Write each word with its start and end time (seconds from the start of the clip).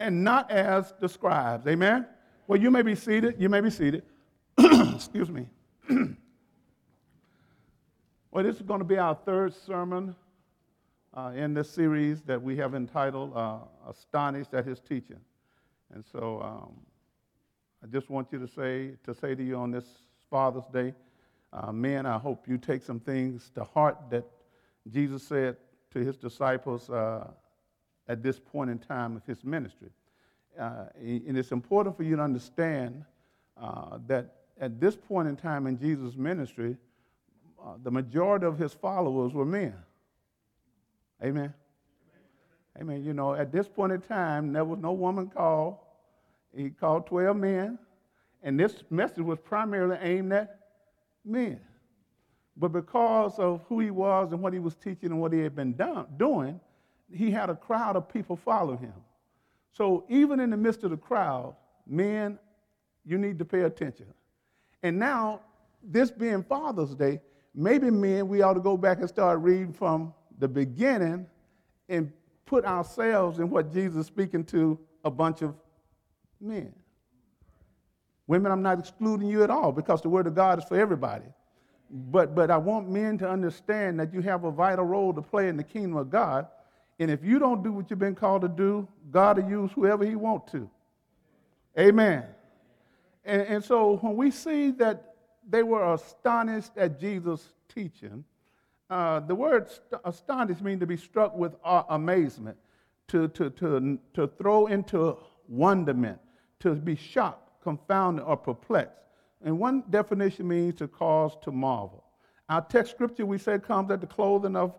and 0.00 0.24
not 0.24 0.50
as 0.50 0.92
the 0.98 1.08
scribes. 1.08 1.66
Amen? 1.66 2.06
Well, 2.46 2.58
you 2.58 2.70
may 2.70 2.82
be 2.82 2.96
seated. 2.96 3.36
You 3.38 3.48
may 3.48 3.60
be 3.60 3.70
seated. 3.70 4.02
Excuse 4.58 5.30
me. 5.30 5.46
well, 8.30 8.42
this 8.42 8.56
is 8.56 8.62
going 8.62 8.80
to 8.80 8.84
be 8.84 8.98
our 8.98 9.14
third 9.14 9.54
sermon 9.54 10.16
uh, 11.14 11.32
in 11.36 11.54
this 11.54 11.70
series 11.70 12.22
that 12.22 12.42
we 12.42 12.56
have 12.56 12.74
entitled 12.74 13.36
uh, 13.36 13.58
Astonished 13.88 14.54
at 14.54 14.64
His 14.64 14.80
Teaching. 14.80 15.20
And 15.92 16.04
so 16.10 16.40
um, 16.42 16.72
I 17.84 17.86
just 17.86 18.10
want 18.10 18.28
you 18.32 18.38
to 18.38 18.48
say, 18.48 18.96
to 19.04 19.14
say 19.14 19.34
to 19.34 19.42
you 19.42 19.56
on 19.56 19.70
this 19.70 19.84
Father's 20.30 20.66
Day, 20.72 20.94
uh, 21.52 21.72
men, 21.72 22.06
I 22.06 22.16
hope 22.18 22.46
you 22.48 22.58
take 22.58 22.82
some 22.82 23.00
things 23.00 23.50
to 23.54 23.64
heart 23.64 23.98
that 24.10 24.24
Jesus 24.88 25.22
said 25.24 25.56
to 25.92 25.98
his 25.98 26.16
disciples 26.16 26.88
uh, 26.88 27.28
at 28.10 28.24
this 28.24 28.40
point 28.40 28.68
in 28.68 28.78
time 28.78 29.14
of 29.16 29.24
his 29.24 29.44
ministry. 29.44 29.88
Uh, 30.58 30.86
and 31.00 31.38
it's 31.38 31.52
important 31.52 31.96
for 31.96 32.02
you 32.02 32.16
to 32.16 32.22
understand 32.22 33.04
uh, 33.56 33.98
that 34.08 34.34
at 34.60 34.80
this 34.80 34.96
point 34.96 35.28
in 35.28 35.36
time 35.36 35.68
in 35.68 35.78
Jesus' 35.78 36.16
ministry, 36.16 36.76
uh, 37.64 37.74
the 37.84 37.90
majority 37.90 38.46
of 38.46 38.58
his 38.58 38.72
followers 38.72 39.32
were 39.32 39.44
men. 39.44 39.74
Amen. 41.22 41.54
Amen. 42.80 43.04
You 43.04 43.14
know, 43.14 43.34
at 43.34 43.52
this 43.52 43.68
point 43.68 43.92
in 43.92 44.00
time, 44.00 44.52
there 44.52 44.64
was 44.64 44.80
no 44.80 44.92
woman 44.92 45.28
called. 45.28 45.76
He 46.52 46.70
called 46.70 47.06
12 47.06 47.36
men, 47.36 47.78
and 48.42 48.58
this 48.58 48.82
message 48.90 49.22
was 49.22 49.38
primarily 49.38 49.98
aimed 50.00 50.32
at 50.32 50.58
men. 51.24 51.60
But 52.56 52.72
because 52.72 53.38
of 53.38 53.60
who 53.68 53.78
he 53.78 53.92
was 53.92 54.32
and 54.32 54.42
what 54.42 54.52
he 54.52 54.58
was 54.58 54.74
teaching 54.74 55.12
and 55.12 55.20
what 55.20 55.32
he 55.32 55.38
had 55.38 55.54
been 55.54 55.74
done, 55.74 56.06
doing, 56.16 56.58
he 57.12 57.30
had 57.30 57.50
a 57.50 57.54
crowd 57.54 57.96
of 57.96 58.08
people 58.08 58.36
follow 58.36 58.76
him. 58.76 58.94
So 59.72 60.04
even 60.08 60.40
in 60.40 60.50
the 60.50 60.56
midst 60.56 60.84
of 60.84 60.90
the 60.90 60.96
crowd, 60.96 61.54
men, 61.86 62.38
you 63.04 63.18
need 63.18 63.38
to 63.38 63.44
pay 63.44 63.62
attention. 63.62 64.06
And 64.82 64.98
now, 64.98 65.40
this 65.82 66.10
being 66.10 66.42
Father's 66.42 66.94
Day, 66.94 67.20
maybe 67.54 67.90
men, 67.90 68.28
we 68.28 68.42
ought 68.42 68.54
to 68.54 68.60
go 68.60 68.76
back 68.76 68.98
and 68.98 69.08
start 69.08 69.40
reading 69.40 69.72
from 69.72 70.12
the 70.38 70.48
beginning 70.48 71.26
and 71.88 72.12
put 72.46 72.64
ourselves 72.64 73.38
in 73.38 73.48
what 73.50 73.72
Jesus 73.72 74.00
is 74.00 74.06
speaking 74.06 74.44
to 74.44 74.78
a 75.04 75.10
bunch 75.10 75.42
of 75.42 75.54
men. 76.40 76.74
Women, 78.26 78.52
I'm 78.52 78.62
not 78.62 78.78
excluding 78.78 79.28
you 79.28 79.42
at 79.42 79.50
all 79.50 79.72
because 79.72 80.02
the 80.02 80.08
Word 80.08 80.26
of 80.26 80.34
God 80.34 80.58
is 80.58 80.64
for 80.64 80.78
everybody. 80.78 81.24
But, 81.90 82.34
but 82.34 82.50
I 82.50 82.56
want 82.56 82.88
men 82.88 83.18
to 83.18 83.28
understand 83.28 83.98
that 83.98 84.14
you 84.14 84.20
have 84.20 84.44
a 84.44 84.50
vital 84.50 84.84
role 84.84 85.12
to 85.12 85.20
play 85.20 85.48
in 85.48 85.56
the 85.56 85.64
kingdom 85.64 85.96
of 85.96 86.10
God. 86.10 86.46
And 87.00 87.10
if 87.10 87.24
you 87.24 87.38
don't 87.38 87.64
do 87.64 87.72
what 87.72 87.88
you've 87.88 87.98
been 87.98 88.14
called 88.14 88.42
to 88.42 88.48
do, 88.48 88.86
God 89.10 89.38
will 89.38 89.50
use 89.50 89.72
whoever 89.72 90.04
He 90.04 90.16
wants 90.16 90.52
to. 90.52 90.68
Amen. 91.78 92.24
And, 93.24 93.42
and 93.42 93.64
so 93.64 93.96
when 93.96 94.16
we 94.16 94.30
see 94.30 94.70
that 94.72 95.14
they 95.48 95.62
were 95.62 95.94
astonished 95.94 96.72
at 96.76 97.00
Jesus' 97.00 97.54
teaching, 97.74 98.22
uh, 98.90 99.20
the 99.20 99.34
word 99.34 99.70
st- 99.70 100.00
astonished 100.04 100.60
means 100.60 100.80
to 100.80 100.86
be 100.86 100.98
struck 100.98 101.34
with 101.34 101.56
uh, 101.64 101.84
amazement, 101.88 102.58
to, 103.08 103.28
to, 103.28 103.48
to, 103.48 103.98
to 104.12 104.26
throw 104.38 104.66
into 104.66 105.16
wonderment, 105.48 106.18
to 106.60 106.74
be 106.74 106.96
shocked, 106.96 107.62
confounded, 107.62 108.26
or 108.26 108.36
perplexed. 108.36 108.98
And 109.42 109.58
one 109.58 109.84
definition 109.88 110.46
means 110.46 110.74
to 110.76 110.86
cause 110.86 111.32
to 111.42 111.50
marvel. 111.50 112.04
Our 112.50 112.60
text 112.60 112.92
scripture, 112.92 113.24
we 113.24 113.38
say, 113.38 113.58
comes 113.58 113.90
at 113.90 114.02
the 114.02 114.06
closing 114.06 114.54
of 114.54 114.74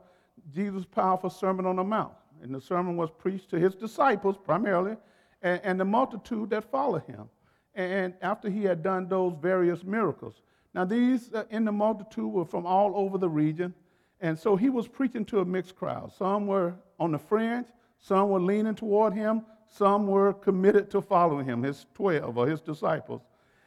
Jesus' 0.53 0.85
powerful 0.85 1.29
Sermon 1.29 1.65
on 1.65 1.75
the 1.77 1.83
Mount. 1.83 2.13
And 2.41 2.53
the 2.53 2.61
sermon 2.61 2.97
was 2.97 3.09
preached 3.11 3.49
to 3.51 3.59
his 3.59 3.75
disciples 3.75 4.35
primarily 4.43 4.97
and, 5.41 5.61
and 5.63 5.79
the 5.79 5.85
multitude 5.85 6.49
that 6.49 6.69
followed 6.71 7.03
him. 7.03 7.29
And 7.75 8.13
after 8.21 8.49
he 8.49 8.63
had 8.63 8.83
done 8.83 9.07
those 9.07 9.33
various 9.39 9.83
miracles. 9.83 10.41
Now, 10.73 10.85
these 10.85 11.33
uh, 11.33 11.43
in 11.49 11.65
the 11.65 11.71
multitude 11.71 12.31
were 12.31 12.45
from 12.45 12.65
all 12.65 12.93
over 12.95 13.17
the 13.17 13.29
region. 13.29 13.73
And 14.19 14.37
so 14.37 14.55
he 14.55 14.69
was 14.69 14.87
preaching 14.87 15.25
to 15.25 15.39
a 15.39 15.45
mixed 15.45 15.75
crowd. 15.75 16.11
Some 16.17 16.47
were 16.47 16.75
on 16.99 17.11
the 17.11 17.19
fringe, 17.19 17.65
some 17.99 18.29
were 18.29 18.39
leaning 18.39 18.75
toward 18.75 19.13
him, 19.13 19.43
some 19.67 20.07
were 20.07 20.33
committed 20.33 20.91
to 20.91 21.01
following 21.01 21.45
him, 21.45 21.63
his 21.63 21.85
12 21.95 22.37
or 22.37 22.47
his 22.47 22.61
disciples. 22.61 23.21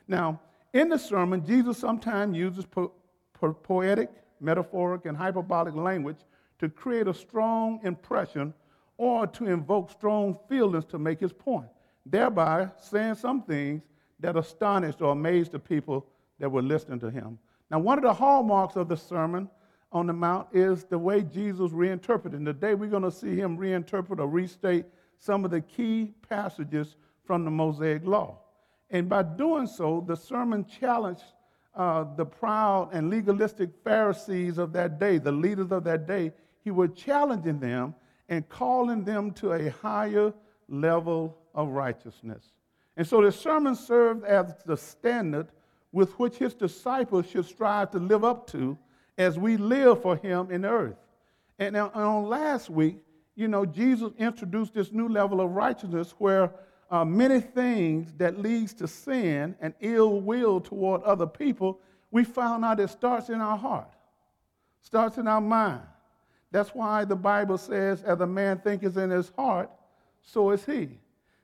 Now, 0.07 0.41
in 0.73 0.89
the 0.89 0.99
sermon, 0.99 1.45
Jesus 1.45 1.79
sometimes 1.79 2.37
uses 2.37 2.67
po- 2.67 2.93
po- 3.33 3.55
poetic, 3.55 4.11
metaphoric, 4.41 5.07
and 5.07 5.17
hyperbolic 5.17 5.75
language 5.75 6.19
to 6.65 6.75
create 6.75 7.07
a 7.07 7.15
strong 7.15 7.79
impression 7.83 8.55
or 8.97 9.27
to 9.27 9.47
invoke 9.47 9.91
strong 9.91 10.39
feelings 10.49 10.85
to 10.87 10.99
make 10.99 11.21
his 11.21 11.33
point, 11.33 11.69
thereby 12.07 12.69
saying 12.81 13.17
some 13.17 13.43
things 13.43 13.83
that 14.21 14.37
astonished 14.37 15.03
or 15.03 15.13
amazed 15.13 15.53
the 15.53 15.59
people 15.59 16.07
that 16.39 16.51
were 16.51 16.63
listening 16.63 16.99
to 17.01 17.11
him. 17.11 17.39
Now, 17.71 17.81
one 17.81 17.99
of 17.99 18.05
the 18.05 18.15
hallmarks 18.15 18.77
of 18.77 18.89
the 18.89 18.97
Sermon 18.97 19.49
on 19.93 20.07
the 20.07 20.13
Mount 20.13 20.49
is 20.53 20.85
the 20.85 20.99
way 20.99 21.23
Jesus 21.23 21.71
reinterpreted. 21.73 22.39
And 22.39 22.47
today 22.47 22.75
we're 22.75 22.91
going 22.91 23.03
to 23.03 23.11
see 23.11 23.37
him 23.37 23.59
reinterpret 23.59 24.19
or 24.19 24.27
restate 24.27 24.87
some 25.19 25.45
of 25.45 25.51
the 25.51 25.61
key 25.61 26.15
passages 26.29 26.97
from 27.25 27.45
the 27.45 27.51
Mosaic 27.51 28.07
Law. 28.07 28.39
And 28.91 29.09
by 29.09 29.23
doing 29.23 29.67
so, 29.67 30.05
the 30.07 30.17
sermon 30.17 30.65
challenged 30.65 31.25
uh, 31.75 32.05
the 32.17 32.25
proud 32.25 32.91
and 32.93 33.11
legalistic 33.11 33.71
Pharisees 33.83 34.59
of 34.59 34.73
that 34.73 35.01
day, 35.01 35.19
the 35.19 35.33
leaders 35.33 35.73
of 35.73 35.85
that 35.85 36.07
day. 36.07 36.33
He 36.65 36.71
was 36.71 36.91
challenging 36.97 37.61
them 37.61 37.95
and 38.29 38.49
calling 38.49 39.05
them 39.05 39.33
to 39.33 39.53
a 39.53 39.71
higher 39.71 40.33
level 40.69 41.37
of 41.55 41.69
righteousness. 41.69 42.43
And 42.97 43.07
so 43.07 43.23
the 43.23 43.31
sermon 43.31 43.77
served 43.77 44.25
as 44.25 44.55
the 44.65 44.77
standard 44.77 45.49
with 45.93 46.19
which 46.19 46.37
his 46.37 46.55
disciples 46.55 47.29
should 47.29 47.45
strive 47.45 47.91
to 47.91 47.99
live 47.99 48.25
up 48.25 48.47
to 48.49 48.79
as 49.19 49.39
we 49.39 49.57
live 49.57 50.03
for 50.03 50.17
him 50.17 50.51
in 50.51 50.65
earth. 50.65 50.97
And 51.59 51.75
now, 51.75 51.91
on 51.95 52.29
last 52.29 52.71
week, 52.71 52.97
you 53.37 53.47
know, 53.47 53.65
Jesus 53.67 54.11
introduced 54.19 54.75
this 54.75 54.91
new 54.91 55.09
level 55.09 55.41
of 55.41 55.51
righteousness 55.51 56.15
where 56.19 56.51
uh, 56.91 57.05
many 57.05 57.41
things 57.41 58.13
that 58.17 58.39
leads 58.39 58.73
to 58.75 58.89
sin 58.89 59.55
and 59.61 59.75
ill 59.81 60.21
will 60.21 60.61
toward 60.61 61.03
other 61.03 61.27
people, 61.27 61.81
we 62.11 62.25
found 62.25 62.65
out 62.65 62.81
it 62.81 62.91
starts 62.91 63.29
in 63.29 63.41
our 63.41 63.59
heart, 63.59 63.93
starts 64.81 65.19
in 65.19 65.29
our 65.29 65.41
mind. 65.41 65.83
That's 66.55 66.71
why 66.71 67.05
the 67.05 67.17
Bible 67.17 67.59
says, 67.59 68.05
as 68.05 68.21
a 68.21 68.27
man 68.29 68.61
thinketh 68.61 68.97
in 68.97 69.11
his 69.11 69.33
heart, 69.37 69.69
so 70.23 70.53
is 70.53 70.65
he. 70.65 70.89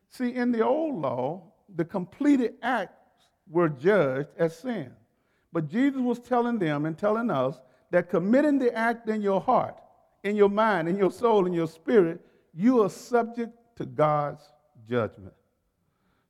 See, 0.08 0.36
in 0.36 0.52
the 0.52 0.64
old 0.64 1.02
law, 1.02 1.42
the 1.74 1.84
completed 1.84 2.54
acts 2.62 3.26
were 3.50 3.68
judged 3.68 4.28
as 4.38 4.56
sin. 4.56 4.92
But 5.52 5.68
Jesus 5.68 6.00
was 6.00 6.20
telling 6.20 6.60
them 6.60 6.86
and 6.86 6.96
telling 6.96 7.28
us 7.28 7.60
that 7.90 8.08
committing 8.08 8.60
the 8.60 8.72
act 8.72 9.08
in 9.08 9.20
your 9.20 9.40
heart, 9.40 9.80
in 10.22 10.36
your 10.36 10.48
mind, 10.48 10.88
in 10.88 10.96
your 10.96 11.10
soul, 11.10 11.44
in 11.44 11.52
your 11.52 11.66
spirit, 11.66 12.20
you 12.54 12.80
are 12.84 12.88
subject 12.88 13.50
to 13.78 13.86
God's 13.86 14.44
judgment. 14.88 15.34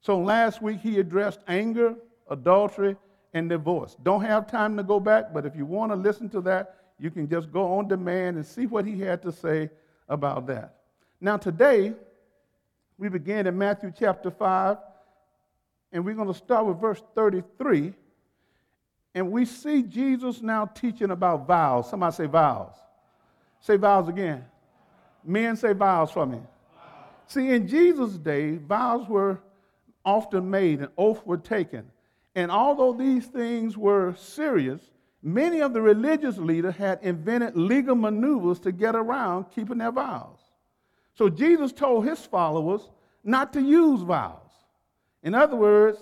So 0.01 0.19
last 0.19 0.63
week 0.63 0.81
he 0.81 1.01
addressed 1.01 1.41
anger, 1.49 1.97
adultery, 2.31 2.97
and 3.35 3.47
divorce. 3.51 3.95
Don't 4.03 4.23
have 4.23 4.47
time 4.47 4.79
to 4.79 4.83
go 4.83 4.99
back, 4.99 5.35
but 5.35 5.45
if 5.45 5.55
you 5.55 5.67
want 5.67 5.93
to 5.93 5.97
listen 5.97 6.31
to 6.31 6.41
that, 6.41 6.77
you 7.01 7.11
can 7.11 7.29
just 7.29 7.51
go 7.51 7.79
on 7.79 7.89
demand 7.89 8.37
and 8.37 8.45
see 8.45 8.67
what 8.67 8.85
he 8.85 9.01
had 9.01 9.23
to 9.23 9.33
say 9.33 9.71
about 10.09 10.47
that. 10.49 10.77
Now, 11.21 11.37
today, 11.37 11.95
we 12.99 13.09
begin 13.09 13.47
in 13.47 13.57
Matthew 13.57 13.93
chapter 13.99 14.31
5, 14.31 14.77
and 15.93 16.05
we're 16.05 16.15
going 16.15 16.29
to 16.29 16.35
start 16.35 16.67
with 16.67 16.79
verse 16.79 17.03
33. 17.15 17.95
And 19.15 19.33
we 19.33 19.45
see 19.45 19.83
Jesus 19.83 20.43
now 20.43 20.67
teaching 20.67 21.11
about 21.11 21.47
vows. 21.47 21.91
Somebody 21.91 22.15
say 22.15 22.27
vows. 22.27 22.75
Say 23.61 23.77
vows 23.77 24.09
again. 24.09 24.45
Men 25.25 25.57
say 25.57 25.73
vows 25.73 26.11
for 26.11 26.27
me. 26.27 26.39
See, 27.27 27.49
in 27.49 27.67
Jesus' 27.67 28.19
day, 28.19 28.57
vows 28.57 29.09
were 29.09 29.41
often 30.05 30.51
made 30.51 30.81
and 30.81 30.89
oaths 30.97 31.25
were 31.25 31.37
taken. 31.37 31.91
And 32.35 32.51
although 32.51 32.93
these 32.93 33.27
things 33.27 33.77
were 33.77 34.15
serious, 34.17 34.81
many 35.23 35.61
of 35.61 35.73
the 35.73 35.81
religious 35.81 36.39
leaders 36.39 36.77
had 36.77 36.99
invented 37.03 37.57
legal 37.57 37.95
maneuvers 37.95 38.59
to 38.61 38.73
get 38.73 38.95
around 38.95 39.47
keeping 39.55 39.79
their 39.79 39.93
vows. 39.93 40.39
So 41.15 41.29
Jesus 41.29 41.73
told 41.73 42.07
his 42.07 42.21
followers 42.21 42.89
not 43.23 43.53
to 43.53 43.61
use 43.61 44.01
vows. 44.03 44.51
In 45.23 45.35
other 45.35 45.57
words, 45.57 45.99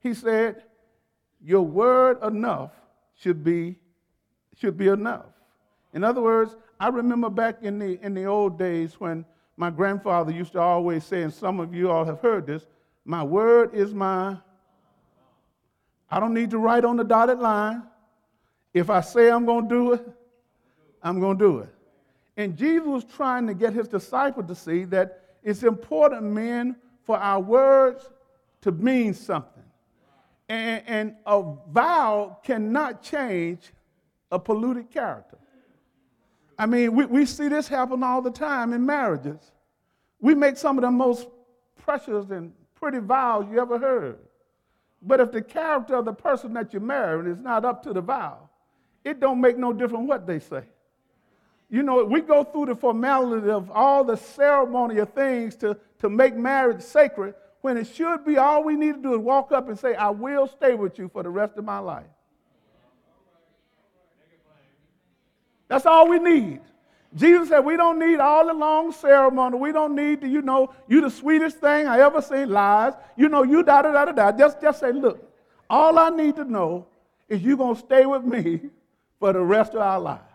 he 0.00 0.14
said, 0.14 0.62
Your 1.44 1.62
word 1.62 2.22
enough 2.22 2.70
should 3.14 3.44
be, 3.44 3.76
should 4.58 4.76
be 4.76 4.88
enough. 4.88 5.26
In 5.92 6.04
other 6.04 6.22
words, 6.22 6.56
I 6.80 6.88
remember 6.88 7.28
back 7.28 7.62
in 7.62 7.78
the, 7.78 7.98
in 8.02 8.14
the 8.14 8.24
old 8.24 8.58
days 8.58 8.98
when 8.98 9.24
my 9.56 9.70
grandfather 9.70 10.32
used 10.32 10.52
to 10.52 10.60
always 10.60 11.04
say, 11.04 11.22
and 11.22 11.32
some 11.32 11.60
of 11.60 11.74
you 11.74 11.90
all 11.90 12.04
have 12.04 12.20
heard 12.20 12.46
this, 12.46 12.66
my 13.04 13.22
word 13.22 13.74
is 13.74 13.92
my. 13.92 14.36
I 16.10 16.20
don't 16.20 16.34
need 16.34 16.50
to 16.50 16.58
write 16.58 16.84
on 16.84 16.96
the 16.96 17.04
dotted 17.04 17.38
line. 17.38 17.82
If 18.74 18.90
I 18.90 19.00
say 19.00 19.30
I'm 19.30 19.44
going 19.44 19.68
to 19.68 19.74
do 19.74 19.92
it, 19.92 20.08
I'm 21.02 21.20
going 21.20 21.38
to 21.38 21.44
do 21.44 21.58
it. 21.58 21.74
And 22.36 22.56
Jesus 22.56 22.86
was 22.86 23.04
trying 23.04 23.46
to 23.46 23.54
get 23.54 23.72
his 23.72 23.88
disciples 23.88 24.46
to 24.46 24.54
see 24.54 24.84
that 24.84 25.36
it's 25.42 25.62
important, 25.62 26.22
men, 26.22 26.76
for 27.04 27.18
our 27.18 27.40
words 27.40 28.08
to 28.62 28.72
mean 28.72 29.12
something. 29.12 29.62
And, 30.48 30.82
and 30.86 31.16
a 31.26 31.42
vow 31.70 32.38
cannot 32.42 33.02
change 33.02 33.72
a 34.30 34.38
polluted 34.38 34.90
character. 34.90 35.38
I 36.58 36.66
mean, 36.66 36.94
we, 36.94 37.04
we 37.06 37.26
see 37.26 37.48
this 37.48 37.68
happen 37.68 38.02
all 38.02 38.22
the 38.22 38.30
time 38.30 38.72
in 38.72 38.86
marriages. 38.86 39.52
We 40.20 40.34
make 40.34 40.56
some 40.56 40.78
of 40.78 40.82
the 40.82 40.90
most 40.90 41.26
precious 41.84 42.30
and 42.30 42.52
pretty 42.74 42.98
vows 42.98 43.46
you 43.50 43.60
ever 43.60 43.78
heard. 43.78 44.18
But 45.02 45.20
if 45.20 45.32
the 45.32 45.42
character 45.42 45.96
of 45.96 46.04
the 46.04 46.12
person 46.12 46.52
that 46.54 46.72
you're 46.72 46.80
marrying 46.80 47.26
is 47.26 47.38
not 47.38 47.64
up 47.64 47.82
to 47.82 47.92
the 47.92 48.00
vow, 48.00 48.48
it 49.04 49.20
don't 49.20 49.40
make 49.40 49.56
no 49.56 49.72
difference 49.72 50.06
what 50.08 50.26
they 50.26 50.38
say. 50.38 50.62
You 51.68 51.82
know, 51.82 52.04
we 52.04 52.20
go 52.20 52.44
through 52.44 52.66
the 52.66 52.74
formality 52.74 53.48
of 53.48 53.70
all 53.70 54.04
the 54.04 54.16
ceremonial 54.16 55.06
things 55.06 55.56
to, 55.56 55.76
to 56.00 56.10
make 56.10 56.36
marriage 56.36 56.82
sacred 56.82 57.34
when 57.62 57.76
it 57.76 57.86
should 57.86 58.24
be 58.24 58.36
all 58.36 58.62
we 58.62 58.76
need 58.76 58.96
to 58.96 59.02
do 59.02 59.14
is 59.14 59.20
walk 59.20 59.52
up 59.52 59.68
and 59.68 59.78
say, 59.78 59.94
I 59.94 60.10
will 60.10 60.46
stay 60.46 60.74
with 60.74 60.98
you 60.98 61.08
for 61.08 61.22
the 61.22 61.30
rest 61.30 61.56
of 61.56 61.64
my 61.64 61.78
life. 61.78 62.04
That's 65.68 65.86
all 65.86 66.08
we 66.08 66.18
need. 66.18 66.60
Jesus 67.14 67.48
said, 67.48 67.60
We 67.60 67.76
don't 67.76 67.98
need 67.98 68.20
all 68.20 68.46
the 68.46 68.52
long 68.52 68.92
ceremony. 68.92 69.56
We 69.56 69.72
don't 69.72 69.94
need 69.94 70.20
to, 70.20 70.28
you 70.28 70.42
know, 70.42 70.74
you 70.88 71.00
the 71.00 71.10
sweetest 71.10 71.58
thing 71.58 71.86
I 71.86 72.00
ever 72.00 72.20
seen, 72.20 72.50
lies. 72.50 72.92
You 73.16 73.30
know, 73.30 73.42
you 73.42 73.62
da 73.62 73.80
da 73.80 73.92
da 73.92 74.04
da 74.04 74.12
da. 74.12 74.32
Just, 74.36 74.60
just 74.60 74.80
say, 74.80 74.92
Look, 74.92 75.26
all 75.70 75.98
I 75.98 76.10
need 76.10 76.36
to 76.36 76.44
know 76.44 76.86
is 77.28 77.40
you're 77.40 77.56
going 77.56 77.74
to 77.76 77.80
stay 77.80 78.04
with 78.04 78.24
me 78.24 78.60
for 79.22 79.32
the 79.32 79.40
rest 79.40 79.72
of 79.74 79.80
our 79.80 80.00
lives. 80.00 80.32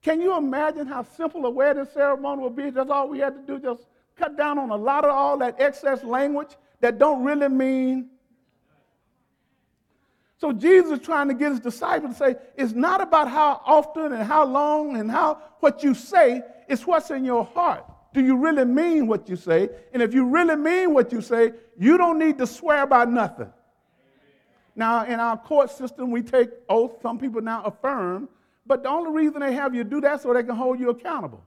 Can 0.00 0.20
you 0.20 0.36
imagine 0.36 0.86
how 0.86 1.02
simple 1.02 1.44
a 1.44 1.50
wedding 1.50 1.88
ceremony 1.92 2.42
would 2.44 2.54
be? 2.54 2.70
That's 2.70 2.88
all 2.88 3.08
we 3.08 3.18
had 3.18 3.34
to 3.34 3.40
do, 3.40 3.58
just 3.58 3.82
cut 4.14 4.36
down 4.36 4.60
on 4.60 4.70
a 4.70 4.76
lot 4.76 5.04
of 5.04 5.10
all 5.10 5.36
that 5.38 5.56
excess 5.58 6.04
language 6.04 6.50
that 6.80 7.00
don't 7.00 7.24
really 7.24 7.48
mean. 7.48 8.10
So 10.36 10.52
Jesus 10.52 11.00
is 11.00 11.04
trying 11.04 11.26
to 11.26 11.34
get 11.34 11.50
his 11.50 11.58
disciples 11.58 12.12
to 12.12 12.16
say, 12.16 12.36
it's 12.56 12.74
not 12.74 13.00
about 13.00 13.28
how 13.28 13.60
often 13.66 14.12
and 14.12 14.22
how 14.22 14.44
long 14.44 14.96
and 14.96 15.10
how 15.10 15.42
what 15.58 15.82
you 15.82 15.94
say, 15.94 16.42
it's 16.68 16.86
what's 16.86 17.10
in 17.10 17.24
your 17.24 17.44
heart. 17.44 17.84
Do 18.12 18.24
you 18.24 18.36
really 18.36 18.66
mean 18.66 19.08
what 19.08 19.28
you 19.28 19.34
say? 19.34 19.68
And 19.92 20.00
if 20.00 20.14
you 20.14 20.26
really 20.26 20.54
mean 20.54 20.94
what 20.94 21.10
you 21.10 21.22
say, 21.22 21.54
you 21.76 21.98
don't 21.98 22.20
need 22.20 22.38
to 22.38 22.46
swear 22.46 22.86
by 22.86 23.04
nothing. 23.04 23.52
Now, 24.76 25.04
in 25.04 25.20
our 25.20 25.36
court 25.36 25.70
system, 25.70 26.10
we 26.10 26.22
take 26.22 26.50
oaths. 26.68 27.00
Some 27.02 27.18
people 27.18 27.40
now 27.40 27.62
affirm 27.62 28.28
but 28.66 28.82
the 28.82 28.88
only 28.88 29.10
reason 29.10 29.40
they 29.40 29.52
have 29.54 29.74
you 29.74 29.84
do 29.84 30.00
that 30.00 30.22
so 30.22 30.32
they 30.32 30.42
can 30.42 30.56
hold 30.56 30.80
you 30.80 30.90
accountable. 30.90 31.42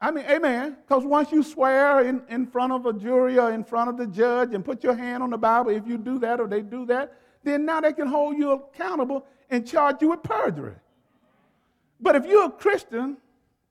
I 0.00 0.10
mean, 0.10 0.24
amen. 0.26 0.76
Because 0.86 1.04
once 1.04 1.32
you 1.32 1.42
swear 1.42 2.04
in, 2.04 2.22
in 2.28 2.46
front 2.46 2.72
of 2.72 2.84
a 2.84 2.92
jury 2.92 3.38
or 3.38 3.50
in 3.52 3.64
front 3.64 3.88
of 3.88 3.96
the 3.96 4.06
judge 4.06 4.52
and 4.52 4.62
put 4.64 4.84
your 4.84 4.94
hand 4.94 5.22
on 5.22 5.30
the 5.30 5.38
Bible, 5.38 5.70
if 5.70 5.86
you 5.86 5.96
do 5.96 6.18
that 6.18 6.40
or 6.40 6.46
they 6.46 6.60
do 6.60 6.84
that, 6.86 7.16
then 7.42 7.64
now 7.64 7.80
they 7.80 7.92
can 7.92 8.06
hold 8.06 8.36
you 8.36 8.50
accountable 8.50 9.24
and 9.48 9.66
charge 9.66 10.02
you 10.02 10.10
with 10.10 10.22
perjury. 10.22 10.74
But 12.00 12.16
if 12.16 12.26
you're 12.26 12.46
a 12.46 12.50
Christian, 12.50 13.16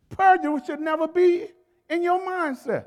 perjury 0.10 0.62
should 0.66 0.80
never 0.80 1.08
be 1.08 1.48
in 1.90 2.02
your 2.02 2.20
mindset. 2.20 2.86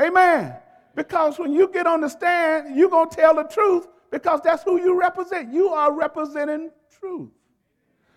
Amen. 0.00 0.56
Because 0.94 1.38
when 1.38 1.52
you 1.52 1.68
get 1.68 1.86
on 1.86 2.00
the 2.00 2.08
stand, 2.08 2.76
you're 2.76 2.90
going 2.90 3.08
to 3.08 3.16
tell 3.16 3.34
the 3.34 3.44
truth 3.44 3.88
because 4.10 4.40
that's 4.42 4.62
who 4.62 4.80
you 4.80 4.98
represent. 4.98 5.52
You 5.52 5.70
are 5.70 5.92
representing 5.92 6.70
truth. 7.00 7.30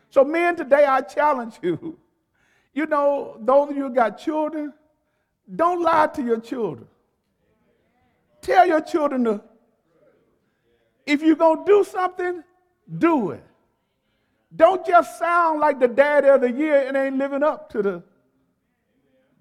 So, 0.09 0.23
men, 0.23 0.55
today 0.55 0.85
I 0.85 1.01
challenge 1.01 1.55
you. 1.61 1.97
You 2.73 2.85
know, 2.85 3.37
those 3.39 3.71
of 3.71 3.75
you 3.75 3.89
got 3.89 4.19
children, 4.19 4.73
don't 5.53 5.81
lie 5.81 6.07
to 6.07 6.23
your 6.23 6.39
children. 6.39 6.87
Tell 8.41 8.67
your 8.67 8.81
children 8.81 9.23
to, 9.23 9.41
if 11.05 11.21
you're 11.23 11.35
going 11.35 11.65
to 11.65 11.65
do 11.65 11.83
something, 11.83 12.43
do 12.97 13.31
it. 13.31 13.43
Don't 14.55 14.85
just 14.85 15.19
sound 15.19 15.59
like 15.59 15.79
the 15.79 15.87
daddy 15.87 16.27
of 16.29 16.41
the 16.41 16.51
year 16.51 16.87
and 16.87 16.95
ain't 16.95 17.17
living 17.17 17.43
up 17.43 17.69
to 17.71 17.81
the 17.81 18.03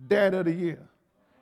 dad 0.07 0.35
of 0.35 0.47
the 0.47 0.53
year. 0.53 0.89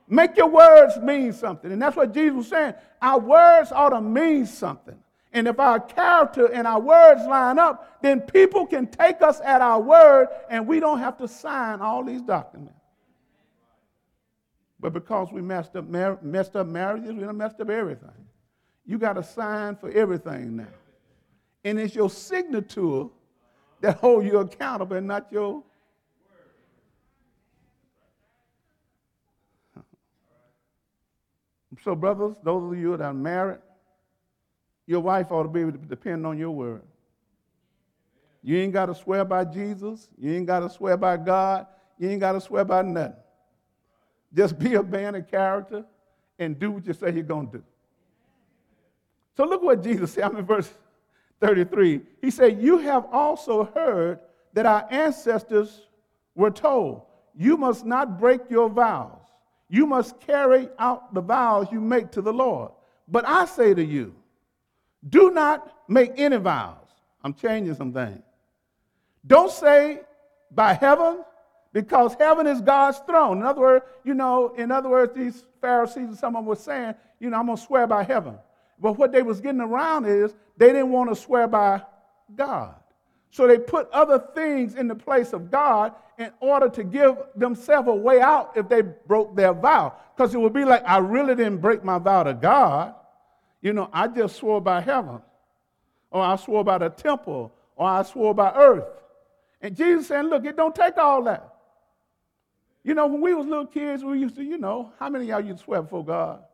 Make 0.09 0.37
your 0.37 0.49
words 0.49 0.99
mean 0.99 1.33
something. 1.33 1.73
And 1.73 1.81
that's 1.81 1.97
what 1.97 2.13
Jesus 2.13 2.37
was 2.37 2.49
saying. 2.49 2.75
Our 3.01 3.19
words 3.19 3.73
ought 3.73 3.91
to 3.91 4.01
mean 4.01 4.47
something. 4.47 4.99
And 5.33 5.49
if 5.49 5.59
our 5.59 5.81
character 5.81 6.47
and 6.47 6.67
our 6.67 6.81
words 6.81 7.23
line 7.27 7.59
up, 7.59 8.01
then 8.03 8.21
people 8.21 8.67
can 8.67 8.87
take 8.87 9.21
us 9.21 9.41
at 9.41 9.61
our 9.61 9.81
word 9.81 10.29
and 10.49 10.67
we 10.67 10.79
don't 10.79 11.01
have 11.01 11.19
to 11.19 11.27
sign 11.27 11.81
all 11.81 12.05
these 12.05 12.23
documents. 12.23 12.79
But 14.79 14.93
because 14.93 15.33
we 15.33 15.41
messed 15.41 15.75
up, 15.77 15.89
mar- 15.89 16.19
messed 16.23 16.55
up 16.57 16.67
marriages, 16.67 17.15
we 17.15 17.21
done 17.21 17.37
messed 17.37 17.61
up 17.61 17.71
everything. 17.71 18.11
You 18.87 18.99
got 18.99 19.15
to 19.15 19.23
sign 19.23 19.77
for 19.77 19.91
everything 19.91 20.57
now. 20.57 20.67
And 21.65 21.81
it's 21.81 21.95
your 21.95 22.11
signature 22.11 23.07
that 23.81 23.97
hold 23.97 24.25
you 24.25 24.39
accountable 24.39 24.97
and 24.97 25.07
not 25.07 25.27
your. 25.31 25.63
So, 31.83 31.95
brothers, 31.95 32.37
those 32.43 32.73
of 32.73 32.79
you 32.79 32.97
that 32.97 33.05
are 33.05 33.15
married, 33.15 33.59
your 34.87 35.01
wife 35.01 35.33
ought 35.33 35.45
to 35.45 35.49
be 35.49 35.61
able 35.61 35.73
to 35.73 35.79
depend 35.79 36.27
on 36.27 36.39
your 36.39 36.51
word. 36.51 36.83
You 38.43 38.59
ain't 38.59 38.73
got 38.73 38.87
to 38.87 38.95
swear 38.95 39.25
by 39.25 39.45
Jesus. 39.45 40.09
You 40.19 40.35
ain't 40.35 40.47
got 40.47 40.61
to 40.61 40.69
swear 40.69 40.97
by 40.97 41.17
God. 41.17 41.67
You 41.99 42.11
ain't 42.11 42.21
got 42.21 42.33
to 42.33 42.41
swear 42.41 42.65
by 42.65 42.83
nothing. 42.83 43.17
Just 44.35 44.59
be 44.59 44.75
a 44.75 44.83
man 44.83 45.15
of 45.15 45.31
character 45.31 45.85
and 46.39 46.59
do 46.59 46.73
what 46.73 46.87
you 46.87 46.93
say 46.93 47.13
you're 47.13 47.23
going 47.23 47.51
to 47.51 47.59
do. 47.59 47.65
So 49.37 49.45
look 49.45 49.63
what 49.63 49.83
Jesus 49.83 50.13
said. 50.13 50.25
I'm 50.25 50.37
in 50.37 50.45
verse 50.45 50.71
33. 51.41 52.03
He 52.21 52.31
said, 52.31 52.61
You 52.61 52.79
have 52.79 53.07
also 53.11 53.65
heard 53.75 54.21
that 54.53 54.67
our 54.67 54.87
ancestors 54.91 55.89
were 56.35 56.51
told, 56.51 57.03
You 57.35 57.57
must 57.57 57.85
not 57.85 58.19
break 58.19 58.43
your 58.51 58.69
vows. 58.69 59.24
You 59.69 59.87
must 59.87 60.21
carry 60.21 60.69
out 60.79 61.15
the 61.15 61.21
vows 61.21 61.69
you 61.73 61.81
make 61.81 62.11
to 62.13 62.23
the 62.23 62.33
Lord. 62.33 62.73
But 63.09 63.27
I 63.27 63.45
say 63.47 63.75
to 63.75 63.85
you, 63.85 64.15
do 65.09 65.31
not 65.31 65.73
make 65.89 66.13
any 66.17 66.37
vows. 66.37 66.77
I'm 67.23 67.35
changing 67.35 67.75
some 67.75 67.93
things. 67.93 68.23
Don't 69.27 69.51
say 69.51 70.01
by 70.51 70.75
heaven, 70.75 71.25
because 71.73 72.15
heaven 72.15 72.47
is 72.47 72.61
God's 72.61 72.99
throne. 73.07 73.39
In 73.39 73.45
other 73.45 73.61
words, 73.61 73.85
you 74.05 74.15
know, 74.15 74.55
in 74.55 74.71
other 74.71 74.89
words, 74.89 75.15
these 75.15 75.45
Pharisees 75.61 76.09
and 76.09 76.17
some 76.17 76.37
of 76.37 76.41
them 76.41 76.47
were 76.47 76.57
saying, 76.57 76.95
you 77.19 77.31
know, 77.31 77.39
I'm 77.39 77.47
gonna 77.47 77.59
swear 77.59 77.87
by 77.87 78.05
heaven. 78.05 78.37
But 78.79 78.99
what 78.99 79.13
they 79.13 79.23
was 79.23 79.41
getting 79.41 79.61
around 79.61 80.07
is 80.07 80.35
they 80.57 80.69
didn't 80.69 80.91
want 80.91 81.11
to 81.11 81.17
swear 81.17 81.49
by 81.49 81.83
God. 82.35 82.75
So 83.35 83.49
they 83.49 83.59
put 83.59 83.91
other 83.91 84.21
things 84.33 84.77
in 84.77 84.87
the 84.87 84.95
place 84.95 85.33
of 85.33 85.51
God 85.51 85.93
in 86.19 86.31
order 86.39 86.69
to 86.69 86.85
give 86.85 87.17
themselves 87.35 87.89
a 87.89 87.93
way 87.93 88.21
out 88.21 88.53
if 88.55 88.69
they 88.69 88.83
broke 88.83 89.35
their 89.35 89.53
vow. 89.53 89.93
Because 90.17 90.33
it 90.37 90.39
would 90.39 90.53
be 90.53 90.65
like, 90.65 90.85
I 90.87 90.99
really 90.99 91.35
didn't 91.35 91.59
break 91.59 91.83
my 91.83 91.99
vow 91.99 92.23
to 92.23 92.33
God. 92.33 92.95
You 93.61 93.73
know, 93.73 93.91
I 93.93 94.07
just 94.07 94.37
swore 94.37 94.61
by 94.61 94.81
heaven, 94.81 95.21
or 96.13 96.23
I 96.23 96.37
swore 96.37 96.63
by 96.63 96.79
the 96.79 96.91
temple, 96.91 97.53
or 97.75 97.89
I 97.89 98.05
swore 98.05 98.37
by 98.37 98.53
earth. 98.53 98.87
And 99.61 99.75
Jesus 99.75 100.07
saying, 100.07 100.27
look, 100.27 100.45
it 100.45 100.57
don't 100.57 100.73
take 100.73 100.97
all 100.97 101.25
that. 101.25 101.57
You 102.85 102.95
know, 102.95 103.09
when 103.09 103.21
we 103.21 103.35
was 103.35 103.47
little 103.47 103.67
kids, 103.67 104.05
we 104.05 104.21
used 104.21 104.37
to, 104.37 104.45
you 104.45 104.59
know, 104.59 104.93
how 105.01 105.09
many 105.09 105.25
of 105.25 105.29
y'all 105.31 105.41
used 105.41 105.59
to 105.59 105.65
swear 105.65 105.83
before 105.83 106.05
God? 106.05 106.45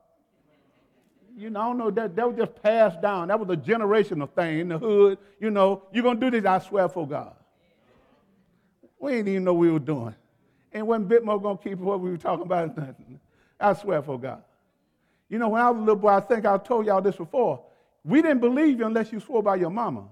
You 1.37 1.51
know, 1.51 1.61
I 1.61 1.65
don't 1.65 1.79
know, 1.79 1.91
that, 1.91 2.17
that 2.17 2.29
was 2.29 2.37
just 2.37 2.63
passed 2.63 3.01
down. 3.01 3.29
That 3.29 3.41
was 3.41 3.49
a 3.49 3.61
generational 3.61 4.29
thing 4.31 4.61
in 4.61 4.69
the 4.69 4.79
hood. 4.79 5.19
You 5.41 5.51
know, 5.51 5.85
you're 5.93 6.03
going 6.03 6.21
to 6.21 6.31
do 6.31 6.41
this, 6.41 6.47
I 6.47 6.59
swear 6.59 6.89
for 6.89 7.07
God. 7.07 7.35
We 8.99 9.13
didn't 9.13 9.29
even 9.29 9.45
know 9.45 9.55
we 9.55 9.71
were 9.71 9.79
doing. 9.79 10.15
And 10.73 10.87
wasn't 10.87 11.09
bit 11.09 11.25
more 11.25 11.41
going 11.41 11.57
to 11.57 11.65
keep 11.65 11.79
what 11.79 12.01
we 12.01 12.11
were 12.11 12.19
talking 12.19 12.45
about. 12.45 12.77
I 13.61 13.73
swear 13.75 14.03
for 14.03 14.19
God. 14.19 14.43
You 15.29 15.39
know, 15.39 15.49
when 15.49 15.63
I 15.63 15.71
was 15.71 15.79
a 15.79 15.81
little 15.81 15.97
boy, 15.97 16.09
I 16.09 16.21
think 16.21 16.45
I 16.45 16.59
told 16.59 16.87
y'all 16.87 17.01
this 17.01 17.17
before. 17.17 17.63
We 18.05 18.23
didn't 18.23 18.41
believe 18.41 18.79
you 18.79 18.87
unless 18.87 19.13
you 19.13 19.21
swore 19.21 19.43
by 19.43 19.57
your 19.57 19.71
mama. 19.71 20.05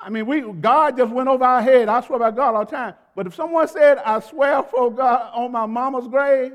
I 0.00 0.10
mean, 0.10 0.26
we, 0.26 0.40
God 0.40 0.96
just 0.96 1.12
went 1.12 1.28
over 1.28 1.44
our 1.44 1.62
head. 1.62 1.88
I 1.88 2.00
swear 2.00 2.18
by 2.18 2.30
God 2.30 2.54
all 2.54 2.64
the 2.64 2.70
time. 2.70 2.94
But 3.14 3.26
if 3.26 3.34
someone 3.34 3.66
said, 3.66 3.98
I 3.98 4.20
swear 4.20 4.62
for 4.62 4.92
God 4.92 5.30
on 5.34 5.50
my 5.50 5.66
mama's 5.66 6.06
grave, 6.06 6.52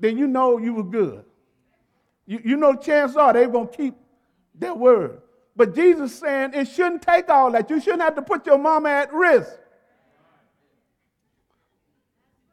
then 0.00 0.18
you 0.18 0.26
know 0.26 0.58
you 0.58 0.74
were 0.74 0.84
good. 0.84 1.24
You, 2.26 2.40
you 2.44 2.56
know, 2.56 2.74
chances 2.74 3.16
are 3.16 3.32
they're 3.32 3.48
going 3.48 3.68
to 3.68 3.76
keep 3.76 3.94
their 4.54 4.74
word. 4.74 5.22
But 5.54 5.74
Jesus 5.74 6.18
saying 6.18 6.52
it 6.54 6.68
shouldn't 6.68 7.02
take 7.02 7.28
all 7.28 7.52
that. 7.52 7.70
You 7.70 7.80
shouldn't 7.80 8.02
have 8.02 8.16
to 8.16 8.22
put 8.22 8.46
your 8.46 8.58
mama 8.58 8.88
at 8.88 9.12
risk 9.12 9.50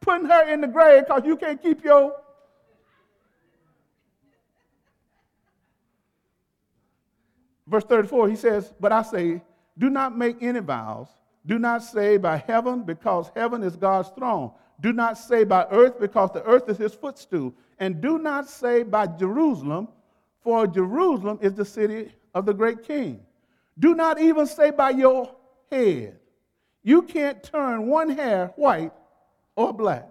putting 0.08 0.26
her 0.26 0.50
in 0.50 0.62
the 0.62 0.66
grave 0.66 1.04
because 1.06 1.22
you 1.26 1.36
can't 1.36 1.62
keep 1.62 1.84
your. 1.84 2.14
Verse 7.66 7.84
34, 7.84 8.30
he 8.30 8.36
says, 8.36 8.72
But 8.80 8.92
I 8.92 9.02
say, 9.02 9.42
do 9.76 9.90
not 9.90 10.16
make 10.16 10.42
any 10.42 10.60
vows. 10.60 11.08
Do 11.44 11.58
not 11.58 11.82
say 11.82 12.16
by 12.16 12.38
heaven, 12.38 12.82
because 12.82 13.30
heaven 13.36 13.62
is 13.62 13.76
God's 13.76 14.08
throne. 14.10 14.52
Do 14.80 14.92
not 14.92 15.18
say 15.18 15.44
by 15.44 15.66
earth, 15.70 15.98
because 15.98 16.30
the 16.32 16.42
earth 16.44 16.68
is 16.68 16.78
his 16.78 16.94
footstool. 16.94 17.54
And 17.78 18.00
do 18.00 18.18
not 18.18 18.48
say 18.48 18.82
by 18.82 19.06
Jerusalem, 19.06 19.88
for 20.42 20.66
Jerusalem 20.66 21.38
is 21.42 21.54
the 21.54 21.64
city 21.64 22.12
of 22.34 22.46
the 22.46 22.54
great 22.54 22.84
king. 22.84 23.20
Do 23.78 23.94
not 23.94 24.20
even 24.20 24.46
say 24.46 24.70
by 24.70 24.90
your 24.90 25.34
head. 25.70 26.18
You 26.82 27.02
can't 27.02 27.42
turn 27.42 27.86
one 27.86 28.08
hair 28.08 28.52
white 28.56 28.92
or 29.56 29.72
black. 29.72 30.08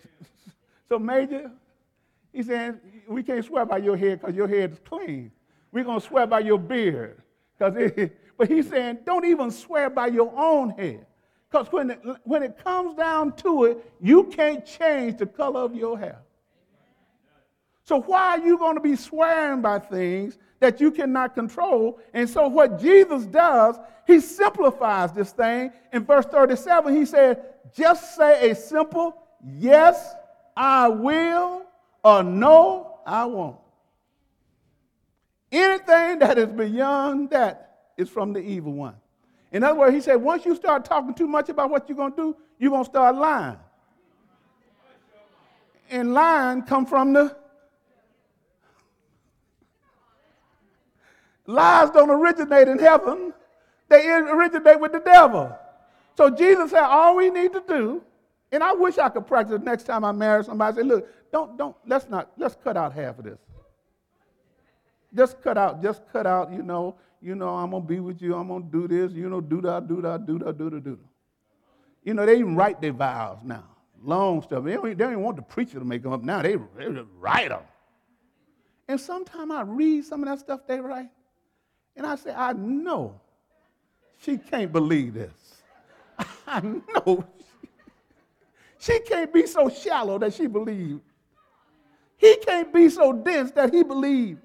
so, 0.88 0.98
Major, 0.98 1.50
he 2.32 2.42
said, 2.42 2.80
we 3.08 3.22
can't 3.22 3.44
swear 3.44 3.64
by 3.64 3.78
your 3.78 3.96
head 3.96 4.20
because 4.20 4.36
your 4.36 4.48
head 4.48 4.72
is 4.72 4.78
clean. 4.84 5.32
We're 5.72 5.84
going 5.84 6.00
to 6.00 6.06
swear 6.06 6.26
by 6.26 6.40
your 6.40 6.58
beard. 6.58 7.22
Cause 7.58 7.74
it, 7.76 8.16
but 8.38 8.48
he's 8.48 8.68
saying, 8.68 8.98
don't 9.04 9.24
even 9.24 9.50
swear 9.50 9.90
by 9.90 10.06
your 10.08 10.32
own 10.36 10.70
head. 10.70 11.06
Because 11.50 11.66
when 11.72 11.90
it, 11.90 12.00
when 12.24 12.42
it 12.42 12.62
comes 12.62 12.94
down 12.94 13.32
to 13.36 13.64
it, 13.64 13.92
you 14.00 14.24
can't 14.24 14.64
change 14.64 15.18
the 15.18 15.26
color 15.26 15.60
of 15.60 15.74
your 15.74 15.98
hair. 15.98 16.20
So 17.84 18.00
why 18.02 18.38
are 18.38 18.38
you 18.38 18.56
going 18.56 18.76
to 18.76 18.80
be 18.80 18.94
swearing 18.94 19.62
by 19.62 19.80
things 19.80 20.38
that 20.60 20.80
you 20.80 20.92
cannot 20.92 21.34
control? 21.34 21.98
And 22.14 22.30
so 22.30 22.46
what 22.46 22.80
Jesus 22.80 23.26
does, 23.26 23.76
he 24.06 24.20
simplifies 24.20 25.12
this 25.12 25.32
thing. 25.32 25.72
In 25.92 26.04
verse 26.04 26.26
37, 26.26 26.94
he 26.94 27.04
said, 27.04 27.42
just 27.74 28.14
say 28.14 28.50
a 28.50 28.54
simple 28.54 29.16
yes, 29.56 30.14
I 30.56 30.86
will, 30.86 31.62
or 32.04 32.22
no, 32.22 33.00
I 33.04 33.24
won't. 33.24 33.56
Anything 35.50 36.20
that 36.20 36.38
is 36.38 36.46
beyond 36.46 37.30
that 37.30 37.88
is 37.96 38.08
from 38.08 38.32
the 38.32 38.40
evil 38.40 38.72
one. 38.72 38.94
In 39.52 39.64
other 39.64 39.78
words, 39.78 39.94
he 39.94 40.00
said, 40.00 40.16
once 40.16 40.44
you 40.44 40.54
start 40.54 40.84
talking 40.84 41.14
too 41.14 41.26
much 41.26 41.48
about 41.48 41.70
what 41.70 41.88
you're 41.88 41.96
going 41.96 42.12
to 42.12 42.16
do, 42.16 42.36
you're 42.58 42.70
going 42.70 42.84
to 42.84 42.90
start 42.90 43.16
lying. 43.16 43.56
And 45.90 46.14
lying 46.14 46.62
come 46.62 46.86
from 46.86 47.12
the 47.12 47.36
lies 51.46 51.90
don't 51.90 52.10
originate 52.10 52.68
in 52.68 52.78
heaven. 52.78 53.32
They 53.88 54.08
originate 54.08 54.78
with 54.78 54.92
the 54.92 55.00
devil. 55.00 55.56
So 56.16 56.30
Jesus 56.30 56.70
said, 56.70 56.84
all 56.84 57.16
we 57.16 57.28
need 57.30 57.52
to 57.52 57.62
do, 57.66 58.02
and 58.52 58.62
I 58.62 58.72
wish 58.72 58.98
I 58.98 59.08
could 59.08 59.26
practice 59.26 59.60
next 59.62 59.84
time 59.84 60.04
I 60.04 60.12
marry 60.12 60.44
somebody. 60.44 60.76
Say, 60.76 60.82
look, 60.84 61.08
don't, 61.32 61.56
don't, 61.58 61.74
let's 61.86 62.08
not, 62.08 62.30
let's 62.36 62.56
cut 62.62 62.76
out 62.76 62.92
half 62.92 63.18
of 63.18 63.24
this. 63.24 63.38
Just 65.14 65.42
cut 65.42 65.58
out, 65.58 65.82
just 65.82 66.02
cut 66.12 66.26
out, 66.26 66.52
you 66.52 66.62
know, 66.62 66.96
you 67.20 67.34
know, 67.34 67.48
I'm 67.48 67.70
gonna 67.70 67.84
be 67.84 68.00
with 68.00 68.22
you, 68.22 68.34
I'm 68.34 68.48
gonna 68.48 68.64
do 68.64 68.88
this, 68.88 69.12
you 69.12 69.28
know, 69.28 69.40
do 69.40 69.60
that, 69.62 69.88
do 69.88 70.00
that, 70.02 70.26
do 70.26 70.38
that, 70.38 70.56
do 70.56 70.70
that, 70.70 70.84
do 70.84 70.90
that. 70.90 71.10
You 72.04 72.14
know, 72.14 72.24
they 72.24 72.38
even 72.38 72.56
write 72.56 72.80
their 72.80 72.92
vows 72.92 73.38
now. 73.44 73.64
Long 74.02 74.40
stuff. 74.42 74.64
They 74.64 74.72
don't, 74.72 74.84
they 74.84 74.94
don't 74.94 75.12
even 75.12 75.22
want 75.22 75.36
the 75.36 75.42
preacher 75.42 75.78
to 75.78 75.84
make 75.84 76.02
them 76.02 76.12
up 76.12 76.22
now. 76.22 76.40
They, 76.40 76.56
they 76.76 76.88
write 77.18 77.50
them. 77.50 77.62
And 78.88 78.98
sometimes 78.98 79.50
I 79.52 79.62
read 79.62 80.04
some 80.04 80.22
of 80.22 80.28
that 80.28 80.38
stuff 80.40 80.60
they 80.66 80.80
write, 80.80 81.10
and 81.94 82.06
I 82.06 82.16
say, 82.16 82.32
I 82.32 82.54
know 82.54 83.20
she 84.20 84.38
can't 84.38 84.72
believe 84.72 85.14
this. 85.14 85.62
I 86.46 86.60
know 86.60 87.24
she 88.78 88.98
can't 89.00 89.32
be 89.32 89.46
so 89.46 89.68
shallow 89.68 90.18
that 90.18 90.32
she 90.32 90.46
believed. 90.46 91.02
He 92.16 92.36
can't 92.36 92.72
be 92.72 92.88
so 92.88 93.12
dense 93.12 93.50
that 93.52 93.72
he 93.72 93.82
believed. 93.82 94.40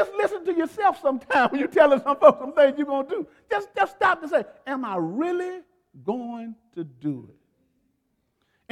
Just 0.00 0.12
listen 0.14 0.46
to 0.46 0.54
yourself 0.54 0.98
sometime 1.02 1.48
when 1.50 1.60
you're 1.60 1.68
telling 1.68 2.00
some 2.00 2.16
folks 2.16 2.38
some 2.38 2.54
things 2.54 2.78
you're 2.78 2.86
going 2.86 3.06
to 3.06 3.16
do. 3.16 3.26
Just, 3.50 3.68
just 3.76 3.96
stop 3.96 4.22
and 4.22 4.30
say, 4.30 4.44
Am 4.66 4.82
I 4.82 4.96
really 4.96 5.60
going 6.06 6.54
to 6.74 6.84
do 6.84 7.28
it? 7.28 7.36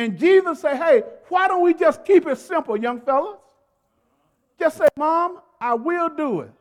And 0.01 0.19
Jesus 0.19 0.63
said, 0.63 0.79
Hey, 0.79 1.03
why 1.29 1.47
don't 1.47 1.63
we 1.63 1.75
just 1.75 2.03
keep 2.07 2.27
it 2.27 2.39
simple, 2.39 2.79
young 2.79 3.03
fellas? 3.03 3.37
Just 4.59 4.79
say, 4.79 4.89
Mom, 4.97 5.41
I 5.61 5.75
will 5.75 6.09
do 6.09 6.41
it. 6.41 6.53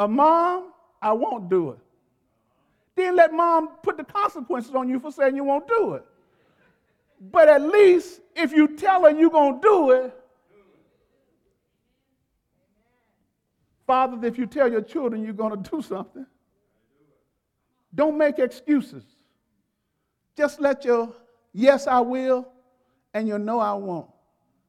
A 0.00 0.08
mom, 0.08 0.72
I 1.00 1.12
won't 1.12 1.48
do 1.48 1.70
it. 1.70 1.78
Then 2.96 3.14
let 3.14 3.32
mom 3.32 3.68
put 3.84 3.96
the 3.96 4.04
consequences 4.04 4.74
on 4.74 4.88
you 4.88 4.98
for 4.98 5.12
saying 5.12 5.36
you 5.36 5.44
won't 5.44 5.68
do 5.68 5.94
it. 5.94 6.04
But 7.20 7.48
at 7.48 7.62
least 7.62 8.20
if 8.34 8.52
you 8.52 8.76
tell 8.76 9.04
her 9.04 9.10
you're 9.10 9.30
going 9.30 9.60
to 9.60 9.60
do 9.60 9.90
it, 9.92 10.20
Fathers, 13.86 14.24
if 14.24 14.38
you 14.38 14.46
tell 14.46 14.70
your 14.70 14.82
children 14.82 15.22
you're 15.22 15.32
going 15.32 15.62
to 15.62 15.70
do 15.70 15.82
something, 15.82 16.26
don't 17.94 18.18
make 18.18 18.38
excuses. 18.38 19.04
Just 20.36 20.60
let 20.60 20.84
your 20.84 21.12
yes, 21.52 21.86
I 21.86 22.00
will, 22.00 22.48
and 23.12 23.28
your 23.28 23.38
no, 23.38 23.60
I 23.60 23.74
won't 23.74 24.08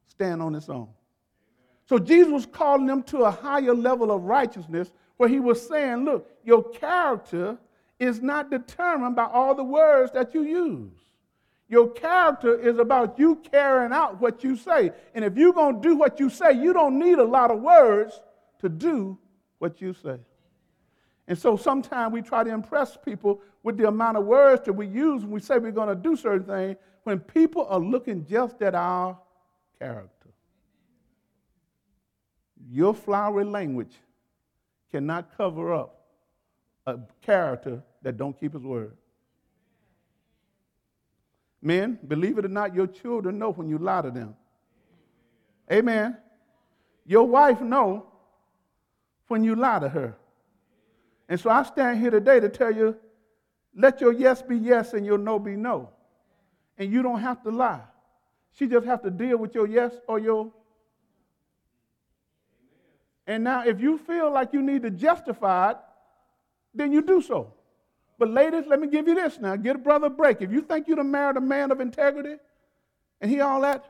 stand 0.07 0.41
on 0.41 0.55
its 0.55 0.69
own. 0.69 0.87
So 1.87 1.99
Jesus 1.99 2.31
was 2.31 2.45
calling 2.45 2.85
them 2.85 3.03
to 3.03 3.23
a 3.23 3.31
higher 3.31 3.73
level 3.73 4.11
of 4.11 4.23
righteousness 4.23 4.91
where 5.17 5.29
he 5.29 5.39
was 5.39 5.65
saying, 5.67 6.05
look, 6.05 6.29
your 6.43 6.63
character 6.69 7.57
is 7.99 8.21
not 8.21 8.49
determined 8.49 9.15
by 9.15 9.25
all 9.25 9.55
the 9.55 9.63
words 9.63 10.11
that 10.13 10.33
you 10.33 10.43
use. 10.43 10.91
Your 11.67 11.89
character 11.89 12.59
is 12.59 12.77
about 12.77 13.17
you 13.17 13.37
carrying 13.51 13.91
out 13.91 14.21
what 14.21 14.43
you 14.43 14.55
say. 14.55 14.91
And 15.15 15.25
if 15.25 15.35
you're 15.35 15.53
going 15.53 15.81
to 15.81 15.87
do 15.87 15.95
what 15.95 16.19
you 16.19 16.29
say, 16.29 16.53
you 16.53 16.73
don't 16.73 16.99
need 16.99 17.17
a 17.17 17.23
lot 17.23 17.49
of 17.49 17.61
words 17.61 18.19
to 18.65 18.69
do 18.69 19.17
what 19.59 19.79
you 19.79 19.93
say. 19.93 20.17
And 21.27 21.37
so 21.37 21.55
sometimes 21.55 22.13
we 22.13 22.21
try 22.21 22.43
to 22.43 22.49
impress 22.51 22.97
people 22.97 23.41
with 23.63 23.77
the 23.77 23.87
amount 23.87 24.17
of 24.17 24.25
words 24.25 24.65
that 24.65 24.73
we 24.73 24.87
use 24.87 25.21
when 25.21 25.31
we 25.31 25.39
say 25.39 25.57
we're 25.57 25.71
going 25.71 25.89
to 25.89 25.95
do 25.95 26.15
certain 26.15 26.43
things 26.43 26.77
when 27.03 27.19
people 27.19 27.65
are 27.67 27.79
looking 27.79 28.25
just 28.25 28.61
at 28.61 28.75
our 28.75 29.17
character. 29.79 30.29
Your 32.69 32.93
flowery 32.93 33.45
language 33.45 33.93
cannot 34.91 35.35
cover 35.37 35.73
up 35.73 36.01
a 36.87 36.97
character 37.21 37.83
that 38.01 38.17
don't 38.17 38.39
keep 38.39 38.53
his 38.53 38.63
word. 38.63 38.95
Men, 41.61 41.97
believe 42.07 42.37
it 42.37 42.45
or 42.45 42.49
not, 42.49 42.75
your 42.75 42.87
children 42.87 43.39
know 43.39 43.51
when 43.51 43.67
you 43.67 43.77
lie 43.77 44.01
to 44.01 44.11
them. 44.11 44.35
Amen. 45.71 46.17
Your 47.05 47.27
wife 47.27 47.61
know 47.61 48.07
when 49.27 49.43
you 49.43 49.55
lie 49.55 49.79
to 49.79 49.89
her. 49.89 50.15
And 51.27 51.39
so 51.39 51.49
I 51.49 51.63
stand 51.63 51.99
here 51.99 52.11
today 52.11 52.39
to 52.39 52.49
tell 52.49 52.71
you 52.71 52.95
let 53.75 53.99
your 53.99 54.13
yes 54.13 54.41
be 54.41 54.57
yes 54.57 54.93
and 54.93 55.05
your 55.05 55.17
no 55.17 55.37
be 55.37 55.55
no. 55.55 55.89
And 56.77 56.91
you 56.91 57.01
don't 57.01 57.19
have 57.19 57.43
to 57.43 57.51
lie. 57.51 57.81
She 58.53 58.67
just 58.67 58.85
have 58.85 59.01
to 59.03 59.11
deal 59.11 59.37
with 59.37 59.53
your 59.53 59.67
yes 59.67 59.93
or 60.07 60.17
your. 60.17 60.51
And 63.27 63.43
now, 63.43 63.65
if 63.65 63.81
you 63.81 63.97
feel 63.97 64.31
like 64.31 64.53
you 64.53 64.61
need 64.61 64.83
to 64.83 64.91
justify 64.91 65.71
it, 65.71 65.77
then 66.73 66.91
you 66.91 67.01
do 67.01 67.21
so. 67.21 67.53
But 68.17 68.29
ladies, 68.29 68.65
let 68.67 68.79
me 68.79 68.87
give 68.87 69.07
you 69.07 69.15
this 69.15 69.39
now. 69.39 69.55
Get 69.55 69.75
a 69.75 69.79
brother 69.79 70.07
a 70.07 70.09
break. 70.09 70.41
If 70.41 70.51
you 70.51 70.61
think 70.61 70.87
you'd 70.87 70.99
have 70.99 71.07
married 71.07 71.37
a 71.37 71.41
man 71.41 71.71
of 71.71 71.81
integrity 71.81 72.35
and 73.19 73.29
he 73.29 73.41
all 73.41 73.59
that, 73.61 73.83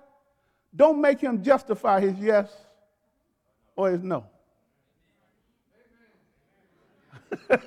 don't 0.75 0.99
make 0.99 1.19
him 1.19 1.43
justify 1.43 1.99
his 1.99 2.17
yes 2.17 2.49
or 3.75 3.91
his 3.91 4.01
no. 4.01 4.25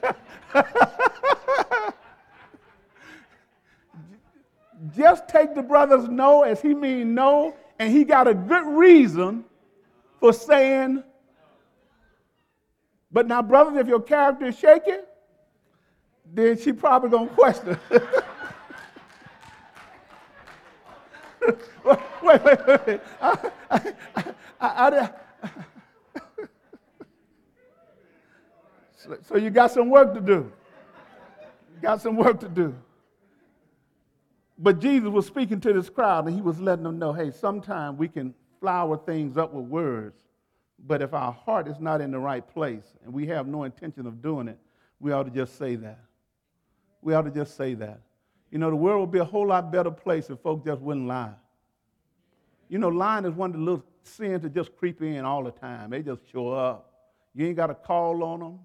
Just 4.96 5.28
take 5.28 5.54
the 5.54 5.62
brother's 5.62 6.08
no 6.08 6.42
as 6.42 6.62
he 6.62 6.74
mean 6.74 7.14
no, 7.14 7.54
and 7.78 7.92
he 7.92 8.04
got 8.04 8.28
a 8.28 8.34
good 8.34 8.66
reason 8.66 9.44
for 10.20 10.32
saying. 10.32 11.02
But 13.10 13.26
now, 13.26 13.42
brothers, 13.42 13.76
if 13.76 13.88
your 13.88 14.00
character 14.00 14.46
is 14.46 14.58
shaky, 14.58 14.98
then 16.32 16.58
she 16.58 16.72
probably 16.72 17.10
gonna 17.10 17.28
question. 17.30 17.78
wait, 22.22 22.44
wait, 22.44 22.44
wait. 22.66 23.00
I, 23.20 23.50
I, 23.70 23.94
I, 24.60 25.10
I, 29.10 29.16
So 29.22 29.36
you 29.36 29.50
got 29.50 29.70
some 29.70 29.90
work 29.90 30.14
to 30.14 30.20
do. 30.20 30.50
You 31.74 31.82
got 31.82 32.00
some 32.00 32.16
work 32.16 32.40
to 32.40 32.48
do. 32.48 32.74
But 34.58 34.80
Jesus 34.80 35.08
was 35.08 35.26
speaking 35.26 35.60
to 35.60 35.72
this 35.72 35.88
crowd 35.88 36.26
and 36.26 36.34
he 36.34 36.42
was 36.42 36.58
letting 36.58 36.84
them 36.84 36.98
know 36.98 37.12
hey, 37.12 37.30
sometimes 37.30 37.98
we 37.98 38.08
can 38.08 38.34
flower 38.60 38.96
things 38.96 39.36
up 39.36 39.52
with 39.52 39.66
words, 39.66 40.20
but 40.86 41.00
if 41.00 41.14
our 41.14 41.32
heart 41.32 41.68
is 41.68 41.78
not 41.78 42.00
in 42.00 42.10
the 42.10 42.18
right 42.18 42.46
place 42.46 42.84
and 43.04 43.12
we 43.12 43.26
have 43.28 43.46
no 43.46 43.64
intention 43.64 44.06
of 44.06 44.20
doing 44.20 44.48
it, 44.48 44.58
we 44.98 45.12
ought 45.12 45.24
to 45.24 45.30
just 45.30 45.56
say 45.56 45.76
that. 45.76 46.00
We 47.02 47.14
ought 47.14 47.22
to 47.22 47.30
just 47.30 47.56
say 47.56 47.74
that. 47.74 48.00
You 48.50 48.58
know, 48.58 48.70
the 48.70 48.76
world 48.76 49.00
would 49.00 49.12
be 49.12 49.20
a 49.20 49.24
whole 49.24 49.46
lot 49.46 49.70
better 49.70 49.90
place 49.90 50.28
if 50.30 50.40
folks 50.40 50.66
just 50.66 50.80
wouldn't 50.80 51.06
lie. 51.06 51.34
You 52.68 52.78
know, 52.78 52.88
lying 52.88 53.24
is 53.24 53.34
one 53.34 53.50
of 53.50 53.56
the 53.56 53.62
little 53.62 53.84
sins 54.02 54.42
that 54.42 54.54
just 54.54 54.76
creep 54.76 55.00
in 55.02 55.24
all 55.24 55.44
the 55.44 55.52
time. 55.52 55.90
They 55.90 56.02
just 56.02 56.22
show 56.32 56.50
up. 56.50 56.92
You 57.34 57.46
ain't 57.46 57.56
got 57.56 57.68
to 57.68 57.74
call 57.74 58.24
on 58.24 58.40
them 58.40 58.58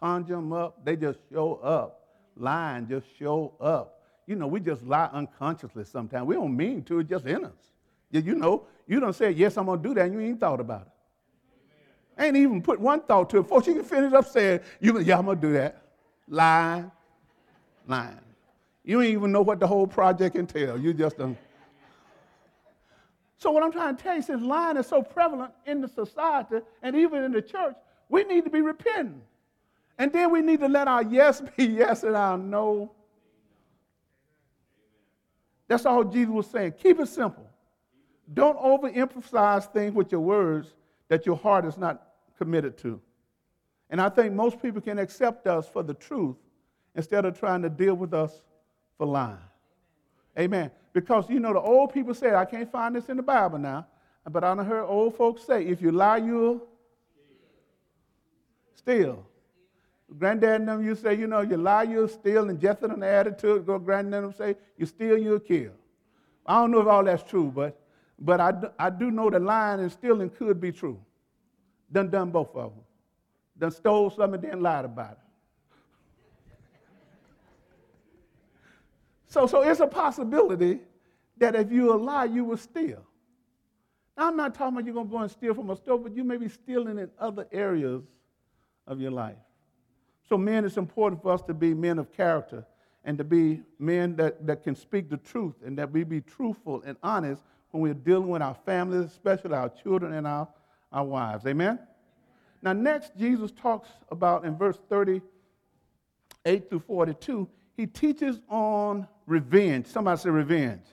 conjure 0.00 0.36
them 0.36 0.52
up, 0.52 0.84
they 0.84 0.96
just 0.96 1.18
show 1.32 1.54
up. 1.56 2.06
lying 2.36 2.88
just 2.88 3.06
show 3.18 3.54
up. 3.60 4.00
You 4.26 4.36
know, 4.36 4.46
we 4.46 4.60
just 4.60 4.82
lie 4.84 5.10
unconsciously 5.12 5.84
sometimes. 5.84 6.26
We 6.26 6.34
don't 6.34 6.56
mean 6.56 6.82
to, 6.84 7.00
it's 7.00 7.10
just 7.10 7.26
in 7.26 7.44
us. 7.44 7.52
You 8.10 8.34
know, 8.34 8.66
you 8.86 9.00
don't 9.00 9.14
say, 9.14 9.30
yes, 9.30 9.56
I'm 9.56 9.66
going 9.66 9.82
to 9.82 9.88
do 9.88 9.94
that, 9.94 10.06
and 10.06 10.14
you 10.14 10.20
ain't 10.20 10.40
thought 10.40 10.60
about 10.60 10.82
it. 10.82 12.22
Ain't 12.22 12.36
even 12.36 12.60
put 12.60 12.80
one 12.80 13.00
thought 13.00 13.30
to 13.30 13.38
it. 13.38 13.42
Before 13.42 13.62
you 13.62 13.74
can 13.74 13.84
finish 13.84 14.12
up 14.12 14.26
saying, 14.26 14.60
you, 14.80 14.98
yeah, 15.00 15.18
I'm 15.18 15.24
going 15.24 15.40
to 15.40 15.46
do 15.46 15.52
that. 15.54 15.82
Lying, 16.28 16.90
lying. 17.86 18.18
You 18.84 18.96
don't 18.96 19.06
even 19.06 19.32
know 19.32 19.42
what 19.42 19.60
the 19.60 19.66
whole 19.66 19.86
project 19.86 20.36
entails. 20.36 20.80
You 20.80 20.92
just 20.92 21.18
don't. 21.18 21.36
So 23.38 23.50
what 23.50 23.62
I'm 23.62 23.72
trying 23.72 23.96
to 23.96 24.02
tell 24.02 24.16
you, 24.16 24.22
since 24.22 24.42
lying 24.42 24.76
is 24.76 24.86
so 24.86 25.02
prevalent 25.02 25.52
in 25.64 25.80
the 25.80 25.88
society 25.88 26.56
and 26.82 26.94
even 26.94 27.22
in 27.24 27.32
the 27.32 27.40
church, 27.40 27.74
we 28.08 28.24
need 28.24 28.44
to 28.44 28.50
be 28.50 28.60
repenting. 28.60 29.22
And 30.00 30.10
then 30.10 30.32
we 30.32 30.40
need 30.40 30.60
to 30.60 30.66
let 30.66 30.88
our 30.88 31.02
yes 31.02 31.42
be 31.42 31.66
yes 31.66 32.04
and 32.04 32.16
our 32.16 32.38
no. 32.38 32.90
That's 35.68 35.84
all 35.84 36.04
Jesus 36.04 36.30
was 36.30 36.46
saying. 36.46 36.72
Keep 36.82 37.00
it 37.00 37.08
simple. 37.08 37.46
Don't 38.32 38.58
overemphasize 38.58 39.70
things 39.70 39.92
with 39.92 40.10
your 40.10 40.22
words 40.22 40.72
that 41.08 41.26
your 41.26 41.36
heart 41.36 41.66
is 41.66 41.76
not 41.76 42.02
committed 42.38 42.78
to. 42.78 42.98
And 43.90 44.00
I 44.00 44.08
think 44.08 44.32
most 44.32 44.62
people 44.62 44.80
can 44.80 44.98
accept 44.98 45.46
us 45.46 45.68
for 45.68 45.82
the 45.82 45.92
truth 45.92 46.36
instead 46.94 47.26
of 47.26 47.38
trying 47.38 47.60
to 47.60 47.68
deal 47.68 47.94
with 47.94 48.14
us 48.14 48.40
for 48.96 49.06
lying. 49.06 49.36
Amen. 50.38 50.70
Because 50.94 51.28
you 51.28 51.40
know, 51.40 51.52
the 51.52 51.60
old 51.60 51.92
people 51.92 52.14
say, 52.14 52.34
I 52.34 52.46
can't 52.46 52.72
find 52.72 52.96
this 52.96 53.10
in 53.10 53.18
the 53.18 53.22
Bible 53.22 53.58
now, 53.58 53.86
but 54.30 54.44
I 54.44 54.54
heard 54.64 54.84
old 54.86 55.14
folks 55.14 55.44
say, 55.44 55.66
if 55.66 55.82
you 55.82 55.92
lie, 55.92 56.16
you'll 56.16 56.66
steal. 58.74 59.26
Granddad 60.18 60.60
and 60.60 60.68
them, 60.68 60.84
you 60.84 60.94
say, 60.94 61.14
you 61.14 61.26
know, 61.26 61.40
you 61.40 61.56
lie, 61.56 61.84
you'll 61.84 62.08
steal, 62.08 62.48
and 62.48 63.04
added 63.04 63.38
to 63.38 63.56
it. 63.56 63.66
Go, 63.66 63.78
granddad 63.78 64.24
and 64.24 64.24
them 64.24 64.32
say, 64.32 64.56
you 64.76 64.86
steal, 64.86 65.16
you'll 65.16 65.38
kill. 65.40 65.72
I 66.44 66.60
don't 66.60 66.72
know 66.72 66.80
if 66.80 66.86
all 66.86 67.04
that's 67.04 67.22
true, 67.22 67.52
but, 67.54 67.78
but 68.18 68.40
I, 68.40 68.52
I 68.78 68.90
do 68.90 69.10
know 69.10 69.30
that 69.30 69.40
lying 69.40 69.80
and 69.80 69.92
stealing 69.92 70.30
could 70.30 70.60
be 70.60 70.72
true. 70.72 71.00
Done 71.92 72.10
done 72.10 72.30
both 72.30 72.54
of 72.56 72.72
them. 72.72 72.84
Done 73.58 73.70
stole 73.70 74.10
something 74.10 74.42
and 74.42 74.52
then 74.52 74.62
lied 74.62 74.84
about 74.84 75.12
it. 75.12 75.18
So, 79.28 79.46
so 79.46 79.62
it's 79.62 79.78
a 79.78 79.86
possibility 79.86 80.80
that 81.38 81.54
if 81.54 81.70
you 81.70 81.96
lie, 81.96 82.24
you 82.24 82.44
will 82.44 82.56
steal. 82.56 83.04
Now, 84.16 84.28
I'm 84.28 84.36
not 84.36 84.54
talking 84.54 84.74
about 84.74 84.84
you're 84.84 84.94
going 84.94 85.06
to 85.06 85.12
go 85.12 85.18
and 85.18 85.30
steal 85.30 85.54
from 85.54 85.70
a 85.70 85.76
store, 85.76 85.98
but 85.98 86.16
you 86.16 86.24
may 86.24 86.36
be 86.36 86.48
stealing 86.48 86.98
in 86.98 87.10
other 87.18 87.46
areas 87.52 88.02
of 88.88 89.00
your 89.00 89.12
life. 89.12 89.36
So, 90.30 90.38
men, 90.38 90.64
it's 90.64 90.76
important 90.76 91.20
for 91.22 91.32
us 91.32 91.42
to 91.42 91.54
be 91.54 91.74
men 91.74 91.98
of 91.98 92.12
character 92.12 92.64
and 93.04 93.18
to 93.18 93.24
be 93.24 93.62
men 93.80 94.14
that, 94.14 94.46
that 94.46 94.62
can 94.62 94.76
speak 94.76 95.10
the 95.10 95.16
truth 95.16 95.54
and 95.66 95.76
that 95.76 95.90
we 95.90 96.04
be 96.04 96.20
truthful 96.20 96.84
and 96.86 96.96
honest 97.02 97.42
when 97.72 97.82
we're 97.82 97.94
dealing 97.94 98.28
with 98.28 98.40
our 98.40 98.54
families, 98.64 99.06
especially 99.06 99.54
our 99.54 99.68
children 99.68 100.12
and 100.12 100.28
our, 100.28 100.46
our 100.92 101.04
wives. 101.04 101.46
Amen? 101.46 101.80
Now, 102.62 102.72
next, 102.72 103.10
Jesus 103.18 103.50
talks 103.50 103.88
about 104.12 104.44
in 104.44 104.56
verse 104.56 104.78
38 104.88 106.70
through 106.70 106.78
42, 106.78 107.48
he 107.76 107.88
teaches 107.88 108.38
on 108.48 109.08
revenge. 109.26 109.88
Somebody 109.88 110.20
say 110.20 110.30
revenge. 110.30 110.84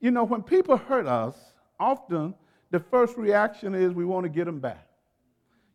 You 0.00 0.10
know, 0.10 0.24
when 0.24 0.42
people 0.42 0.76
hurt 0.76 1.06
us, 1.06 1.34
often 1.80 2.34
the 2.70 2.80
first 2.80 3.16
reaction 3.16 3.74
is 3.74 3.94
we 3.94 4.04
want 4.04 4.24
to 4.24 4.28
get 4.28 4.44
them 4.44 4.58
back. 4.58 4.86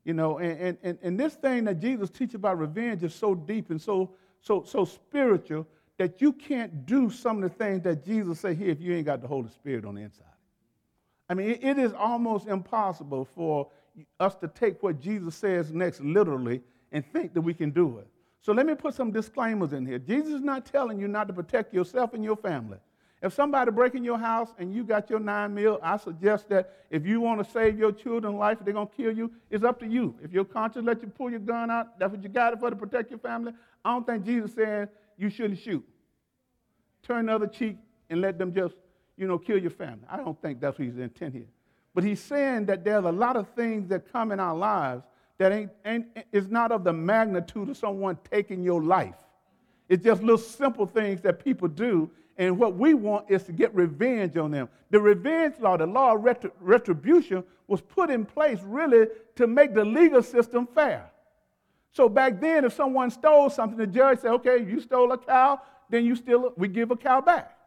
You 0.06 0.14
know, 0.14 0.40
and, 0.40 0.78
and, 0.82 0.98
and 1.02 1.20
this 1.20 1.36
thing 1.36 1.66
that 1.66 1.80
Jesus 1.80 2.10
teaches 2.10 2.36
about 2.36 2.58
revenge 2.58 3.04
is 3.04 3.14
so 3.14 3.36
deep 3.36 3.70
and 3.70 3.82
so, 3.82 4.12
so, 4.42 4.64
so 4.64 4.86
spiritual 4.86 5.68
that 5.98 6.22
you 6.22 6.32
can't 6.32 6.86
do 6.86 7.10
some 7.10 7.44
of 7.44 7.50
the 7.50 7.56
things 7.56 7.84
that 7.84 8.06
Jesus 8.06 8.40
said 8.40 8.58
here 8.58 8.70
if 8.70 8.80
you 8.80 8.96
ain't 8.96 9.06
got 9.06 9.22
the 9.22 9.28
Holy 9.28 9.50
Spirit 9.50 9.86
on 9.86 9.96
the 9.96 10.02
inside. 10.02 10.26
I 11.30 11.34
mean, 11.34 11.52
it, 11.52 11.64
it 11.64 11.78
is 11.78 11.94
almost 11.94 12.48
impossible 12.48 13.26
for 13.26 13.68
us 14.20 14.36
to 14.36 14.48
take 14.48 14.82
what 14.82 15.02
Jesus 15.02 15.36
says 15.36 15.72
next 15.72 16.02
literally 16.02 16.62
and 16.92 17.06
think 17.06 17.34
that 17.34 17.42
we 17.42 17.54
can 17.54 17.70
do 17.70 18.00
it. 18.00 18.08
So 18.42 18.54
let 18.54 18.66
me 18.66 18.74
put 18.74 18.96
some 18.96 19.12
disclaimers 19.12 19.74
in 19.74 19.86
here. 19.86 20.00
Jesus 20.00 20.34
is 20.34 20.42
not 20.42 20.66
telling 20.66 21.00
you 21.00 21.08
not 21.08 21.28
to 21.28 21.34
protect 21.34 21.74
yourself 21.74 22.14
and 22.14 22.24
your 22.24 22.38
family. 22.38 22.78
If 23.22 23.34
somebody 23.34 23.70
break 23.72 23.96
in 23.96 24.04
your 24.04 24.18
house 24.18 24.50
and 24.58 24.74
you 24.74 24.84
got 24.84 25.10
your 25.10 25.20
nine 25.20 25.54
mil, 25.54 25.80
I 25.84 25.98
suggest 25.98 26.48
that 26.50 26.74
if 26.90 27.06
you 27.06 27.20
want 27.20 27.44
to 27.44 27.52
save 27.52 27.78
your 27.78 27.92
children's 27.92 28.38
life, 28.38 28.60
they're 28.64 28.74
to 28.74 28.86
kill 28.86 29.12
you, 29.12 29.32
it's 29.50 29.64
up 29.64 29.80
to 29.82 29.88
you. 29.88 30.16
If 30.24 30.32
your 30.32 30.46
conscience 30.46 30.86
let 30.86 31.02
you 31.02 31.10
pull 31.10 31.30
your 31.30 31.42
gun 31.42 31.70
out, 31.70 32.00
that's 32.00 32.12
what 32.12 32.24
you 32.24 32.30
got 32.30 32.54
it 32.54 32.60
for 32.60 32.70
to 32.70 32.76
protect 32.76 33.10
your 33.10 33.20
family. 33.20 33.54
I 33.84 33.92
don't 33.92 34.06
think 34.06 34.26
Jesus 34.26 34.54
saying 34.54 34.88
you 35.18 35.30
shouldn't 35.30 35.60
shoot. 35.60 35.86
Turn 37.04 37.26
the 37.26 37.36
other 37.36 37.48
cheek 37.48 37.78
and 38.10 38.22
let 38.22 38.38
them 38.38 38.54
just, 38.54 38.76
you 39.18 39.28
know, 39.28 39.38
kill 39.38 39.58
your 39.58 39.72
family. 39.72 40.06
I 40.10 40.18
don't 40.18 40.42
think 40.42 40.62
that's 40.62 40.80
what 40.80 40.86
he's 40.86 40.98
intent 40.98 41.34
here. 41.34 41.48
But 41.94 42.06
he's 42.06 42.22
saying 42.22 42.68
that 42.68 42.86
there's 42.86 43.04
a 43.04 43.12
lot 43.12 43.36
of 43.36 43.50
things 43.50 43.90
that 43.90 44.12
come 44.12 44.32
in 44.32 44.40
our 44.40 44.56
lives 44.56 45.04
that 45.40 45.52
ain't, 45.52 45.72
ain't, 45.86 46.06
is 46.32 46.48
not 46.48 46.72
of 46.72 46.84
the 46.84 46.94
magnitude 46.94 47.70
of 47.70 47.78
someone 47.78 48.18
taking 48.32 48.64
your 48.64 48.82
life. 48.82 49.16
It's 49.90 50.04
just 50.04 50.22
little 50.22 50.38
simple 50.38 50.86
things 50.86 51.22
that 51.22 51.44
people 51.44 51.68
do, 51.68 52.10
and 52.40 52.58
what 52.58 52.78
we 52.78 52.94
want 52.94 53.30
is 53.30 53.44
to 53.44 53.52
get 53.52 53.76
revenge 53.76 54.38
on 54.38 54.50
them. 54.50 54.70
The 54.92 55.00
revenge 55.00 55.56
law, 55.60 55.76
the 55.76 55.86
law 55.86 56.16
of 56.16 56.26
retribution, 56.62 57.44
was 57.68 57.82
put 57.82 58.10
in 58.10 58.26
place 58.26 58.60
really 58.64 59.08
to 59.36 59.46
make 59.46 59.76
the 59.76 59.84
legal 59.84 60.24
system 60.24 60.66
fair. 60.74 61.12
So 61.92 62.08
back 62.08 62.40
then, 62.40 62.64
if 62.64 62.74
someone 62.74 63.12
stole 63.12 63.50
something, 63.50 63.78
the 63.78 63.86
judge 63.86 64.20
said, 64.20 64.32
okay, 64.32 64.64
you 64.64 64.80
stole 64.80 65.12
a 65.12 65.18
cow, 65.18 65.62
then 65.90 66.06
you 66.06 66.16
still, 66.16 66.54
we 66.56 66.70
give 66.70 66.92
a 66.92 66.96
cow 66.96 67.20
back. 67.20 67.58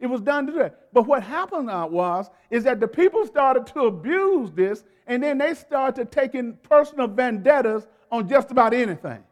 It 0.00 0.06
was 0.06 0.22
done 0.22 0.46
to 0.46 0.52
that. 0.52 0.92
But 0.94 1.06
what 1.06 1.22
happened 1.22 1.68
uh, 1.68 1.86
was, 1.90 2.30
is 2.50 2.64
that 2.64 2.80
the 2.80 2.88
people 2.88 3.26
started 3.26 3.66
to 3.68 3.80
abuse 3.80 4.50
this, 4.50 4.82
and 5.06 5.22
then 5.22 5.36
they 5.36 5.52
started 5.52 6.10
taking 6.10 6.54
personal 6.62 7.06
vendettas 7.06 7.86
on 8.10 8.26
just 8.28 8.50
about 8.50 8.72
anything. 8.72 9.22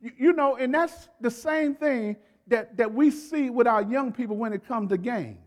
You, 0.00 0.12
you 0.16 0.32
know, 0.32 0.56
and 0.56 0.72
that's 0.72 1.10
the 1.20 1.30
same 1.30 1.74
thing 1.74 2.16
that, 2.48 2.76
that 2.76 2.92
we 2.92 3.10
see 3.10 3.50
with 3.50 3.66
our 3.66 3.82
young 3.82 4.12
people 4.12 4.36
when 4.36 4.52
it 4.52 4.66
comes 4.66 4.90
to 4.90 4.98
gangs. 4.98 5.38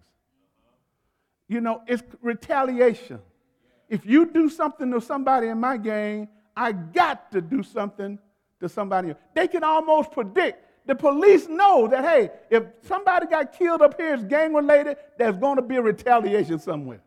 You 1.48 1.62
know, 1.62 1.82
it's 1.88 2.04
retaliation. 2.22 3.20
If 3.88 4.06
you 4.06 4.26
do 4.28 4.50
something 4.50 4.92
to 4.92 5.02
somebody 5.02 5.48
in 5.48 5.60
my 5.60 5.78
gang, 5.78 6.28
I 6.56 6.72
got 6.72 7.32
to 7.32 7.42
do 7.42 7.64
something 7.64 8.20
to 8.60 8.70
somebody 8.70 9.10
else. 9.10 9.18
They 9.34 9.48
can 9.48 9.64
almost 9.64 10.12
predict 10.12 10.66
the 10.86 10.96
police 10.96 11.48
know 11.48 11.88
that, 11.88 12.04
hey, 12.04 12.32
if 12.50 12.64
somebody 12.82 13.28
got 13.28 13.54
killed 13.54 13.82
up 13.82 14.00
here, 14.00 14.16
it's 14.16 14.24
gang 14.24 14.54
related, 14.54 14.98
there's 15.18 15.38
going 15.38 15.56
to 15.58 15.62
be 15.62 15.76
a 15.76 15.82
retaliation 15.82 16.58
somewhere. 16.58 17.00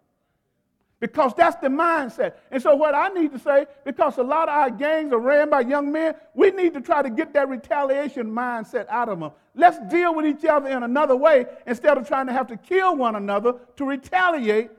Because 1.02 1.34
that's 1.36 1.56
the 1.56 1.66
mindset. 1.66 2.34
And 2.52 2.62
so, 2.62 2.76
what 2.76 2.94
I 2.94 3.08
need 3.08 3.32
to 3.32 3.38
say, 3.40 3.66
because 3.84 4.18
a 4.18 4.22
lot 4.22 4.48
of 4.48 4.54
our 4.54 4.70
gangs 4.70 5.12
are 5.12 5.18
ran 5.18 5.50
by 5.50 5.62
young 5.62 5.90
men, 5.90 6.14
we 6.32 6.52
need 6.52 6.74
to 6.74 6.80
try 6.80 7.02
to 7.02 7.10
get 7.10 7.32
that 7.32 7.48
retaliation 7.48 8.30
mindset 8.30 8.86
out 8.88 9.08
of 9.08 9.18
them. 9.18 9.32
Let's 9.56 9.80
deal 9.92 10.14
with 10.14 10.26
each 10.26 10.44
other 10.44 10.68
in 10.68 10.84
another 10.84 11.16
way 11.16 11.46
instead 11.66 11.98
of 11.98 12.06
trying 12.06 12.28
to 12.28 12.32
have 12.32 12.46
to 12.46 12.56
kill 12.56 12.94
one 12.94 13.16
another 13.16 13.54
to 13.78 13.84
retaliate 13.84 14.70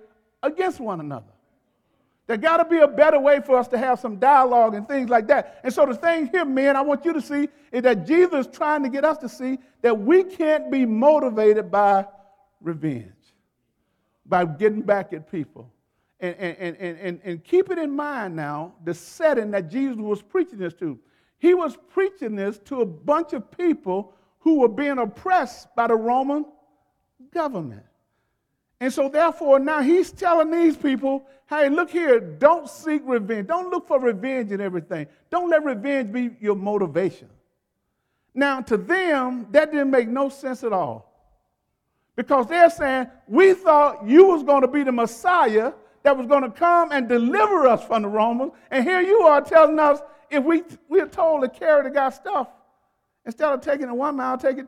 against 0.41 0.79
one 0.79 1.01
another. 1.01 1.27
There 2.27 2.37
got 2.37 2.55
to 2.55 2.65
be 2.65 2.77
a 2.77 2.87
better 2.87 3.19
way 3.19 3.41
for 3.45 3.57
us 3.57 3.67
to 3.67 3.77
have 3.77 3.99
some 3.99 4.15
dialogue 4.15 4.75
and 4.75 4.87
things 4.87 5.09
like 5.09 5.27
that. 5.27 5.59
And 5.65 5.73
so 5.73 5.85
the 5.85 5.93
thing 5.93 6.27
here, 6.27 6.45
man, 6.45 6.77
I 6.77 6.81
want 6.83 7.03
you 7.03 7.11
to 7.11 7.21
see 7.21 7.49
is 7.69 7.83
that 7.83 8.07
Jesus 8.07 8.47
is 8.47 8.55
trying 8.55 8.83
to 8.83 8.89
get 8.89 9.03
us 9.03 9.17
to 9.17 9.27
see 9.27 9.59
that 9.81 9.99
we 9.99 10.23
can't 10.23 10.71
be 10.71 10.85
motivated 10.85 11.69
by 11.69 12.05
revenge, 12.61 13.11
by 14.25 14.45
getting 14.45 14.83
back 14.83 15.11
at 15.11 15.29
people. 15.29 15.72
And, 16.19 16.35
and, 16.35 16.77
and, 16.77 16.99
and, 16.99 17.21
and 17.23 17.43
keep 17.43 17.69
it 17.69 17.77
in 17.77 17.91
mind 17.91 18.35
now 18.35 18.75
the 18.83 18.93
setting 18.93 19.51
that 19.51 19.69
Jesus 19.69 19.97
was 19.97 20.21
preaching 20.21 20.59
this 20.59 20.73
to. 20.75 20.97
He 21.39 21.53
was 21.53 21.77
preaching 21.89 22.35
this 22.35 22.59
to 22.65 22.81
a 22.81 22.85
bunch 22.85 23.33
of 23.33 23.51
people 23.57 24.13
who 24.39 24.59
were 24.59 24.69
being 24.69 24.97
oppressed 24.97 25.75
by 25.75 25.87
the 25.87 25.95
Roman 25.95 26.45
government. 27.33 27.83
And 28.79 28.91
so, 28.91 29.09
therefore, 29.09 29.59
now 29.59 29.81
he's 29.81 30.11
telling 30.11 30.51
these 30.51 30.75
people, 30.75 31.25
hey, 31.49 31.69
look 31.69 31.89
here, 31.89 32.19
don't 32.19 32.69
seek 32.69 33.01
revenge. 33.05 33.47
Don't 33.47 33.69
look 33.69 33.87
for 33.87 33.99
revenge 33.99 34.51
in 34.51 34.59
everything. 34.59 35.07
Don't 35.29 35.49
let 35.49 35.63
revenge 35.63 36.11
be 36.11 36.31
your 36.39 36.55
motivation. 36.55 37.29
Now, 38.33 38.61
to 38.61 38.77
them, 38.77 39.47
that 39.51 39.71
didn't 39.71 39.91
make 39.91 40.07
no 40.07 40.29
sense 40.29 40.63
at 40.63 40.73
all. 40.73 41.09
Because 42.15 42.47
they're 42.47 42.69
saying, 42.69 43.07
we 43.27 43.53
thought 43.53 44.07
you 44.07 44.27
was 44.27 44.43
going 44.43 44.61
to 44.61 44.67
be 44.67 44.83
the 44.83 44.91
Messiah 44.91 45.73
that 46.03 46.17
was 46.17 46.27
going 46.27 46.43
to 46.43 46.51
come 46.51 46.91
and 46.91 47.07
deliver 47.07 47.67
us 47.67 47.83
from 47.83 48.03
the 48.03 48.07
Romans. 48.07 48.51
And 48.69 48.83
here 48.83 49.01
you 49.01 49.21
are 49.21 49.41
telling 49.41 49.79
us 49.79 49.99
if 50.29 50.43
we, 50.43 50.63
we're 50.89 51.07
told 51.07 51.41
to 51.41 51.49
carry 51.49 51.83
the 51.83 51.89
guy's 51.89 52.15
stuff, 52.15 52.47
instead 53.25 53.51
of 53.51 53.61
taking 53.61 53.87
it 53.87 53.93
one 53.93 54.17
mile, 54.17 54.37
take 54.37 54.57
it 54.57 54.67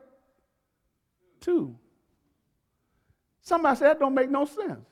two. 1.40 1.76
Somebody 3.42 3.78
said 3.78 3.88
that 3.88 4.00
don't 4.00 4.14
make 4.14 4.30
no 4.30 4.44
sense. 4.44 4.86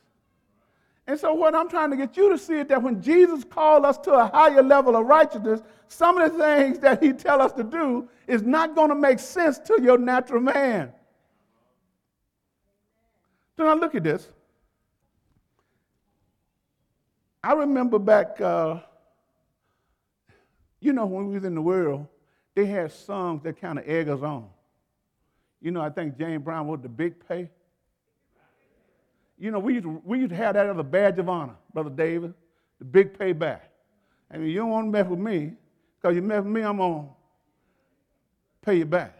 And 1.06 1.18
so, 1.18 1.34
what 1.34 1.54
I'm 1.54 1.68
trying 1.68 1.90
to 1.90 1.96
get 1.96 2.16
you 2.16 2.30
to 2.30 2.38
see 2.38 2.60
is 2.60 2.66
that 2.68 2.82
when 2.82 3.02
Jesus 3.02 3.44
called 3.44 3.84
us 3.84 3.98
to 3.98 4.12
a 4.12 4.26
higher 4.26 4.62
level 4.62 4.96
of 4.96 5.06
righteousness, 5.06 5.60
some 5.88 6.18
of 6.18 6.32
the 6.32 6.38
things 6.38 6.78
that 6.78 7.02
he 7.02 7.12
tell 7.12 7.42
us 7.42 7.52
to 7.52 7.64
do 7.64 8.08
is 8.26 8.42
not 8.42 8.74
going 8.74 8.88
to 8.88 8.94
make 8.94 9.18
sense 9.18 9.58
to 9.58 9.78
your 9.82 9.98
natural 9.98 10.40
man. 10.40 10.92
So 13.56 13.64
now 13.64 13.74
look 13.74 13.94
at 13.94 14.02
this. 14.02 14.28
I 17.44 17.52
remember 17.52 17.98
back, 17.98 18.40
uh, 18.40 18.78
you 20.80 20.94
know, 20.94 21.04
when 21.04 21.28
we 21.28 21.34
was 21.34 21.44
in 21.44 21.54
the 21.54 21.60
world, 21.60 22.06
they 22.54 22.64
had 22.64 22.90
songs 22.90 23.42
that 23.42 23.60
kind 23.60 23.78
of 23.78 23.86
egg 23.86 24.08
us 24.08 24.22
on. 24.22 24.48
You 25.60 25.70
know, 25.70 25.82
I 25.82 25.90
think 25.90 26.16
James 26.16 26.42
Brown 26.42 26.66
wrote 26.66 26.82
the 26.82 26.88
big 26.88 27.28
pay. 27.28 27.50
You 29.38 29.50
know, 29.50 29.58
we 29.58 29.74
used, 29.74 29.84
to, 29.84 30.00
we 30.06 30.20
used 30.20 30.30
to 30.30 30.36
have 30.36 30.54
that 30.54 30.64
as 30.64 30.78
a 30.78 30.82
badge 30.82 31.18
of 31.18 31.28
honor, 31.28 31.56
Brother 31.74 31.90
David, 31.90 32.32
the 32.78 32.86
big 32.86 33.18
payback. 33.18 33.60
I 34.30 34.38
mean, 34.38 34.48
you 34.48 34.60
don't 34.60 34.70
want 34.70 34.86
to 34.86 34.90
mess 34.90 35.06
with 35.06 35.18
me, 35.18 35.52
because 36.00 36.16
you 36.16 36.22
mess 36.22 36.42
with 36.42 36.52
me, 36.52 36.62
I'm 36.62 36.78
going 36.78 37.02
to 37.02 37.08
pay 38.62 38.78
you 38.78 38.86
back. 38.86 39.18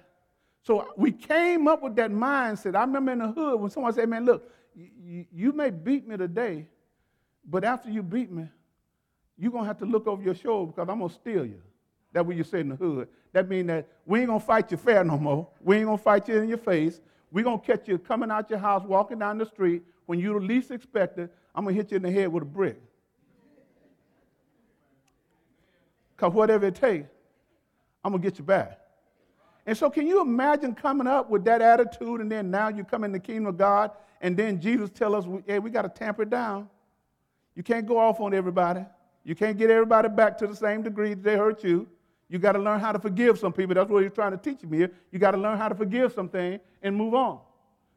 So 0.63 0.95
we 0.97 1.13
came 1.13 1.69
up 1.69 1.83
with 1.83 1.95
that 1.97 2.11
mindset. 2.11 2.75
I 2.75 2.81
remember 2.81 3.13
in 3.13 3.19
the 3.19 3.29
hood 3.29 3.61
when 3.61 3.71
someone 3.71 3.93
said, 3.93 4.09
man, 4.09 4.25
look, 4.25 4.51
you, 4.75 5.27
you 5.31 5.53
may 5.53 5.69
beat 5.69 6.09
me 6.09 6.17
today, 6.17 6.69
but 7.49 7.65
after 7.65 7.91
you 7.91 8.03
beat 8.03 8.31
me, 8.31 8.49
you're 9.37 9.51
going 9.51 9.65
to 9.65 9.69
have 9.69 9.79
to 9.79 9.85
look 9.85 10.07
over 10.07 10.23
your 10.23 10.35
shoulder 10.35 10.73
because 10.73 10.89
I'm 10.89 10.99
going 10.99 11.11
to 11.11 11.15
steal 11.15 11.45
you. 11.45 11.61
That's 12.13 12.27
what 12.27 12.37
you 12.37 12.45
say 12.45 12.61
in 12.61 12.69
the 12.69 12.77
hood. 12.77 13.09
That 13.33 13.49
means 13.49 13.67
that 13.67 13.89
we 14.07 14.21
ain't 14.21 14.29
going 14.29 14.41
to 14.41 14.47
fight 14.47 14.71
you 14.71 14.77
fair 14.77 15.03
no 15.03 15.19
more. 15.19 15.49
We 15.61 15.77
ain't 15.77 15.87
going 15.87 15.99
to 15.99 16.03
fight 16.03 16.29
you 16.29 16.41
in 16.41 16.49
your 16.49 16.59
face. 16.59 17.01
We're 17.33 17.43
going 17.43 17.59
to 17.59 17.67
catch 17.67 17.89
you 17.89 17.99
coming 17.99 18.31
out 18.31 18.49
your 18.49 18.61
house, 18.61 18.85
walking 18.87 19.19
down 19.19 19.39
the 19.39 19.47
street. 19.47 19.83
When 20.07 20.21
you 20.21 20.39
least 20.39 20.71
expect 20.71 21.19
it, 21.19 21.35
I'm 21.55 21.65
going 21.65 21.75
to 21.75 21.83
hit 21.83 21.91
you 21.91 21.97
in 21.97 22.03
the 22.05 22.11
head 22.13 22.33
with 22.33 22.45
a 22.45 22.47
brick. 22.47 22.81
Because 26.15 26.33
whatever 26.33 26.67
it 26.67 26.77
takes, 26.77 27.09
I'm 28.05 28.13
going 28.13 28.23
to 28.23 28.29
get 28.31 28.39
you 28.39 28.45
back. 28.45 28.79
And 29.67 29.77
so, 29.77 29.91
can 29.91 30.07
you 30.07 30.21
imagine 30.21 30.75
coming 30.75 31.07
up 31.07 31.31
with 31.31 31.45
that 31.47 31.63
attitude, 31.63 32.21
and 32.21 32.31
then 32.31 32.51
now 32.51 32.69
you 32.69 32.85
come 32.85 33.03
in 33.03 33.13
the 33.13 33.19
kingdom 33.19 33.47
of 33.47 33.57
God, 33.57 33.93
and 34.21 34.37
then 34.37 34.61
Jesus 34.61 34.91
tell 34.91 35.15
us, 35.15 35.25
hey, 35.47 35.59
we 35.59 35.71
got 35.71 35.83
to 35.83 35.89
tamper 35.89 36.23
it 36.23 36.31
down. 36.31 36.69
You 37.55 37.63
can't 37.63 37.87
go 37.87 37.99
off 37.99 38.21
on 38.21 38.35
everybody. 38.35 38.85
You 39.25 39.35
can't 39.35 39.57
get 39.57 39.71
everybody 39.71 40.09
back 40.09 40.37
to 40.39 40.47
the 40.47 40.57
same 40.57 40.83
degree 40.83 41.15
that 41.15 41.23
they 41.23 41.37
hurt 41.37 41.65
you. 41.65 41.89
You 42.29 42.39
got 42.39 42.53
to 42.53 42.59
learn 42.59 42.81
how 42.81 42.93
to 42.93 42.99
forgive 42.99 43.39
some 43.39 43.53
people. 43.53 43.75
That's 43.75 43.91
what 43.91 44.03
he's 44.03 44.13
trying 44.13 44.33
to 44.33 44.39
teach 44.39 44.63
me 44.63 44.79
here. 44.79 44.91
You 45.13 45.19
got 45.19 45.33
to 45.33 45.39
learn 45.39 45.57
how 45.57 45.69
to 45.69 45.75
forgive 45.75 46.13
something 46.13 46.59
and 46.83 46.97
move 46.97 47.15
on. 47.15 47.41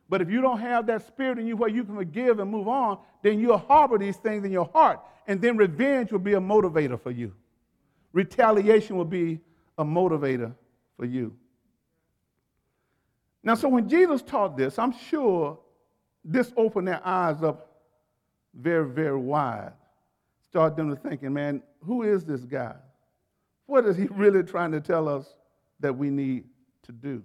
But 0.10 0.22
if 0.22 0.30
you 0.30 0.42
don't 0.42 0.60
have 0.60 0.86
that 0.88 1.06
spirit 1.06 1.38
in 1.40 1.48
you 1.48 1.58
where 1.58 1.70
you 1.70 1.84
can 1.84 1.96
forgive 1.96 2.40
and 2.40 2.50
move 2.50 2.68
on, 2.68 3.00
then 3.24 3.40
you'll 3.40 3.58
harbor 3.58 3.98
these 3.98 4.18
things 4.18 4.46
in 4.46 4.52
your 4.52 4.70
heart. 4.72 5.00
And 5.28 5.42
then 5.42 5.58
revenge 5.58 6.12
will 6.12 6.20
be 6.20 6.34
a 6.34 6.40
motivator 6.40 7.00
for 7.00 7.12
you. 7.12 7.34
Retaliation 8.14 8.96
will 8.96 9.06
be 9.06 9.40
a 9.78 9.84
motivator 9.84 10.54
for 10.96 11.06
you. 11.06 11.36
Now, 13.44 13.56
so 13.56 13.68
when 13.70 13.88
Jesus 13.88 14.22
taught 14.22 14.58
this, 14.58 14.80
I'm 14.80 14.94
sure 14.94 15.60
this 16.24 16.52
opened 16.58 16.88
their 16.88 17.06
eyes 17.06 17.44
up 17.44 17.67
very, 18.58 18.90
very 18.90 19.18
wide. 19.18 19.74
Start 20.42 20.76
them 20.76 20.90
to 20.90 20.96
thinking, 20.96 21.34
man, 21.34 21.62
who 21.82 22.04
is 22.04 22.26
this 22.26 22.42
guy? 22.42 22.76
What 23.66 23.86
is 23.86 23.96
he 23.96 24.06
really 24.12 24.44
trying 24.44 24.72
to 24.72 24.82
tell 24.82 25.08
us 25.08 25.36
that 25.80 25.96
we 25.96 26.10
need 26.10 26.46
to 26.84 26.92
do? 26.92 27.24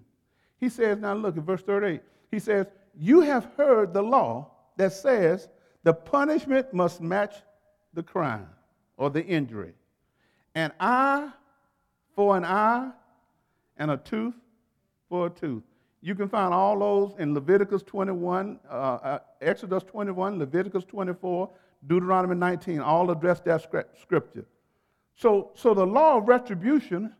He 0.58 0.68
says, 0.68 0.98
now 0.98 1.14
look 1.14 1.36
at 1.36 1.42
verse 1.42 1.62
38. 1.62 2.00
He 2.30 2.38
says, 2.38 2.66
You 2.96 3.20
have 3.20 3.48
heard 3.56 3.92
the 3.92 4.02
law 4.02 4.50
that 4.76 4.92
says 4.92 5.48
the 5.82 5.92
punishment 5.92 6.72
must 6.72 7.00
match 7.00 7.34
the 7.94 8.02
crime 8.02 8.48
or 8.96 9.10
the 9.10 9.24
injury. 9.24 9.72
An 10.54 10.72
eye 10.78 11.30
for 12.14 12.36
an 12.36 12.44
eye 12.44 12.90
and 13.76 13.90
a 13.90 13.96
tooth 13.96 14.34
for 15.08 15.26
a 15.26 15.30
tooth. 15.30 15.64
You 16.02 16.14
can 16.14 16.28
find 16.28 16.52
all 16.52 16.78
those 16.78 17.14
in 17.18 17.32
Leviticus 17.32 17.82
21, 17.82 18.58
uh, 18.68 18.72
uh, 18.72 19.18
Exodus 19.40 19.84
21, 19.84 20.38
Leviticus 20.38 20.84
24, 20.84 21.48
Deuteronomy 21.86 22.34
19, 22.34 22.80
all 22.80 23.10
address 23.10 23.40
that 23.40 23.62
scripture. 24.00 24.44
So, 25.14 25.52
so 25.54 25.74
the 25.74 25.86
law 25.86 26.18
of 26.18 26.28
retribution 26.28 27.14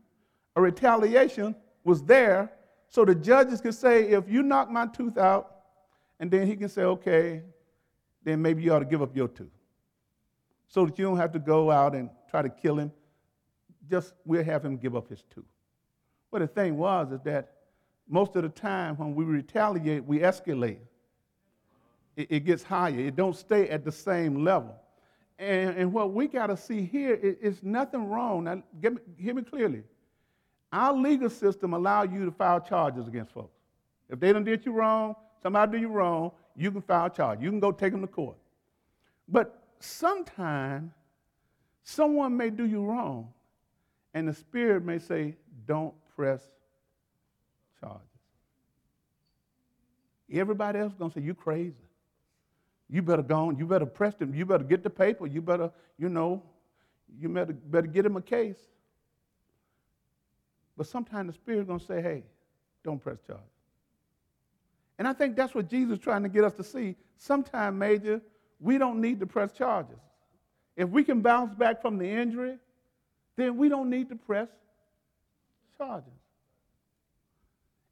or 0.57 0.65
retaliation 0.65 1.55
was 1.85 2.03
there 2.03 2.53
so 2.93 3.07
the 3.07 3.15
judges 3.15 3.63
could 3.63 3.75
say, 3.75 4.11
if 4.11 4.29
you 4.29 4.43
knock 4.43 4.71
my 4.71 4.87
tooth 4.87 5.17
out, 5.17 5.61
and 6.21 6.31
then 6.31 6.47
he 6.47 6.55
can 6.57 6.69
say, 6.69 6.83
okay, 6.83 7.43
then 8.23 8.43
maybe 8.43 8.63
you 8.63 8.71
ought 8.75 8.81
to 8.81 8.85
give 8.85 9.01
up 9.01 9.17
your 9.17 9.29
tooth. 9.29 9.49
So 10.69 10.85
that 10.85 10.99
you 10.99 11.07
don't 11.07 11.17
have 11.17 11.33
to 11.33 11.39
go 11.39 11.71
out 11.71 11.95
and 11.95 12.11
try 12.31 12.43
to 12.43 12.51
kill 12.51 12.79
him. 12.79 12.93
Just 13.89 14.13
we'll 14.27 14.45
have 14.45 14.63
him 14.63 14.77
give 14.77 14.95
up 14.95 15.09
his 15.09 15.25
tooth. 15.35 15.47
But 16.31 16.41
the 16.41 16.49
thing 16.49 16.77
was 16.77 17.13
is 17.13 17.23
that 17.23 17.55
most 18.13 18.37
of 18.37 18.43
the 18.43 18.51
time 18.51 18.97
when 18.97 19.15
we 19.15 19.25
retaliate, 19.25 20.05
we 20.05 20.19
escalate. 20.19 20.77
It, 22.15 22.27
it 22.31 22.41
gets 22.41 22.63
higher. 22.63 23.01
It 23.01 23.17
don't 23.17 23.35
stay 23.35 23.71
at 23.71 23.87
the 23.87 23.91
same 23.91 24.45
level. 24.45 24.77
And, 25.39 25.77
and 25.79 25.93
what 25.95 26.13
we 26.13 26.29
got 26.29 26.49
to 26.49 26.57
see 26.57 26.85
here 26.85 27.15
is, 27.15 27.37
is 27.41 27.63
nothing 27.63 28.11
wrong. 28.11 28.45
Now, 28.45 28.63
me, 28.83 28.99
hear 29.17 29.33
me 29.33 29.43
clearly. 29.43 29.83
Our 30.75 30.93
legal 30.93 31.31
system 31.31 31.73
allows 31.73 32.11
you 32.13 32.27
to 32.27 32.31
file 32.31 32.61
charges 32.61 33.09
against 33.09 33.33
folks. 33.33 33.59
If 34.11 34.21
they 34.21 34.31
done 34.31 34.45
did 34.45 34.67
you 34.67 34.73
wrong, 34.73 35.17
somebody 35.43 35.73
do 35.73 35.79
you 35.79 35.89
wrong, 35.89 36.33
you 36.55 36.71
can 36.71 36.83
file 36.83 37.07
a 37.07 37.11
charge. 37.11 37.41
You 37.41 37.49
can 37.49 37.61
go 37.61 37.73
take 37.73 37.93
them 37.93 38.03
to 38.03 38.07
court. 38.07 38.37
But 39.27 39.59
sometimes 39.81 40.93
someone 41.83 42.37
may 42.37 42.51
do 42.51 42.67
you 42.67 42.85
wrong, 42.85 43.29
and 44.13 44.29
the 44.29 44.35
Spirit 44.35 44.85
may 44.85 44.99
say, 44.99 45.35
don't 45.67 45.95
press 46.15 46.43
charges. 47.83 48.07
Everybody 50.33 50.79
else 50.79 50.95
to 50.99 51.11
say, 51.11 51.21
you 51.21 51.35
crazy. 51.35 51.75
You 52.89 53.03
better 53.03 53.23
go 53.23 53.49
on. 53.49 53.59
You 53.59 53.67
better 53.67 53.87
press 53.87 54.15
them. 54.15 54.35
You 54.35 54.47
better 54.47 54.65
get 54.65 54.83
the 54.83 54.91
paper. 54.91 55.27
You 55.27 55.43
better, 55.43 55.71
you 55.99 56.09
know, 56.09 56.43
you 57.19 57.29
better, 57.29 57.53
better 57.53 57.87
get 57.87 58.07
him 58.07 58.17
a 58.17 58.23
case. 58.23 58.59
But 60.77 60.87
sometimes 60.87 61.29
the 61.29 61.35
Spirit's 61.35 61.67
going 61.67 61.81
to 61.81 61.87
say, 61.87 62.01
hey, 62.01 62.23
don't 62.85 62.99
press 63.03 63.19
charges. 63.27 63.45
And 64.99 65.09
I 65.09 65.13
think 65.13 65.37
that's 65.37 65.55
what 65.55 65.69
Jesus 65.69 65.99
is 65.99 66.05
trying 66.05 66.23
to 66.23 66.29
get 66.29 66.45
us 66.45 66.55
to 66.55 66.65
see. 66.65 66.97
Sometimes, 67.17 67.79
Major, 67.79 68.21
we 68.61 68.79
don't 68.79 69.01
need 69.01 69.21
to 69.21 69.27
press 69.27 69.53
charges. 69.53 69.99
If 70.77 70.89
we 70.89 71.05
can 71.05 71.21
bounce 71.21 71.55
back 71.55 71.83
from 71.83 71.99
the 71.99 72.09
injury, 72.09 72.57
then 73.37 73.57
we 73.57 73.69
don't 73.69 73.91
need 73.91 74.09
to 74.11 74.17
press 74.17 74.49
charges. 75.77 76.22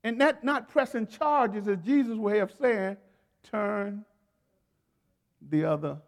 And 0.03 0.21
that 0.21 0.43
not 0.43 0.69
pressing 0.69 1.07
charges 1.07 1.67
is 1.67 1.79
Jesus' 1.85 2.17
way 2.17 2.39
of 2.39 2.53
saying, 2.61 2.97
turn 3.43 4.05
the 5.51 5.65
other 5.65 5.99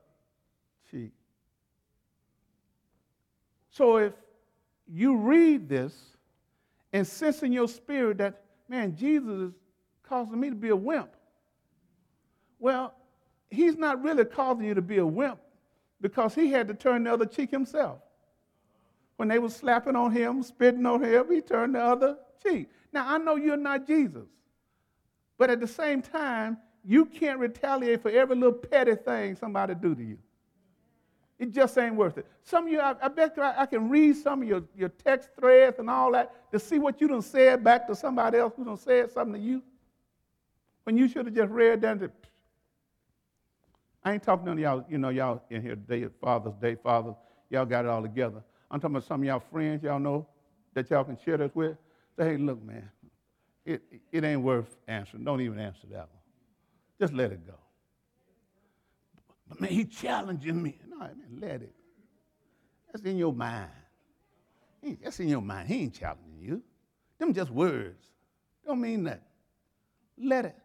cheek. 0.90 1.12
So 3.70 3.96
if 3.96 4.12
you 4.86 5.16
read 5.16 5.68
this 5.68 5.94
and 6.92 7.06
sense 7.06 7.42
in 7.42 7.52
your 7.52 7.68
spirit 7.68 8.18
that, 8.18 8.42
man, 8.68 8.96
Jesus 8.96 9.30
is 9.30 9.52
causing 10.02 10.38
me 10.40 10.50
to 10.50 10.56
be 10.56 10.68
a 10.68 10.76
wimp. 10.76 11.10
Well, 12.58 12.94
he's 13.50 13.76
not 13.76 14.02
really 14.02 14.24
causing 14.24 14.66
you 14.66 14.74
to 14.74 14.82
be 14.82 14.98
a 14.98 15.06
wimp 15.06 15.40
because 16.00 16.34
he 16.34 16.50
had 16.50 16.68
to 16.68 16.74
turn 16.74 17.04
the 17.04 17.12
other 17.12 17.26
cheek 17.26 17.50
himself. 17.50 17.98
When 19.16 19.28
they 19.28 19.38
were 19.38 19.50
slapping 19.50 19.96
on 19.96 20.12
him, 20.12 20.42
spitting 20.42 20.84
on 20.84 21.02
him, 21.02 21.30
he 21.30 21.40
turned 21.40 21.74
the 21.74 21.82
other 21.82 22.18
cheek. 22.42 22.68
Now, 22.92 23.06
I 23.08 23.18
know 23.18 23.36
you're 23.36 23.56
not 23.56 23.86
Jesus, 23.86 24.26
but 25.38 25.50
at 25.50 25.60
the 25.60 25.66
same 25.66 26.02
time, 26.02 26.58
you 26.84 27.06
can't 27.06 27.38
retaliate 27.38 28.02
for 28.02 28.10
every 28.10 28.36
little 28.36 28.52
petty 28.52 28.96
thing 28.96 29.36
somebody 29.36 29.74
do 29.74 29.94
to 29.94 30.02
you. 30.02 30.18
It 31.38 31.50
just 31.50 31.76
ain't 31.78 31.96
worth 31.96 32.18
it. 32.18 32.26
Some 32.44 32.66
of 32.66 32.72
you, 32.72 32.80
I, 32.80 32.94
I 33.02 33.08
bet 33.08 33.36
I, 33.38 33.62
I, 33.62 33.66
can 33.66 33.88
read 33.88 34.16
some 34.16 34.42
of 34.42 34.48
your, 34.48 34.62
your 34.76 34.90
text 34.90 35.30
threads 35.38 35.78
and 35.80 35.90
all 35.90 36.12
that 36.12 36.52
to 36.52 36.58
see 36.58 36.78
what 36.78 37.00
you 37.00 37.08
done 37.08 37.22
said 37.22 37.64
back 37.64 37.88
to 37.88 37.96
somebody 37.96 38.38
else 38.38 38.52
who 38.56 38.64
done 38.64 38.76
said 38.76 39.10
something 39.10 39.40
to 39.40 39.40
you. 39.40 39.62
When 40.84 40.96
you 40.96 41.08
should 41.08 41.26
have 41.26 41.34
just 41.34 41.50
read 41.50 41.80
down 41.80 41.98
to, 42.00 42.10
I 44.04 44.12
ain't 44.12 44.22
talking 44.22 44.54
to 44.54 44.60
y'all, 44.60 44.84
you 44.88 44.98
know, 44.98 45.08
y'all 45.08 45.42
in 45.50 45.62
here 45.62 45.74
today, 45.74 46.06
Father's 46.20 46.54
Day, 46.54 46.76
Father, 46.76 47.14
y'all 47.50 47.64
got 47.64 47.84
it 47.84 47.88
all 47.88 48.02
together. 48.02 48.42
I'm 48.70 48.78
talking 48.78 48.96
about 48.96 49.08
some 49.08 49.22
of 49.22 49.26
y'all 49.26 49.42
friends 49.50 49.82
y'all 49.82 49.98
know 49.98 50.26
that 50.74 50.90
y'all 50.90 51.04
can 51.04 51.18
share 51.24 51.38
this 51.38 51.50
with. 51.54 51.76
Hey, 52.16 52.36
look, 52.36 52.62
man, 52.62 52.90
it, 53.64 53.82
it 54.10 54.24
ain't 54.24 54.42
worth 54.42 54.76
answering. 54.86 55.24
Don't 55.24 55.40
even 55.40 55.58
answer 55.58 55.86
that 55.90 56.08
one. 56.10 56.22
Just 57.00 57.12
let 57.12 57.32
it 57.32 57.46
go. 57.46 57.54
But 59.48 59.60
man, 59.60 59.70
he 59.70 59.84
challenging 59.84 60.62
me. 60.62 60.78
No, 60.88 60.98
man, 60.98 61.38
let 61.40 61.62
it. 61.62 61.74
That's 62.92 63.04
in 63.04 63.16
your 63.16 63.32
mind. 63.32 63.70
That's 65.02 65.18
in 65.20 65.28
your 65.28 65.40
mind. 65.40 65.68
He 65.68 65.82
ain't 65.82 65.94
challenging 65.94 66.40
you. 66.40 66.62
Them 67.18 67.32
just 67.32 67.50
words. 67.50 68.04
Don't 68.66 68.80
mean 68.80 69.04
that. 69.04 69.22
Let 70.18 70.44
it. 70.44 70.56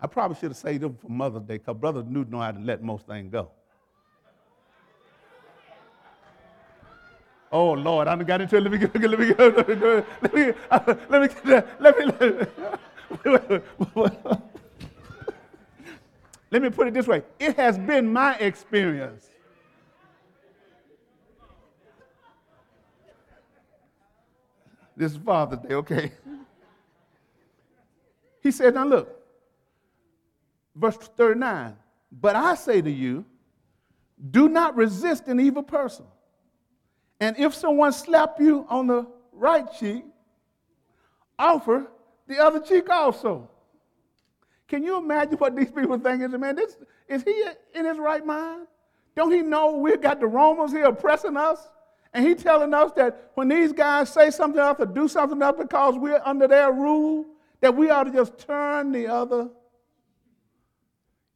I 0.00 0.06
probably 0.06 0.36
should 0.36 0.50
have 0.50 0.56
saved 0.56 0.82
them 0.82 0.96
for 0.96 1.08
Mother's 1.08 1.42
Day 1.42 1.58
because 1.58 1.76
Brother 1.76 2.04
Newton 2.04 2.32
know 2.32 2.40
how 2.40 2.52
to 2.52 2.60
let 2.60 2.82
most 2.82 3.06
things 3.06 3.30
go. 3.32 3.50
Oh 7.50 7.72
Lord, 7.72 8.08
I 8.08 8.14
done 8.14 8.26
got 8.26 8.40
into 8.40 8.56
it. 8.56 8.62
Let 8.62 8.72
me 8.72 8.78
go. 8.78 8.90
Let 8.94 9.18
me 9.18 9.32
go. 9.32 9.48
Let 9.48 9.68
me 9.68 9.74
go. 9.74 10.04
Let 10.22 10.34
me. 10.34 10.52
Let 11.08 11.22
me. 11.22 11.28
Let 11.80 11.98
me. 11.98 12.46
Let 13.24 13.50
me, 13.50 13.60
let 16.50 16.62
me 16.62 16.70
put 16.70 16.88
it 16.88 16.94
this 16.94 17.06
way. 17.06 17.22
It 17.38 17.56
has 17.56 17.78
been 17.78 18.12
my 18.12 18.34
experience. 18.36 19.28
This 24.96 25.12
is 25.12 25.18
Father's 25.18 25.60
Day, 25.60 25.74
okay? 25.74 26.12
He 28.42 28.50
said, 28.50 28.74
now 28.74 28.84
look, 28.84 29.20
verse 30.74 30.96
39. 30.96 31.76
But 32.10 32.34
I 32.34 32.54
say 32.54 32.82
to 32.82 32.90
you, 32.90 33.24
do 34.30 34.48
not 34.48 34.74
resist 34.74 35.28
an 35.28 35.38
evil 35.38 35.62
person. 35.62 36.06
And 37.20 37.36
if 37.38 37.54
someone 37.54 37.92
slap 37.92 38.40
you 38.40 38.66
on 38.68 38.86
the 38.86 39.06
right 39.32 39.66
cheek, 39.78 40.04
offer 41.38 41.86
the 42.26 42.38
other 42.38 42.60
cheek 42.60 42.88
also. 42.88 43.48
Can 44.68 44.82
you 44.82 44.98
imagine 44.98 45.38
what 45.38 45.56
these 45.56 45.70
people 45.70 45.98
thinking? 45.98 46.38
Man, 46.38 46.56
this, 46.56 46.76
is 47.08 47.22
he 47.22 47.44
in 47.74 47.86
his 47.86 47.98
right 47.98 48.24
mind? 48.24 48.66
Don't 49.16 49.32
he 49.32 49.40
know 49.40 49.72
we've 49.72 50.00
got 50.00 50.20
the 50.20 50.26
Romans 50.26 50.72
here 50.72 50.84
oppressing 50.84 51.36
us? 51.36 51.66
And 52.12 52.26
he 52.26 52.34
telling 52.34 52.72
us 52.72 52.92
that 52.96 53.30
when 53.34 53.48
these 53.48 53.72
guys 53.72 54.12
say 54.12 54.30
something 54.30 54.60
us 54.60 54.76
or 54.78 54.86
do 54.86 55.08
something 55.08 55.40
else 55.42 55.56
because 55.58 55.96
we're 55.96 56.22
under 56.24 56.46
their 56.46 56.72
rule, 56.72 57.26
that 57.60 57.74
we 57.74 57.90
ought 57.90 58.04
to 58.04 58.12
just 58.12 58.38
turn 58.38 58.92
the 58.92 59.08
other. 59.08 59.48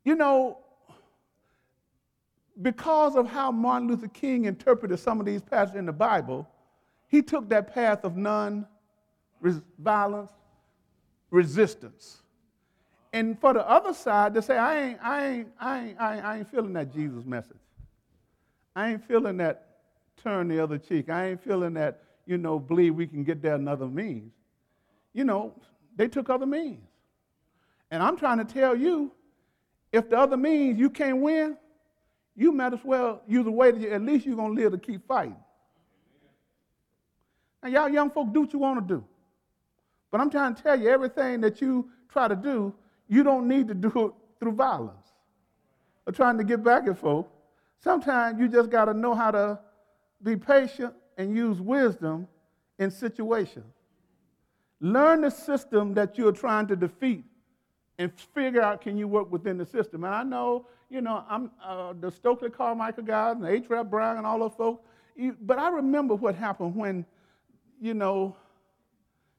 You 0.04 0.14
know, 0.14 0.58
because 2.60 3.16
of 3.16 3.26
how 3.26 3.50
Martin 3.50 3.88
Luther 3.88 4.08
King 4.08 4.44
interpreted 4.44 4.98
some 4.98 5.20
of 5.20 5.26
these 5.26 5.40
passages 5.40 5.78
in 5.78 5.86
the 5.86 5.92
Bible, 5.92 6.48
he 7.08 7.22
took 7.22 7.48
that 7.48 7.72
path 7.72 8.04
of 8.04 8.16
non 8.16 8.66
violence, 9.78 10.30
resistance. 11.30 12.22
And 13.12 13.38
for 13.38 13.52
the 13.52 13.68
other 13.68 13.92
side, 13.92 14.34
to 14.34 14.42
say, 14.42 14.56
I 14.56 14.80
ain't, 14.80 14.98
I 15.02 15.26
ain't, 15.26 15.48
I 15.60 15.78
ain't, 15.80 16.00
I 16.00 16.16
ain't, 16.16 16.24
I 16.24 16.38
ain't 16.38 16.50
feeling 16.50 16.72
that 16.74 16.92
Jesus 16.92 17.24
message. 17.24 17.56
I 18.74 18.90
ain't 18.90 19.06
feeling 19.06 19.36
that 19.38 19.66
turn 20.22 20.48
the 20.48 20.60
other 20.60 20.78
cheek. 20.78 21.10
I 21.10 21.28
ain't 21.28 21.42
feeling 21.42 21.74
that, 21.74 22.02
you 22.26 22.38
know, 22.38 22.58
believe 22.58 22.94
we 22.94 23.06
can 23.06 23.24
get 23.24 23.42
there 23.42 23.54
another 23.54 23.86
means. 23.86 24.32
You 25.12 25.24
know, 25.24 25.54
they 25.96 26.08
took 26.08 26.30
other 26.30 26.46
means. 26.46 26.86
And 27.90 28.02
I'm 28.02 28.16
trying 28.16 28.38
to 28.38 28.44
tell 28.44 28.74
you, 28.74 29.12
if 29.92 30.08
the 30.08 30.18
other 30.18 30.38
means 30.38 30.78
you 30.78 30.88
can't 30.88 31.18
win, 31.18 31.58
you 32.36 32.52
might 32.52 32.72
as 32.72 32.80
well 32.84 33.22
use 33.26 33.46
a 33.46 33.50
way 33.50 33.70
that 33.70 33.92
at 33.92 34.02
least 34.02 34.26
you're 34.26 34.36
going 34.36 34.56
to 34.56 34.62
live 34.62 34.72
to 34.72 34.78
keep 34.78 35.06
fighting. 35.06 35.36
Now, 37.62 37.68
y'all 37.68 37.88
young 37.88 38.10
folk, 38.10 38.32
do 38.32 38.40
what 38.40 38.52
you 38.52 38.58
want 38.58 38.86
to 38.86 38.94
do. 38.94 39.04
But 40.10 40.20
I'm 40.20 40.30
trying 40.30 40.54
to 40.54 40.62
tell 40.62 40.80
you, 40.80 40.88
everything 40.88 41.40
that 41.42 41.60
you 41.60 41.88
try 42.08 42.28
to 42.28 42.36
do, 42.36 42.74
you 43.08 43.22
don't 43.22 43.48
need 43.48 43.68
to 43.68 43.74
do 43.74 43.88
it 43.88 44.12
through 44.40 44.52
violence 44.52 45.12
or 46.06 46.12
trying 46.12 46.38
to 46.38 46.44
get 46.44 46.62
back 46.62 46.86
at 46.86 46.98
folk. 46.98 47.30
Sometimes 47.78 48.38
you 48.38 48.48
just 48.48 48.70
got 48.70 48.86
to 48.86 48.94
know 48.94 49.14
how 49.14 49.30
to 49.30 49.58
be 50.22 50.36
patient 50.36 50.94
and 51.16 51.36
use 51.36 51.60
wisdom 51.60 52.28
in 52.78 52.90
situations. 52.90 53.74
Learn 54.80 55.20
the 55.20 55.30
system 55.30 55.94
that 55.94 56.18
you're 56.18 56.32
trying 56.32 56.66
to 56.66 56.76
defeat 56.76 57.24
and 57.98 58.12
figure 58.34 58.62
out 58.62 58.80
can 58.80 58.96
you 58.96 59.06
work 59.06 59.30
within 59.30 59.58
the 59.58 59.66
system. 59.66 60.04
And 60.04 60.14
I 60.14 60.22
know, 60.22 60.66
you 60.92 61.00
know, 61.00 61.24
I'm 61.28 61.50
uh, 61.64 61.94
the 61.98 62.10
Stokely 62.10 62.50
Carmichael 62.50 63.02
guys 63.02 63.36
and 63.36 63.46
H. 63.46 63.64
Rap 63.68 63.88
Brown 63.88 64.18
and 64.18 64.26
all 64.26 64.38
those 64.38 64.52
folks. 64.56 64.84
But 65.40 65.58
I 65.58 65.70
remember 65.70 66.14
what 66.14 66.34
happened 66.34 66.76
when, 66.76 67.06
you 67.80 67.94
know, 67.94 68.36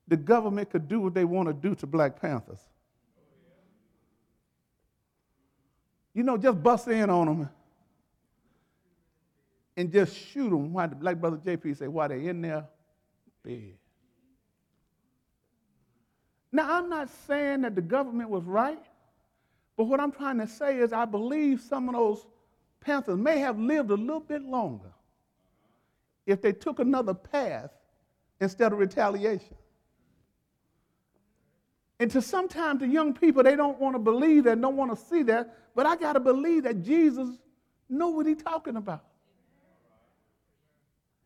the 0.08 0.18
government 0.18 0.72
could 0.72 0.88
do 0.88 1.00
what 1.00 1.13
they 1.13 1.26
want 1.26 1.48
to 1.48 1.54
do 1.54 1.76
to 1.76 1.88
Black 1.88 2.20
Panthers. 2.20 2.60
You 6.13 6.24
know, 6.24 6.38
just 6.38 6.62
bust 6.62 6.88
in 6.88 7.10
on 7.10 7.26
them 7.28 7.50
and 9.78 9.92
just 9.92 10.16
shoot 10.16 10.50
them, 10.50 10.74
while, 10.74 10.92
like 11.02 11.22
Brother 11.22 11.38
JP 11.38 11.78
said, 11.78 11.89
while 11.89 12.10
they're 12.10 12.18
in 12.18 12.42
their 12.42 12.66
bed. 13.44 13.74
Now, 16.52 16.78
I'm 16.78 16.89
not 16.89 17.10
saying 17.28 17.62
that 17.62 17.74
the 17.74 17.82
government 17.82 18.30
was 18.30 18.44
right, 18.44 18.84
but 19.76 19.86
what 19.86 20.00
I'm 20.00 20.12
trying 20.12 20.38
to 20.40 20.48
say 20.48 20.78
is 20.78 20.94
I 20.94 21.06
believe 21.06 21.62
some 21.62 21.90
of 21.90 21.96
those 21.96 22.26
Panthers 22.80 23.18
may 23.18 23.40
have 23.40 23.58
lived 23.58 23.92
a 23.92 23.96
little 23.96 24.20
bit 24.20 24.44
longer 24.44 24.92
if 26.26 26.42
they 26.42 26.52
took 26.52 26.80
another 26.80 27.14
path 27.14 27.72
instead 28.40 28.74
of 28.74 28.80
retaliation. 28.80 29.56
And 32.00 32.12
to 32.12 32.22
sometimes 32.22 32.82
the 32.82 32.88
young 32.88 33.14
people, 33.14 33.44
they 33.44 33.56
don't 33.56 33.80
want 33.80 33.96
to 33.96 34.00
believe 34.00 34.44
that, 34.44 34.60
don't 34.60 34.76
want 34.76 34.98
to 34.98 35.06
see 35.06 35.24
that, 35.24 35.58
but 35.76 35.86
I 35.86 35.96
got 35.96 36.14
to 36.14 36.20
believe 36.20 36.64
that 36.64 36.82
Jesus 36.84 37.30
know 37.88 38.10
what 38.10 38.26
he's 38.26 38.42
talking 38.42 38.76
about. 38.76 39.06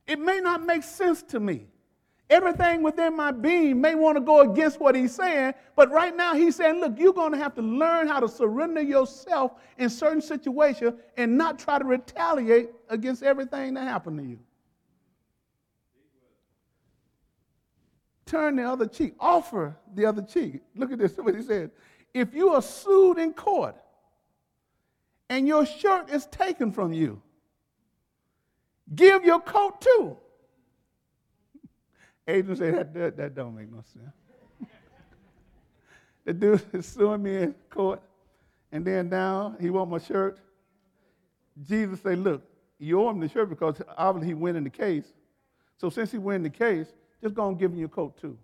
It 0.06 0.20
may 0.20 0.40
not 0.40 0.64
make 0.66 0.84
sense 0.84 1.24
to 1.24 1.40
me. 1.40 1.68
Everything 2.30 2.84
within 2.84 3.16
my 3.16 3.32
being 3.32 3.80
may 3.80 3.96
want 3.96 4.18
to 4.18 4.22
go 4.22 4.42
against 4.42 4.80
what 4.80 4.96
he's 4.96 5.16
saying, 5.16 5.54
but 5.76 5.90
right 5.92 6.16
now 6.16 6.34
he's 6.34 6.58
saying, 6.58 6.82
look, 6.82 7.00
you're 7.00 7.14
going 7.14 7.32
to 7.32 7.38
have 7.38 7.56
to 7.56 7.62
learn 7.62 8.08
how 8.08 8.20
to 8.20 8.28
surrender 8.28 8.82
yourself 8.82 9.54
in 9.78 9.90
certain 9.90 10.22
situations 10.22 10.94
and 11.16 11.38
not 11.38 11.58
try 11.58 11.80
to 11.80 11.86
retaliate 11.86 12.70
against 12.90 13.24
everything 13.24 13.76
that 13.76 13.84
happened 13.84 14.18
to 14.18 14.26
you. 14.26 14.40
Turn 18.26 18.58
the 18.58 18.64
other 18.64 18.88
cheek, 18.88 19.14
offer 19.20 19.78
the 19.94 20.06
other 20.06 20.22
cheek. 20.22 20.62
Look 20.76 20.92
at 20.92 21.00
this, 21.00 21.16
what 21.16 21.34
he 21.34 21.42
said. 21.42 21.72
If 22.14 22.34
you 22.34 22.50
are 22.50 22.62
sued 22.62 23.20
in 23.20 23.32
court 23.32 23.76
and 25.30 25.48
your 25.48 25.66
shirt 25.66 26.10
is 26.10 26.26
taken 26.26 26.74
from 26.74 26.92
you, 26.92 27.22
Give 28.94 29.24
your 29.26 29.40
coat 29.40 29.82
too. 29.82 30.18
Agent 32.28 32.58
said, 32.58 32.74
that, 32.76 32.94
that, 32.94 33.18
that 33.18 33.36
don't 33.36 33.56
make 33.56 33.72
no 33.72 33.84
sense. 33.94 34.14
the 36.26 36.34
dude 36.34 36.62
is 36.74 36.86
suing 36.86 37.24
me 37.24 37.38
in 37.38 37.56
court, 37.70 38.02
and 38.72 38.84
then 38.84 39.10
now 39.10 39.56
he 39.60 39.70
want 39.70 39.90
my 39.90 39.98
shirt. 39.98 40.40
Jesus 41.66 42.02
said, 42.02 42.20
look, 42.20 42.44
you 42.80 43.02
owe 43.02 43.10
him 43.10 43.20
the 43.20 43.30
shirt 43.30 43.50
because 43.50 43.82
obviously 43.98 44.28
he 44.28 44.34
win 44.34 44.56
in 44.56 44.64
the 44.64 44.70
case. 44.70 45.14
So 45.78 45.90
since 45.90 46.12
he 46.12 46.18
win 46.18 46.44
the 46.44 46.50
case, 46.50 46.88
just 47.22 47.34
go 47.34 47.48
and 47.48 47.58
give 47.58 47.72
him 47.72 47.80
your 47.80 47.90
coat 47.90 48.20
too. 48.20 48.38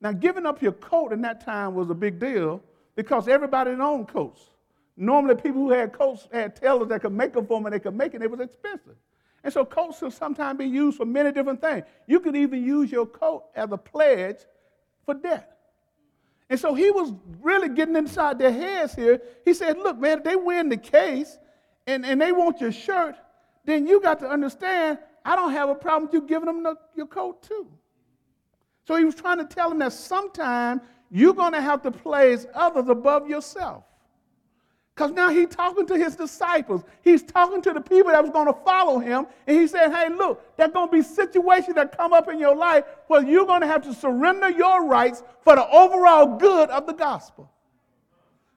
Now, 0.00 0.12
giving 0.12 0.46
up 0.46 0.62
your 0.62 0.72
coat 0.72 1.12
in 1.12 1.22
that 1.22 1.44
time 1.44 1.74
was 1.74 1.90
a 1.90 1.94
big 1.94 2.18
deal 2.18 2.62
because 2.96 3.28
everybody 3.28 3.70
owned 3.70 4.08
coats. 4.08 4.40
Normally, 4.96 5.34
people 5.34 5.62
who 5.62 5.70
had 5.70 5.92
coats 5.92 6.28
had 6.32 6.56
tailors 6.56 6.88
that 6.88 7.02
could 7.02 7.12
make 7.12 7.32
them 7.32 7.46
for 7.46 7.58
them 7.58 7.66
and 7.66 7.74
they 7.74 7.80
could 7.80 7.94
make 7.94 8.14
it, 8.14 8.22
it 8.22 8.30
was 8.30 8.40
expensive. 8.40 8.96
And 9.46 9.52
so, 9.52 9.64
coats 9.64 10.00
can 10.00 10.10
sometimes 10.10 10.58
be 10.58 10.64
used 10.64 10.96
for 10.96 11.06
many 11.06 11.30
different 11.30 11.60
things. 11.60 11.84
You 12.08 12.18
could 12.18 12.34
even 12.34 12.64
use 12.64 12.90
your 12.90 13.06
coat 13.06 13.44
as 13.54 13.70
a 13.70 13.76
pledge 13.76 14.38
for 15.04 15.14
debt. 15.14 15.56
And 16.50 16.58
so, 16.58 16.74
he 16.74 16.90
was 16.90 17.12
really 17.40 17.68
getting 17.68 17.94
inside 17.94 18.40
their 18.40 18.50
heads 18.50 18.96
here. 18.96 19.22
He 19.44 19.54
said, 19.54 19.78
Look, 19.78 20.00
man, 20.00 20.18
if 20.18 20.24
they 20.24 20.34
win 20.34 20.68
the 20.68 20.76
case 20.76 21.38
and, 21.86 22.04
and 22.04 22.20
they 22.20 22.32
want 22.32 22.60
your 22.60 22.72
shirt, 22.72 23.14
then 23.64 23.86
you 23.86 24.00
got 24.00 24.18
to 24.18 24.28
understand, 24.28 24.98
I 25.24 25.36
don't 25.36 25.52
have 25.52 25.68
a 25.68 25.76
problem 25.76 26.06
with 26.06 26.14
you 26.14 26.22
giving 26.22 26.46
them 26.46 26.64
the, 26.64 26.74
your 26.96 27.06
coat 27.06 27.44
too. 27.44 27.68
So, 28.88 28.96
he 28.96 29.04
was 29.04 29.14
trying 29.14 29.38
to 29.38 29.44
tell 29.44 29.68
them 29.68 29.78
that 29.78 29.92
sometimes 29.92 30.82
you're 31.08 31.34
going 31.34 31.52
to 31.52 31.60
have 31.60 31.82
to 31.82 31.92
place 31.92 32.46
others 32.52 32.88
above 32.88 33.28
yourself. 33.28 33.84
Because 34.96 35.12
now 35.12 35.28
he's 35.28 35.50
talking 35.50 35.86
to 35.88 35.98
his 35.98 36.16
disciples. 36.16 36.82
He's 37.02 37.22
talking 37.22 37.60
to 37.60 37.72
the 37.74 37.82
people 37.82 38.12
that 38.12 38.22
was 38.22 38.30
going 38.30 38.46
to 38.46 38.58
follow 38.64 38.98
him. 38.98 39.26
And 39.46 39.60
he 39.60 39.66
said, 39.66 39.92
hey, 39.92 40.08
look, 40.08 40.56
there's 40.56 40.72
going 40.72 40.88
to 40.88 40.92
be 40.92 41.02
situations 41.02 41.74
that 41.74 41.94
come 41.94 42.14
up 42.14 42.30
in 42.30 42.38
your 42.38 42.56
life 42.56 42.84
where 43.06 43.22
you're 43.22 43.44
going 43.44 43.60
to 43.60 43.66
have 43.66 43.82
to 43.82 43.92
surrender 43.92 44.48
your 44.48 44.86
rights 44.86 45.22
for 45.42 45.54
the 45.54 45.68
overall 45.68 46.38
good 46.38 46.70
of 46.70 46.86
the 46.86 46.94
gospel. 46.94 47.52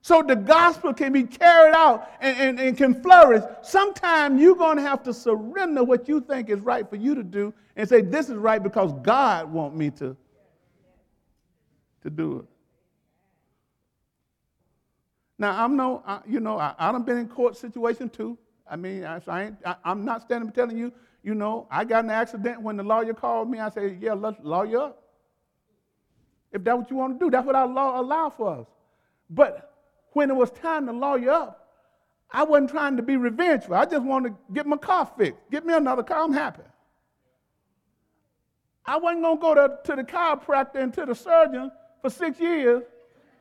So 0.02 0.23
the 0.23 0.38
gospel 0.38 0.93
can 0.93 1.12
be 1.12 1.23
carried 1.23 1.75
out 1.75 2.10
and, 2.21 2.38
and, 2.38 2.60
and 2.60 2.78
can 2.78 3.02
flourish. 3.02 3.43
Sometimes 3.62 4.41
you're 4.41 4.56
going 4.56 4.78
to 4.78 4.82
have 4.82 5.04
to 5.04 5.13
surrender 5.13 5.84
what 5.84 6.08
you 6.08 6.21
think 6.21 6.49
is 6.49 6.62
right 6.62 6.89
for 6.89 6.95
you 6.95 7.15
to 7.15 7.23
do 7.23 7.54
and 7.75 7.88
say, 7.88 7.99
this 7.99 8.30
is 8.30 8.36
right 8.36 8.63
because 8.63 8.93
God 9.04 9.52
wants 9.52 9.78
me 9.78 9.89
to, 9.91 10.15
to 12.04 12.10
do 12.10 12.38
it. 12.38 12.45
Now, 15.39 15.63
I'm 15.63 15.78
no, 15.78 16.04
I, 16.06 16.19
you 16.28 16.41
know, 16.41 16.60
I, 16.60 16.75
I 16.78 16.91
done 16.91 17.04
been 17.04 17.17
in 17.17 17.30
court 17.30 17.56
situation 17.56 18.10
too. 18.10 18.38
I 18.69 18.75
mean, 18.75 19.06
I, 19.06 19.21
I 19.25 19.43
ain't, 19.45 19.56
I, 19.65 19.75
am 19.86 20.04
not 20.04 20.21
standing 20.21 20.52
telling 20.52 20.78
you, 20.78 20.91
you 21.23 21.34
know, 21.34 21.65
I 21.71 21.86
got 21.86 22.04
an 22.04 22.12
accident 22.12 22.62
when 22.62 22.75
the 22.75 22.84
lawyer 22.84 23.13
called 23.13 23.49
me. 23.49 23.60
I 23.60 23.69
said, 23.69 23.97
yeah, 24.02 24.13
let's 24.13 24.38
lawyer 24.43 24.80
up. 24.80 25.04
If 26.52 26.63
that's 26.63 26.78
what 26.78 26.91
you 26.91 26.97
want 26.97 27.19
to 27.19 27.25
do, 27.25 27.32
that's 27.32 27.45
what 27.45 27.56
our 27.56 27.67
law 27.67 27.99
allow 27.99 28.30
for 28.30 28.60
us. 28.60 28.67
But 29.30 29.73
when 30.12 30.30
it 30.30 30.36
was 30.36 30.52
time 30.52 30.88
to 30.88 30.91
lawyer 30.91 31.32
up, 31.32 31.67
I 32.32 32.43
wasn't 32.43 32.71
trying 32.71 32.97
to 32.97 33.04
be 33.04 33.15
revengeful. 33.15 33.75
I 33.75 33.86
just 33.86 34.04
wanted 34.04 34.30
to 34.30 34.36
get 34.54 34.67
my 34.67 34.78
car 34.78 35.10
fixed. 35.17 35.39
Get 35.49 35.65
me 35.65 35.73
another 35.73 36.04
car, 36.04 36.23
I'm 36.23 36.34
happy. 36.34 36.63
I 38.86 38.97
wasn't 38.97 39.23
going 39.23 39.38
to 39.38 39.41
go 39.41 39.56
to, 39.56 39.80
to 39.86 39.95
the 39.95 40.04
chiropractor 40.04 40.75
and 40.75 40.93
to 40.95 41.06
the 41.06 41.15
surgeon 41.15 41.71
for 42.02 42.10
six 42.10 42.39
years 42.39 42.84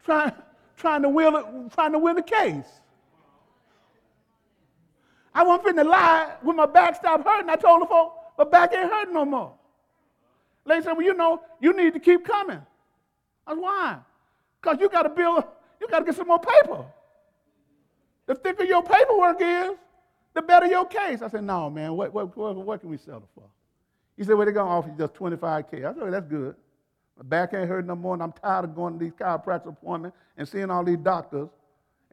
trying, 0.04 0.32
trying, 0.78 1.02
to, 1.02 1.08
win, 1.08 1.70
trying 1.74 1.92
to 1.92 1.98
win 1.98 2.16
the 2.16 2.22
case. 2.22 2.66
I 5.34 5.42
wasn't 5.42 5.76
finna 5.76 5.84
lie 5.84 6.34
when 6.42 6.56
my 6.56 6.66
back 6.66 6.96
stopped 6.96 7.24
hurting. 7.24 7.50
I 7.50 7.56
told 7.56 7.82
the 7.82 7.86
folks, 7.86 8.16
my 8.38 8.44
back 8.44 8.72
ain't 8.72 8.90
hurting 8.90 9.14
no 9.14 9.24
more. 9.24 9.54
They 10.66 10.80
said, 10.80 10.92
well, 10.92 11.02
you 11.02 11.14
know, 11.14 11.42
you 11.60 11.72
need 11.72 11.94
to 11.94 12.00
keep 12.00 12.24
coming. 12.24 12.60
I 13.46 13.52
said, 13.52 13.60
why? 13.60 13.98
Because 14.60 14.78
you 14.80 14.88
got 14.88 15.02
to 15.02 15.08
build, 15.08 15.44
you 15.80 15.88
got 15.88 16.00
to 16.00 16.04
get 16.04 16.14
some 16.14 16.28
more 16.28 16.40
paper. 16.40 16.84
The 18.26 18.34
thicker 18.34 18.64
your 18.64 18.82
paperwork 18.82 19.38
is, 19.40 19.72
the 20.34 20.42
better 20.42 20.66
your 20.66 20.84
case. 20.86 21.22
I 21.22 21.28
said, 21.28 21.44
no, 21.44 21.70
man, 21.70 21.94
what, 21.94 22.12
what, 22.12 22.36
what, 22.36 22.56
what 22.56 22.80
can 22.80 22.90
we 22.90 22.98
settle 22.98 23.28
for? 23.34 23.44
He 24.16 24.24
said, 24.24 24.34
well, 24.34 24.44
they're 24.44 24.52
going 24.52 24.66
to 24.66 24.72
offer 24.72 24.88
you 24.88 24.96
just 24.98 25.14
25K. 25.14 25.74
I 25.78 25.92
said, 25.92 26.02
well, 26.02 26.10
that's 26.10 26.26
good. 26.26 26.54
My 27.18 27.24
back 27.24 27.52
ain't 27.52 27.68
hurting 27.68 27.88
no 27.88 27.96
more, 27.96 28.14
and 28.14 28.22
I'm 28.22 28.32
tired 28.32 28.64
of 28.64 28.76
going 28.76 28.98
to 28.98 29.04
these 29.04 29.12
chiropractic 29.12 29.68
appointments 29.68 30.16
and 30.36 30.48
seeing 30.48 30.70
all 30.70 30.84
these 30.84 30.98
doctors, 30.98 31.48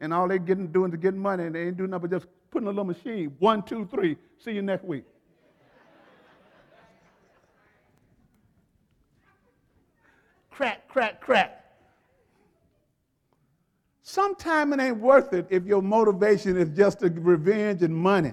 and 0.00 0.12
all 0.12 0.26
they're 0.26 0.38
getting, 0.38 0.66
doing 0.66 0.92
is 0.92 0.98
getting 0.98 1.20
money, 1.20 1.44
and 1.44 1.54
they 1.54 1.68
ain't 1.68 1.76
doing 1.76 1.90
nothing 1.90 2.08
but 2.08 2.18
just 2.18 2.26
putting 2.50 2.66
a 2.66 2.70
little 2.70 2.84
machine. 2.84 3.34
One, 3.38 3.62
two, 3.62 3.86
three. 3.86 4.16
See 4.38 4.50
you 4.50 4.62
next 4.62 4.84
week. 4.84 5.04
crack, 10.50 10.88
crack, 10.88 11.20
crack. 11.20 11.62
Sometimes 14.02 14.74
it 14.74 14.80
ain't 14.80 14.98
worth 14.98 15.32
it 15.32 15.46
if 15.50 15.64
your 15.64 15.82
motivation 15.82 16.56
is 16.56 16.68
just 16.70 16.98
to 17.00 17.10
revenge 17.10 17.82
and 17.82 17.94
money. 17.94 18.32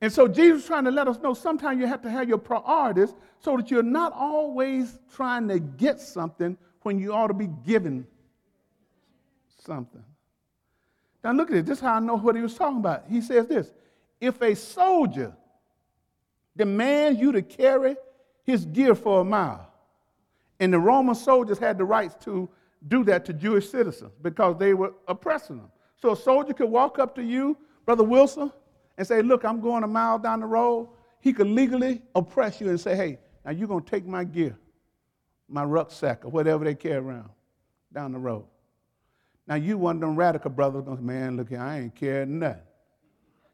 And 0.00 0.12
so 0.12 0.26
Jesus 0.26 0.62
is 0.62 0.66
trying 0.66 0.84
to 0.84 0.90
let 0.90 1.08
us 1.08 1.18
know 1.18 1.34
sometimes 1.34 1.78
you 1.78 1.86
have 1.86 2.02
to 2.02 2.10
have 2.10 2.28
your 2.28 2.38
priorities 2.38 3.14
so 3.38 3.56
that 3.56 3.70
you're 3.70 3.82
not 3.82 4.12
always 4.12 4.98
trying 5.14 5.48
to 5.48 5.58
get 5.58 6.00
something 6.00 6.56
when 6.82 6.98
you 6.98 7.12
ought 7.12 7.28
to 7.28 7.34
be 7.34 7.48
given 7.66 8.06
something. 9.58 10.02
Now 11.22 11.32
look 11.32 11.50
at 11.50 11.54
this. 11.54 11.64
This 11.64 11.78
is 11.78 11.82
how 11.82 11.94
I 11.94 12.00
know 12.00 12.16
what 12.16 12.34
he 12.34 12.42
was 12.42 12.54
talking 12.54 12.78
about. 12.78 13.04
He 13.08 13.20
says 13.20 13.46
this 13.46 13.72
if 14.20 14.40
a 14.40 14.54
soldier 14.54 15.34
demands 16.56 17.20
you 17.20 17.32
to 17.32 17.42
carry 17.42 17.96
his 18.44 18.64
gear 18.66 18.94
for 18.94 19.20
a 19.20 19.24
mile, 19.24 19.70
and 20.58 20.72
the 20.72 20.78
Roman 20.78 21.14
soldiers 21.14 21.58
had 21.58 21.78
the 21.78 21.84
rights 21.84 22.16
to 22.24 22.48
do 22.88 23.04
that 23.04 23.26
to 23.26 23.32
Jewish 23.34 23.68
citizens 23.68 24.12
because 24.22 24.56
they 24.58 24.72
were 24.72 24.94
oppressing 25.06 25.58
them. 25.58 25.70
So 25.96 26.12
a 26.12 26.16
soldier 26.16 26.54
could 26.54 26.70
walk 26.70 26.98
up 26.98 27.14
to 27.16 27.22
you, 27.22 27.56
Brother 27.84 28.04
Wilson, 28.04 28.50
and 28.98 29.06
say, 29.06 29.22
Look, 29.22 29.44
I'm 29.44 29.60
going 29.60 29.82
a 29.82 29.88
mile 29.88 30.18
down 30.18 30.40
the 30.40 30.46
road. 30.46 30.88
He 31.20 31.32
could 31.32 31.46
legally 31.46 32.02
oppress 32.14 32.60
you 32.60 32.68
and 32.68 32.80
say, 32.80 32.96
Hey, 32.96 33.18
now 33.44 33.52
you're 33.52 33.68
going 33.68 33.84
to 33.84 33.90
take 33.90 34.06
my 34.06 34.24
gear, 34.24 34.56
my 35.48 35.64
rucksack, 35.64 36.24
or 36.24 36.28
whatever 36.28 36.64
they 36.64 36.74
carry 36.74 36.96
around 36.96 37.30
down 37.92 38.12
the 38.12 38.18
road. 38.18 38.44
Now 39.46 39.56
you 39.56 39.78
one 39.78 39.96
of 39.96 40.00
them 40.00 40.16
radical 40.16 40.50
brothers 40.50 40.84
Man, 41.00 41.36
look 41.36 41.48
here, 41.48 41.60
I 41.60 41.80
ain't 41.80 41.94
carrying 41.94 42.38
nothing. 42.38 42.62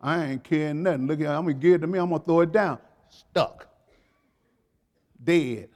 I 0.00 0.24
ain't 0.24 0.44
carrying 0.44 0.82
nothing. 0.82 1.06
Look 1.06 1.18
here, 1.18 1.28
I'm 1.28 1.44
going 1.44 1.58
to 1.58 1.60
give 1.60 1.74
it 1.74 1.78
to 1.78 1.86
me, 1.86 1.98
I'm 1.98 2.10
going 2.10 2.20
to 2.20 2.24
throw 2.24 2.40
it 2.40 2.52
down. 2.52 2.78
Stuck. 3.08 3.68
Dead 5.22 5.70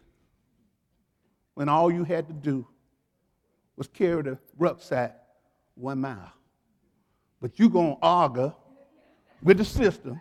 when 1.61 1.69
all 1.69 1.93
you 1.93 2.05
had 2.05 2.27
to 2.27 2.33
do 2.33 2.67
was 3.77 3.87
carry 3.87 4.23
the 4.23 4.39
rucksack 4.57 5.15
one 5.75 6.01
mile. 6.01 6.33
But 7.39 7.59
you 7.59 7.69
going 7.69 7.97
to 7.97 7.99
argue 8.03 8.55
with 9.43 9.59
the 9.59 9.65
system, 9.65 10.21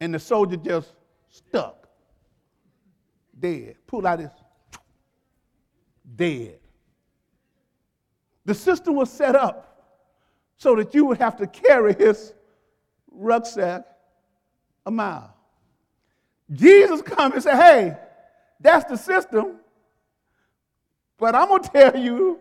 and 0.00 0.14
the 0.14 0.18
soldier 0.18 0.56
just 0.56 0.92
stuck, 1.28 1.88
dead. 3.38 3.76
Pull 3.86 4.06
out 4.06 4.20
his, 4.20 4.30
dead. 6.14 6.58
The 8.44 8.54
system 8.54 8.94
was 8.94 9.10
set 9.10 9.34
up 9.34 9.66
so 10.56 10.76
that 10.76 10.94
you 10.94 11.04
would 11.06 11.18
have 11.18 11.36
to 11.36 11.46
carry 11.46 11.94
his 11.94 12.32
rucksack 13.10 13.84
a 14.84 14.90
mile. 14.90 15.34
Jesus 16.52 17.02
come 17.02 17.32
and 17.32 17.42
say, 17.42 17.56
hey, 17.56 17.96
that's 18.60 18.88
the 18.88 18.96
system. 18.96 19.56
But 21.18 21.34
I'm 21.34 21.48
going 21.48 21.62
to 21.62 21.68
tell 21.68 21.96
you, 21.96 22.38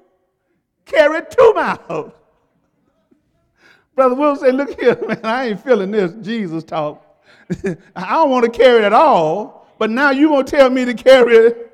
carry 0.86 1.22
two 1.30 1.54
miles. 1.54 2.14
Brother 3.96 4.16
Will 4.16 4.36
say, 4.36 4.52
look 4.52 4.80
here, 4.80 5.00
man, 5.08 5.20
I 5.24 5.48
ain't 5.48 5.64
feeling 5.64 5.92
this 5.92 6.12
Jesus 6.22 6.64
talk. 6.64 7.02
I 7.96 8.12
don't 8.12 8.30
want 8.30 8.46
to 8.46 8.52
carry 8.52 8.80
it 8.80 8.86
at 8.86 8.94
all, 8.94 9.68
but 9.80 9.90
now 9.90 10.12
you're 10.12 10.30
going 10.30 10.46
to 10.46 10.52
tell 10.58 10.70
me 10.70 10.86
to 10.86 10.94
carry 10.94 11.36
it. 11.36 11.72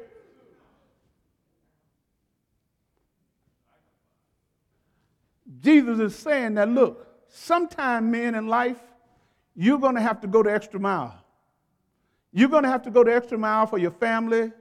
Jesus 5.61 5.99
is 5.99 6.15
saying 6.15 6.55
that, 6.55 6.69
look, 6.69 7.07
sometime, 7.29 8.09
men 8.09 8.35
in 8.35 8.47
life, 8.47 8.79
you're 9.55 9.77
going 9.77 9.95
to 9.95 10.01
have 10.01 10.19
to 10.21 10.27
go 10.27 10.41
the 10.41 10.51
extra 10.51 10.79
mile. 10.79 11.15
You're 12.31 12.49
going 12.49 12.63
to 12.63 12.69
have 12.69 12.81
to 12.83 12.91
go 12.91 13.03
the 13.03 13.13
extra 13.13 13.37
mile 13.37 13.67
for 13.67 13.77
your 13.77 13.91
family, 13.91 14.51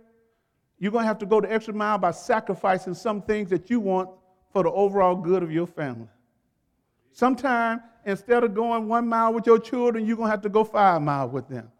you're 0.79 0.93
going 0.93 1.03
to 1.03 1.09
have 1.09 1.19
to 1.19 1.27
go 1.27 1.41
the 1.41 1.53
extra 1.53 1.75
mile 1.75 1.99
by 1.99 2.11
sacrificing 2.11 2.95
some 2.95 3.21
things 3.21 3.51
that 3.51 3.69
you 3.69 3.81
want 3.81 4.09
for 4.51 4.63
the 4.63 4.71
overall 4.71 5.15
good 5.15 5.43
of 5.43 5.53
your 5.53 5.67
family. 5.67 6.09
Sometimes, 7.13 7.83
instead 8.05 8.45
of 8.45 8.55
going 8.55 8.89
one 8.89 9.09
mile 9.09 9.33
with 9.33 9.47
your 9.47 9.59
children, 9.59 10.07
you're 10.07 10.17
going 10.17 10.29
to 10.29 10.31
have 10.31 10.43
to 10.43 10.49
go 10.49 10.65
five 10.65 11.03
miles 11.03 11.33
with 11.33 11.49
them. 11.49 11.71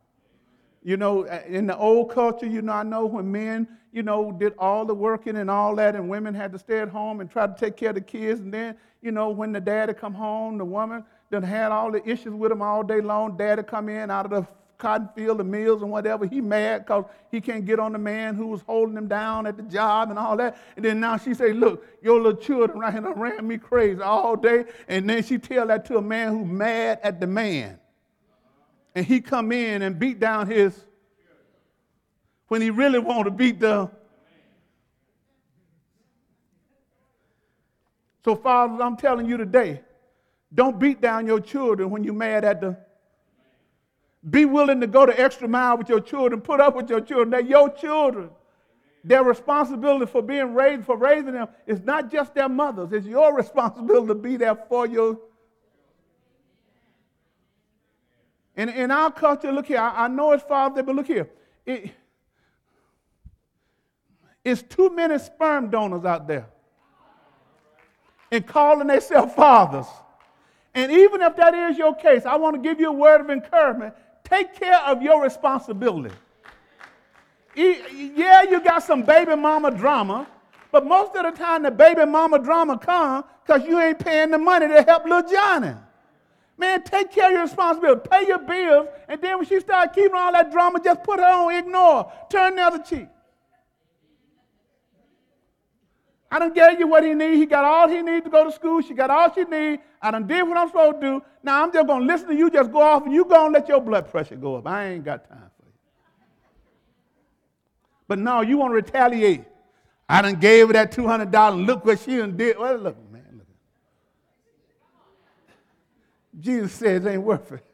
You 0.83 0.97
know, 0.97 1.27
uh, 1.27 1.43
in 1.47 1.67
the 1.67 1.77
old 1.77 2.11
culture, 2.11 2.47
you 2.47 2.63
know, 2.63 2.73
I 2.73 2.83
know 2.83 3.07
when 3.07 3.31
men, 3.31 3.69
you 3.93 4.03
know, 4.03 4.33
did 4.33 4.55
all 4.59 4.85
the 4.85 4.95
working 4.95 5.37
and 5.37 5.51
all 5.51 5.75
that, 5.77 5.95
and 5.95 6.09
women 6.09 6.35
had 6.35 6.53
to 6.53 6.59
stay 6.59 6.81
at 6.81 6.89
home 6.89 7.21
and 7.21 7.31
try 7.31 7.47
to 7.47 7.55
take 7.55 7.77
care 7.77 7.91
of 7.91 7.97
the 7.97 8.01
kids. 8.01 8.41
And 8.41 8.53
then, 8.53 8.77
you 9.03 9.13
know, 9.13 9.31
when 9.31 9.53
the 9.53 9.61
daddy 9.61 9.93
come 9.93 10.15
home, 10.15 10.59
the 10.59 10.65
woman 10.65 11.05
done 11.31 11.43
had 11.43 11.71
all 11.71 11.93
the 11.93 12.07
issues 12.09 12.33
with 12.33 12.51
him 12.51 12.63
all 12.63 12.83
day 12.83 13.01
long. 13.01 13.37
Daddy 13.37 13.63
come 13.63 13.89
in 13.89 14.11
out 14.11 14.25
of 14.25 14.31
the 14.31 14.47
cotton 14.81 15.09
field, 15.15 15.39
the 15.39 15.45
mills, 15.45 15.83
and 15.83 15.91
whatever. 15.91 16.27
He 16.27 16.41
mad 16.41 16.85
because 16.85 17.05
he 17.31 17.41
can't 17.41 17.65
get 17.65 17.79
on 17.79 17.93
the 17.93 17.99
man 17.99 18.35
who 18.35 18.49
was 18.49 18.63
holding 18.63 18.97
him 18.97 19.07
down 19.07 19.47
at 19.47 19.57
the 19.57 19.63
job 19.63 20.11
and 20.11 20.19
all 20.19 20.37
that. 20.39 20.57
And 20.75 20.85
then 20.85 20.99
now 20.99 21.17
she 21.17 21.35
say, 21.35 21.53
look, 21.53 21.85
your 22.03 22.21
little 22.21 22.41
children 22.41 22.81
right 22.81 22.93
here 22.93 23.13
ran 23.13 23.47
me 23.47 23.59
crazy 23.59 24.01
all 24.01 24.35
day. 24.35 24.65
And 24.89 25.09
then 25.09 25.23
she 25.23 25.39
tell 25.39 25.67
that 25.69 25.85
to 25.87 25.99
a 25.99 26.03
man 26.03 26.31
who 26.31 26.45
mad 26.45 26.99
at 27.03 27.21
the 27.21 27.27
man. 27.27 27.79
And 28.95 29.07
he 29.07 29.21
come 29.21 29.53
in 29.53 29.83
and 29.83 29.99
beat 29.99 30.19
down 30.19 30.49
his, 30.49 30.85
when 32.49 32.61
he 32.61 32.71
really 32.71 32.99
want 32.99 33.27
to 33.27 33.31
beat 33.31 33.61
the, 33.61 33.91
So, 38.25 38.37
fathers, 38.37 38.81
I'm 38.83 38.97
telling 38.97 39.27
you 39.27 39.37
today, 39.39 39.81
don't 40.53 40.79
beat 40.79 41.01
down 41.01 41.27
your 41.27 41.41
children 41.41 41.91
when 41.91 42.05
you're 42.05 42.13
mad 42.13 42.45
at 42.45 42.61
the 42.61 42.77
be 44.29 44.45
willing 44.45 44.81
to 44.81 44.87
go 44.87 45.07
the 45.07 45.19
extra 45.19 45.49
mile 45.49 45.79
with 45.79 45.89
your 45.89 46.01
children, 46.01 46.41
put 46.41 46.61
up 46.61 46.77
with 46.77 46.91
your 46.91 47.01
children. 47.01 47.31
They're 47.31 47.41
your 47.41 47.71
children. 47.71 48.31
Their 49.03 49.25
responsibility 49.25 50.05
for 50.05 50.21
being 50.21 50.53
raised, 50.53 50.85
for 50.85 50.97
raising 50.97 51.33
them, 51.33 51.49
is 51.67 51.81
not 51.81 52.11
just 52.11 52.35
their 52.35 52.49
mothers. 52.49 52.93
It's 52.93 53.07
your 53.07 53.35
responsibility 53.35 54.09
to 54.09 54.15
be 54.15 54.37
there 54.37 54.55
for 54.55 54.87
your. 54.87 55.19
And 58.57 58.69
in 58.69 58.91
our 58.91 59.11
culture, 59.11 59.51
look 59.51 59.67
here, 59.67 59.79
I, 59.79 60.05
I 60.05 60.09
know 60.09 60.33
it's 60.33 60.43
Father, 60.43 60.83
but 60.83 60.95
look 60.95 61.07
here. 61.07 61.31
It, 61.65 61.93
it's 64.45 64.61
too 64.63 64.91
many 64.91 65.19
sperm 65.19 65.71
donors 65.71 66.05
out 66.05 66.27
there 66.29 66.47
and 68.31 68.47
calling 68.47 68.87
themselves 68.87 69.33
fathers. 69.35 69.87
And 70.75 70.93
even 70.93 71.23
if 71.23 71.37
that 71.37 71.55
is 71.55 71.79
your 71.79 71.95
case, 71.95 72.27
I 72.27 72.37
want 72.37 72.57
to 72.57 72.63
give 72.63 72.79
you 72.79 72.91
a 72.91 72.93
word 72.93 73.23
of 73.23 73.31
encouragement 73.31 73.95
Take 74.31 74.55
care 74.55 74.79
of 74.87 75.03
your 75.03 75.21
responsibility. 75.23 76.15
Yeah, 77.57 78.43
you 78.43 78.63
got 78.63 78.85
some 78.85 79.03
baby 79.03 79.35
mama 79.35 79.73
drama, 79.73 80.27
but 80.71 80.87
most 80.87 81.17
of 81.17 81.25
the 81.25 81.33
time 81.37 81.65
the 81.65 81.71
baby 81.73 82.07
mama 82.07 82.39
drama 82.39 82.79
comes 82.79 83.25
because 83.45 83.67
you 83.67 83.81
ain't 83.81 83.99
paying 83.99 84.31
the 84.31 84.39
money 84.39 84.69
to 84.69 84.83
help 84.83 85.05
little 85.05 85.29
Johnny. 85.29 85.75
Man, 86.57 86.83
take 86.85 87.11
care 87.11 87.27
of 87.27 87.33
your 87.33 87.43
responsibility. 87.43 88.09
Pay 88.09 88.29
your 88.29 88.39
bills, 88.39 88.87
and 89.09 89.21
then 89.21 89.39
when 89.39 89.47
she 89.47 89.59
start 89.59 89.93
keeping 89.95 90.15
all 90.15 90.31
that 90.31 90.53
drama, 90.53 90.81
just 90.83 91.03
put 91.03 91.19
her 91.19 91.27
on, 91.27 91.53
ignore, 91.53 92.13
turn 92.31 92.55
the 92.55 92.63
other 92.63 92.83
cheek. 92.85 93.09
I 96.31 96.39
done 96.39 96.53
gave 96.53 96.79
you 96.79 96.87
what 96.87 97.03
he 97.03 97.13
need. 97.13 97.37
He 97.37 97.47
got 97.47 97.65
all 97.65 97.89
he 97.89 98.03
need 98.03 98.23
to 98.25 98.31
go 98.31 98.45
to 98.45 98.53
school. 98.53 98.81
She 98.83 98.95
got 98.95 99.11
all 99.11 99.33
she 99.35 99.43
need. 99.45 99.81
I 100.01 100.13
done 100.13 100.27
did 100.29 100.47
what 100.47 100.57
I'm 100.57 100.69
supposed 100.69 101.01
to 101.01 101.07
do. 101.07 101.23
Now 101.43 101.65
I'm 101.65 101.73
just 101.73 101.87
going 101.87 102.07
to 102.07 102.07
listen 102.07 102.29
to 102.29 102.35
you 102.37 102.51
just 102.51 102.71
go 102.71 102.81
off 102.81 103.05
and 103.05 103.13
you 103.13 103.25
going 103.25 103.53
to 103.53 103.59
let 103.59 103.69
your 103.69 103.81
blood 103.81 104.09
pressure 104.09 104.37
go 104.37 104.57
up. 104.57 104.67
I 104.67 104.91
ain't 104.91 105.05
got 105.05 105.29
time 105.29 105.51
for 105.59 105.67
you. 105.67 105.73
But 108.07 108.21
no, 108.21 108.43
you 108.43 108.59
want 108.59 108.71
to 108.71 108.77
retaliate. 108.77 109.45
I 110.09 110.23
done 110.23 110.39
gave 110.39 110.69
her 110.69 110.73
that 110.75 110.93
$200 110.93 111.53
and 111.53 111.67
look 111.67 111.85
what 111.85 111.99
she 111.99 112.17
done 112.17 112.37
did. 112.37 112.59
Well, 112.59 112.77
look, 112.77 112.97
man, 113.11 113.25
look. 113.37 113.47
Jesus 116.39 116.73
says 116.73 117.05
it 117.05 117.09
ain't 117.09 117.23
worth 117.23 117.51
it. 117.51 117.65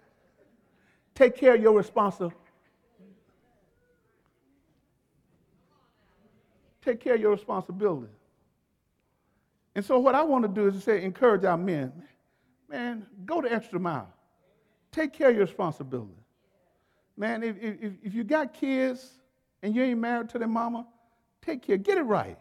Take 1.15 1.37
care 1.37 1.55
of 1.55 1.63
your 1.63 1.77
responsibility. 1.77 2.37
Take 6.83 7.01
care 7.01 7.15
of 7.17 7.21
your 7.21 7.33
responsibility. 7.33 8.13
And 9.77 9.85
so 9.85 9.99
what 9.99 10.14
I 10.14 10.22
want 10.22 10.43
to 10.43 10.49
do 10.49 10.68
is 10.68 10.74
to 10.74 10.81
say, 10.81 11.05
encourage 11.05 11.45
our 11.45 11.59
men, 11.59 11.93
man, 12.66 13.07
go 13.27 13.43
the 13.43 13.53
extra 13.53 13.79
mile. 13.79 14.11
Take 14.91 15.12
care 15.12 15.29
of 15.29 15.37
your 15.37 15.45
responsibility. 15.45 16.16
Man, 17.14 17.43
if, 17.43 17.57
if, 17.61 17.93
if 18.03 18.14
you 18.14 18.24
got 18.24 18.55
kids 18.55 19.20
and 19.62 19.77
you 19.77 19.83
ain't 19.83 20.01
married 20.01 20.31
to 20.31 20.39
their 20.39 20.49
mama, 20.49 20.87
take 21.43 21.62
care. 21.62 21.77
Get 21.77 21.99
it 21.99 22.05
right. 22.05 22.39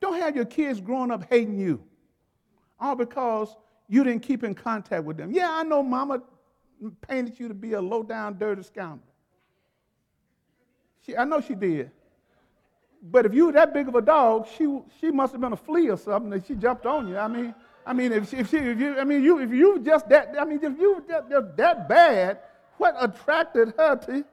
Don't 0.00 0.16
have 0.20 0.36
your 0.36 0.44
kids 0.44 0.80
growing 0.80 1.10
up 1.10 1.24
hating 1.28 1.58
you. 1.58 1.82
All 2.78 2.94
because 2.94 3.56
you 3.88 4.04
didn't 4.04 4.22
keep 4.22 4.44
in 4.44 4.54
contact 4.54 5.02
with 5.02 5.16
them. 5.16 5.32
Yeah, 5.32 5.50
I 5.50 5.64
know 5.64 5.82
mama 5.82 6.22
painted 7.08 7.40
you 7.40 7.48
to 7.48 7.54
be 7.54 7.72
a 7.72 7.80
low 7.80 8.04
down, 8.04 8.38
dirty 8.38 8.62
scoundrel. 8.62 9.12
She, 11.04 11.16
I 11.16 11.24
know 11.24 11.40
she 11.40 11.56
did. 11.56 11.90
But 13.02 13.26
if 13.26 13.34
you 13.34 13.46
were 13.46 13.52
that 13.52 13.72
big 13.72 13.88
of 13.88 13.94
a 13.94 14.02
dog, 14.02 14.48
she, 14.56 14.80
she 15.00 15.10
must 15.10 15.32
have 15.32 15.40
been 15.40 15.52
a 15.52 15.56
flea 15.56 15.90
or 15.90 15.96
something 15.96 16.30
that 16.30 16.46
she 16.46 16.54
jumped 16.54 16.84
on 16.84 17.08
you. 17.08 17.16
I 17.16 17.28
mean, 17.28 17.54
I 17.86 17.92
mean, 17.92 18.12
if, 18.12 18.30
she, 18.30 18.36
if, 18.36 18.50
she, 18.50 18.56
if 18.56 18.78
you, 18.78 18.98
I 18.98 19.04
mean, 19.04 19.22
you, 19.22 19.38
if 19.38 19.50
you 19.50 19.80
just 19.80 20.08
that, 20.08 20.34
I 20.38 20.44
mean, 20.44 20.58
if 20.62 20.78
you 20.78 21.02
just, 21.08 21.30
just 21.30 21.56
that 21.56 21.88
bad, 21.88 22.38
what 22.76 22.96
attracted 22.98 23.72
her 23.78 23.96
to? 23.96 24.24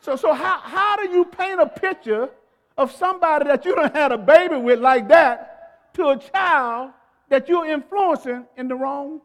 So, 0.00 0.16
so 0.16 0.32
how, 0.32 0.58
how 0.60 0.96
do 0.96 1.10
you 1.10 1.24
paint 1.24 1.60
a 1.60 1.66
picture 1.66 2.30
of 2.78 2.92
somebody 2.92 3.46
that 3.46 3.64
you 3.64 3.74
don't 3.74 3.94
had 3.94 4.12
a 4.12 4.18
baby 4.18 4.56
with 4.56 4.78
like 4.80 5.08
that 5.08 5.92
to 5.94 6.08
a 6.08 6.16
child 6.16 6.92
that 7.28 7.48
you're 7.48 7.66
influencing 7.66 8.46
in 8.56 8.68
the 8.68 8.74
wrong 8.74 9.20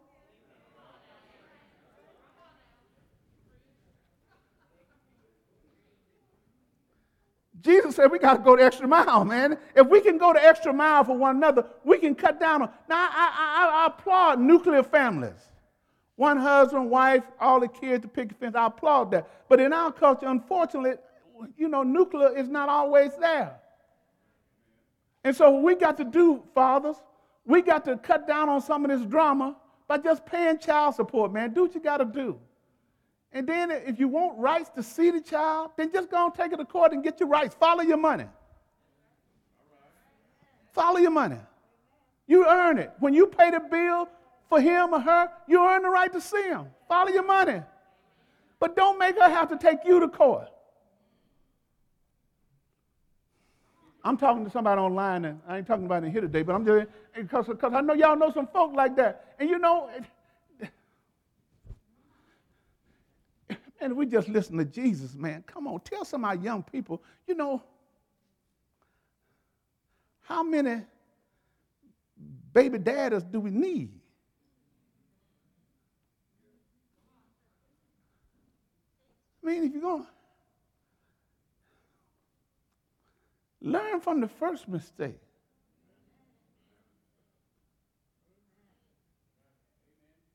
Jesus 7.61 7.95
said 7.95 8.11
we 8.11 8.19
got 8.19 8.37
to 8.37 8.43
go 8.43 8.55
the 8.55 8.63
extra 8.63 8.87
mile, 8.87 9.23
man. 9.23 9.57
If 9.75 9.87
we 9.87 10.01
can 10.01 10.17
go 10.17 10.33
the 10.33 10.43
extra 10.43 10.73
mile 10.73 11.03
for 11.03 11.15
one 11.15 11.37
another, 11.37 11.65
we 11.83 11.97
can 11.97 12.15
cut 12.15 12.39
down 12.39 12.63
on. 12.63 12.69
Now, 12.89 13.07
I, 13.11 13.31
I, 13.37 13.83
I 13.83 13.87
applaud 13.87 14.39
nuclear 14.39 14.83
families. 14.83 15.39
One 16.15 16.37
husband, 16.37 16.89
wife, 16.89 17.23
all 17.39 17.59
the 17.59 17.67
kids, 17.67 18.03
the 18.03 18.07
picket 18.07 18.39
fence. 18.39 18.55
I 18.55 18.67
applaud 18.67 19.11
that. 19.11 19.29
But 19.47 19.59
in 19.59 19.73
our 19.73 19.91
culture, 19.91 20.27
unfortunately, 20.27 20.93
you 21.57 21.67
know, 21.67 21.83
nuclear 21.83 22.35
is 22.35 22.47
not 22.47 22.69
always 22.69 23.11
there. 23.19 23.55
And 25.23 25.35
so 25.35 25.59
we 25.59 25.75
got 25.75 25.97
to 25.97 26.03
do, 26.03 26.43
fathers, 26.53 26.97
we 27.45 27.61
got 27.61 27.85
to 27.85 27.97
cut 27.97 28.27
down 28.27 28.49
on 28.49 28.61
some 28.61 28.85
of 28.85 28.91
this 28.91 29.07
drama 29.07 29.55
by 29.87 29.97
just 29.97 30.25
paying 30.25 30.57
child 30.57 30.95
support, 30.95 31.31
man. 31.33 31.53
Do 31.53 31.63
what 31.63 31.75
you 31.75 31.81
got 31.81 31.97
to 31.97 32.05
do. 32.05 32.39
And 33.33 33.47
then 33.47 33.71
if 33.71 33.99
you 33.99 34.07
want 34.07 34.37
rights 34.37 34.69
to 34.75 34.83
see 34.83 35.09
the 35.09 35.21
child, 35.21 35.71
then 35.77 35.91
just 35.91 36.11
go 36.11 36.25
and 36.25 36.33
take 36.33 36.51
it 36.51 36.57
to 36.57 36.65
court 36.65 36.91
and 36.91 37.03
get 37.03 37.19
your 37.19 37.29
rights. 37.29 37.55
Follow 37.55 37.81
your 37.81 37.97
money. 37.97 38.25
Follow 40.73 40.97
your 40.97 41.11
money. 41.11 41.39
You 42.27 42.45
earn 42.47 42.77
it. 42.77 42.91
When 42.99 43.13
you 43.13 43.27
pay 43.27 43.51
the 43.51 43.59
bill 43.59 44.09
for 44.49 44.59
him 44.59 44.93
or 44.93 44.99
her, 44.99 45.29
you 45.47 45.65
earn 45.65 45.83
the 45.83 45.89
right 45.89 46.11
to 46.11 46.21
see 46.21 46.43
him. 46.43 46.67
Follow 46.87 47.09
your 47.09 47.25
money. 47.25 47.61
But 48.59 48.75
don't 48.75 48.99
make 48.99 49.17
her 49.17 49.29
have 49.29 49.49
to 49.49 49.57
take 49.57 49.79
you 49.85 49.99
to 50.01 50.07
court. 50.07 50.49
I'm 54.03 54.17
talking 54.17 54.43
to 54.43 54.51
somebody 54.51 54.81
online, 54.81 55.25
and 55.25 55.39
I 55.47 55.57
ain't 55.57 55.67
talking 55.67 55.85
about 55.85 56.03
it 56.03 56.11
here 56.11 56.21
today, 56.21 56.41
but 56.41 56.55
I'm 56.55 56.65
just 56.65 56.87
because 57.15 57.73
I 57.73 57.81
know 57.81 57.93
y'all 57.93 58.17
know 58.17 58.31
some 58.31 58.47
folk 58.47 58.73
like 58.73 58.95
that. 58.95 59.35
And 59.39 59.49
you 59.49 59.59
know, 59.59 59.89
And 63.81 63.97
we 63.97 64.05
just 64.05 64.29
listen 64.29 64.57
to 64.57 64.65
Jesus, 64.65 65.15
man. 65.15 65.43
Come 65.47 65.67
on, 65.67 65.79
tell 65.79 66.05
some 66.05 66.23
of 66.23 66.29
our 66.29 66.35
young 66.35 66.61
people, 66.61 67.01
you 67.27 67.33
know, 67.33 67.63
how 70.21 70.43
many 70.43 70.83
baby 72.53 72.77
daddies 72.77 73.23
do 73.23 73.39
we 73.39 73.49
need? 73.49 73.91
I 79.43 79.47
mean, 79.47 79.63
if 79.63 79.73
you're 79.73 79.81
going 79.81 80.03
to 80.03 80.07
learn 83.61 83.99
from 83.99 84.21
the 84.21 84.27
first 84.27 84.67
mistake. 84.67 85.17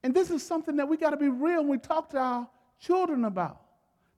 And 0.03 0.13
this 0.13 0.31
is 0.31 0.43
something 0.43 0.77
that 0.77 0.89
we 0.89 0.97
got 0.97 1.11
to 1.11 1.17
be 1.17 1.29
real 1.29 1.61
when 1.61 1.69
we 1.69 1.79
talk 1.79 2.11
to 2.11 2.19
our 2.19 2.49
children 2.81 3.25
about. 3.25 3.61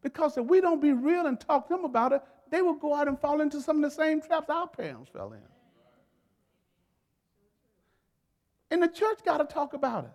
Because 0.02 0.36
if 0.36 0.44
we 0.46 0.60
don't 0.60 0.80
be 0.80 0.92
real 0.92 1.26
and 1.26 1.38
talk 1.38 1.68
to 1.68 1.74
them 1.74 1.84
about 1.84 2.12
it, 2.12 2.22
they 2.50 2.62
will 2.62 2.74
go 2.74 2.94
out 2.94 3.08
and 3.08 3.18
fall 3.18 3.40
into 3.40 3.60
some 3.60 3.82
of 3.82 3.90
the 3.90 3.94
same 3.94 4.20
traps 4.20 4.48
our 4.48 4.66
parents 4.66 5.10
fell 5.12 5.32
in. 5.32 5.40
And 8.70 8.82
the 8.82 8.88
church 8.88 9.20
got 9.24 9.38
to 9.38 9.44
talk 9.44 9.72
about 9.72 10.04
it. 10.04 10.10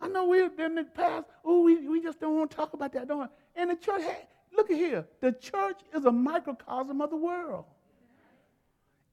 I 0.00 0.08
know 0.08 0.26
we've 0.26 0.58
in 0.58 0.74
the 0.74 0.84
past, 0.84 1.26
oh, 1.44 1.62
we, 1.62 1.86
we 1.86 2.02
just 2.02 2.20
don't 2.20 2.36
want 2.36 2.50
to 2.50 2.56
talk 2.56 2.72
about 2.74 2.92
that, 2.92 3.06
don't? 3.06 3.30
And 3.54 3.70
the 3.70 3.76
church, 3.76 4.02
hey, 4.02 4.26
look 4.56 4.70
at 4.70 4.76
here. 4.76 5.06
The 5.20 5.32
church 5.32 5.80
is 5.94 6.04
a 6.04 6.10
microcosm 6.10 7.00
of 7.00 7.10
the 7.10 7.16
world. 7.16 7.64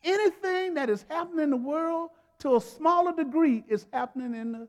Anything 0.03 0.73
that 0.75 0.89
is 0.89 1.05
happening 1.09 1.43
in 1.43 1.49
the 1.51 1.57
world 1.57 2.09
to 2.39 2.55
a 2.55 2.61
smaller 2.61 3.13
degree 3.13 3.63
is 3.67 3.86
happening 3.93 4.34
in 4.34 4.51
the 4.53 4.67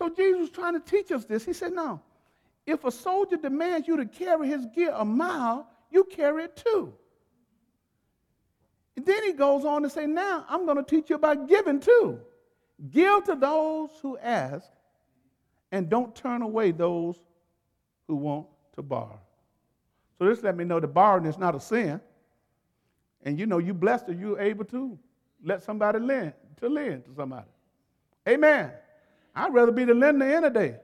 So 0.00 0.08
Jesus 0.08 0.40
was 0.40 0.50
trying 0.50 0.72
to 0.72 0.80
teach 0.80 1.12
us 1.12 1.26
this. 1.26 1.44
He 1.44 1.52
said, 1.52 1.74
No, 1.74 2.00
if 2.66 2.84
a 2.86 2.90
soldier 2.90 3.36
demands 3.36 3.86
you 3.86 3.98
to 3.98 4.06
carry 4.06 4.48
his 4.48 4.64
gear 4.74 4.94
a 4.96 5.04
mile, 5.04 5.68
you 5.90 6.04
carry 6.04 6.44
it 6.44 6.56
too. 6.56 6.94
And 8.96 9.04
then 9.04 9.22
he 9.24 9.34
goes 9.34 9.66
on 9.66 9.82
to 9.82 9.90
say, 9.90 10.06
Now 10.06 10.46
I'm 10.48 10.64
going 10.64 10.78
to 10.78 10.82
teach 10.82 11.10
you 11.10 11.16
about 11.16 11.50
giving 11.50 11.80
too. 11.80 12.18
Give 12.90 13.22
to 13.24 13.34
those 13.34 13.90
who 14.00 14.16
ask, 14.16 14.66
and 15.70 15.90
don't 15.90 16.16
turn 16.16 16.40
away 16.40 16.70
those 16.70 17.16
who 18.08 18.16
want 18.16 18.46
to 18.76 18.82
borrow. 18.82 19.20
So 20.18 20.24
this 20.24 20.42
let 20.42 20.56
me 20.56 20.64
know 20.64 20.80
that 20.80 20.88
borrowing 20.88 21.26
is 21.26 21.36
not 21.36 21.54
a 21.54 21.60
sin. 21.60 22.00
And 23.22 23.38
you 23.38 23.44
know, 23.44 23.58
you 23.58 23.74
blessed 23.74 24.06
that 24.06 24.16
you're 24.16 24.40
able 24.40 24.64
to 24.64 24.98
let 25.44 25.62
somebody 25.62 25.98
lend, 25.98 26.32
to 26.60 26.70
lend 26.70 27.04
to 27.04 27.14
somebody. 27.14 27.50
Amen. 28.26 28.72
I'd 29.34 29.52
rather 29.52 29.72
be 29.72 29.84
the 29.84 29.94
lender 29.94 30.24
any 30.24 30.50
day 30.50 30.76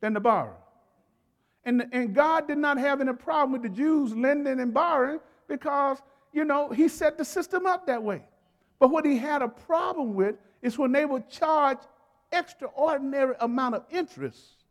than 0.00 0.14
the 0.14 0.20
borrower. 0.20 0.56
And, 1.64 1.86
and 1.92 2.14
God 2.14 2.48
did 2.48 2.58
not 2.58 2.78
have 2.78 3.00
any 3.00 3.12
problem 3.12 3.52
with 3.52 3.62
the 3.62 3.68
Jews 3.68 4.14
lending 4.14 4.60
and 4.60 4.74
borrowing 4.74 5.20
because, 5.48 5.98
you 6.32 6.44
know, 6.44 6.70
he 6.70 6.88
set 6.88 7.16
the 7.18 7.24
system 7.24 7.66
up 7.66 7.86
that 7.86 8.02
way. 8.02 8.22
But 8.80 8.88
what 8.88 9.06
he 9.06 9.16
had 9.16 9.42
a 9.42 9.48
problem 9.48 10.14
with 10.14 10.34
is 10.60 10.76
when 10.76 10.90
they 10.90 11.04
would 11.04 11.28
charge 11.30 11.78
extraordinary 12.32 13.34
amount 13.40 13.76
of 13.76 13.84
interest 13.90 14.64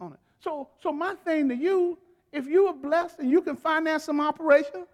on 0.00 0.14
it. 0.14 0.18
So, 0.40 0.68
so 0.82 0.92
my 0.92 1.14
thing 1.14 1.48
to 1.50 1.54
you, 1.54 1.98
if 2.32 2.46
you 2.46 2.66
are 2.66 2.74
blessed 2.74 3.20
and 3.20 3.30
you 3.30 3.40
can 3.42 3.56
finance 3.56 4.04
some 4.04 4.20
operation, 4.20 4.86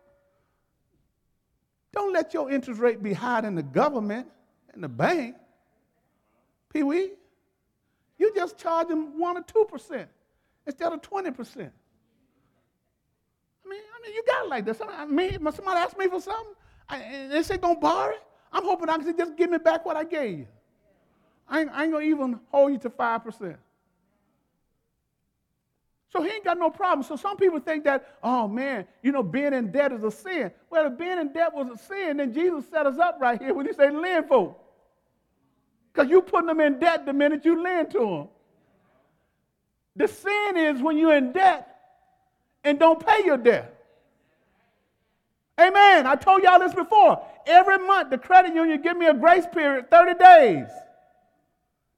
don't 1.93 2.13
let 2.13 2.35
your 2.35 2.51
interest 2.51 2.81
rate 2.81 3.03
be 3.03 3.13
higher 3.13 3.43
than 3.43 3.55
the 3.55 3.63
government 3.63 4.27
and 4.73 4.83
the 4.83 4.89
bank. 4.89 5.37
Pee 6.73 6.83
Wee, 6.83 7.13
you 8.19 8.33
just 8.35 8.59
charge 8.59 8.89
them 8.89 9.19
1 9.19 9.37
or 9.37 9.43
2% 9.43 10.07
instead 10.67 10.93
of 10.93 11.03
20%. 11.03 11.71
I 13.65 13.69
mean, 13.69 13.81
I 13.81 14.07
mean, 14.07 14.15
you 14.15 14.23
got 14.27 14.45
it 14.45 14.49
like 14.49 14.65
this. 14.65 14.81
I 14.87 15.05
mean, 15.07 15.33
somebody 15.53 15.81
asked 15.81 15.99
me 15.99 16.07
for 16.09 16.21
something, 16.21 16.55
and 16.89 17.31
they 17.33 17.43
say 17.43 17.57
don't 17.57 17.81
borrow 17.81 18.13
it. 18.13 18.23
I'm 18.53 18.65
hoping 18.65 18.89
I 18.89 18.99
can 18.99 19.17
just 19.17 19.37
give 19.37 19.51
me 19.51 19.59
back 19.59 19.85
what 19.85 19.97
I 19.97 20.05
gave 20.05 20.41
you. 20.41 20.47
I 21.49 21.61
ain't, 21.61 21.71
I 21.73 21.85
ain't 21.85 21.93
going 21.93 22.05
to 22.05 22.17
even 22.17 22.41
hold 22.51 22.73
you 22.73 22.79
to 22.79 22.91
5%. 22.91 23.57
So 26.13 26.23
he 26.23 26.29
ain't 26.29 26.45
got 26.45 26.59
no 26.59 26.69
problem. 26.69 27.03
So 27.03 27.17
some 27.17 27.39
people 27.39 27.59
think 27.59 27.85
that, 27.85 28.19
oh 28.23 28.47
man, 28.47 28.87
you 29.03 29.13
know, 29.13 29.23
being 29.23 29.55
in 29.55 29.73
debt 29.73 29.93
is 29.93 30.05
a 30.05 30.11
sin. 30.11 30.51
Well, 30.69 30.87
if 30.87 30.99
being 30.99 31.19
in 31.19 31.33
debt 31.33 31.55
was 31.55 31.69
a 31.69 31.79
sin, 31.79 32.19
then 32.19 32.35
Jesus 32.35 32.67
set 32.71 32.87
us 32.87 32.99
up 32.99 33.17
right 33.19 33.41
here 33.41 33.55
when 33.55 33.65
he 33.67 33.73
said, 33.73 33.95
lend 33.95 34.29
folk. 34.29 34.62
Because 35.93 36.11
you're 36.11 36.23
putting 36.23 36.47
them 36.47 36.61
in 36.61 36.79
debt 36.79 37.05
the 37.05 37.13
minute 37.13 37.45
you 37.45 37.63
lend 37.63 37.91
to 37.91 37.99
them. 37.99 38.29
The 39.97 40.09
sin 40.09 40.57
is 40.57 40.81
when 40.81 40.97
you're 40.97 41.17
in 41.17 41.33
debt 41.33 41.69
and 42.65 42.79
don't 42.79 43.05
pay 43.05 43.25
your 43.25 43.37
debt. 43.37 43.79
Amen. 45.61 46.07
I 46.07 46.15
told 46.15 46.43
y'all 46.43 46.59
this 46.59 46.75
before. 46.75 47.23
Every 47.47 47.79
month, 47.79 48.11
the 48.11 48.19
credit 48.19 48.55
union 48.55 48.81
give 48.81 48.97
me 48.97 49.07
a 49.07 49.15
grace 49.15 49.45
period, 49.53 49.91
30 49.91 50.15
days. 50.15 50.67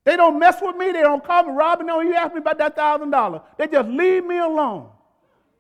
They 0.05 0.17
don't 0.17 0.39
mess 0.39 0.61
with 0.61 0.77
me. 0.77 0.93
They 0.93 1.03
don't 1.03 1.25
call 1.25 1.45
me 1.45 1.53
Robin. 1.53 1.87
No, 1.87 2.01
you 2.01 2.15
ask 2.15 2.33
me 2.35 2.41
about 2.41 2.59
that 2.59 2.77
thousand 2.77 3.11
dollars. 3.11 3.41
They 3.57 3.69
just 3.69 3.89
leave 3.89 4.25
me 4.25 4.39
alone 4.39 4.89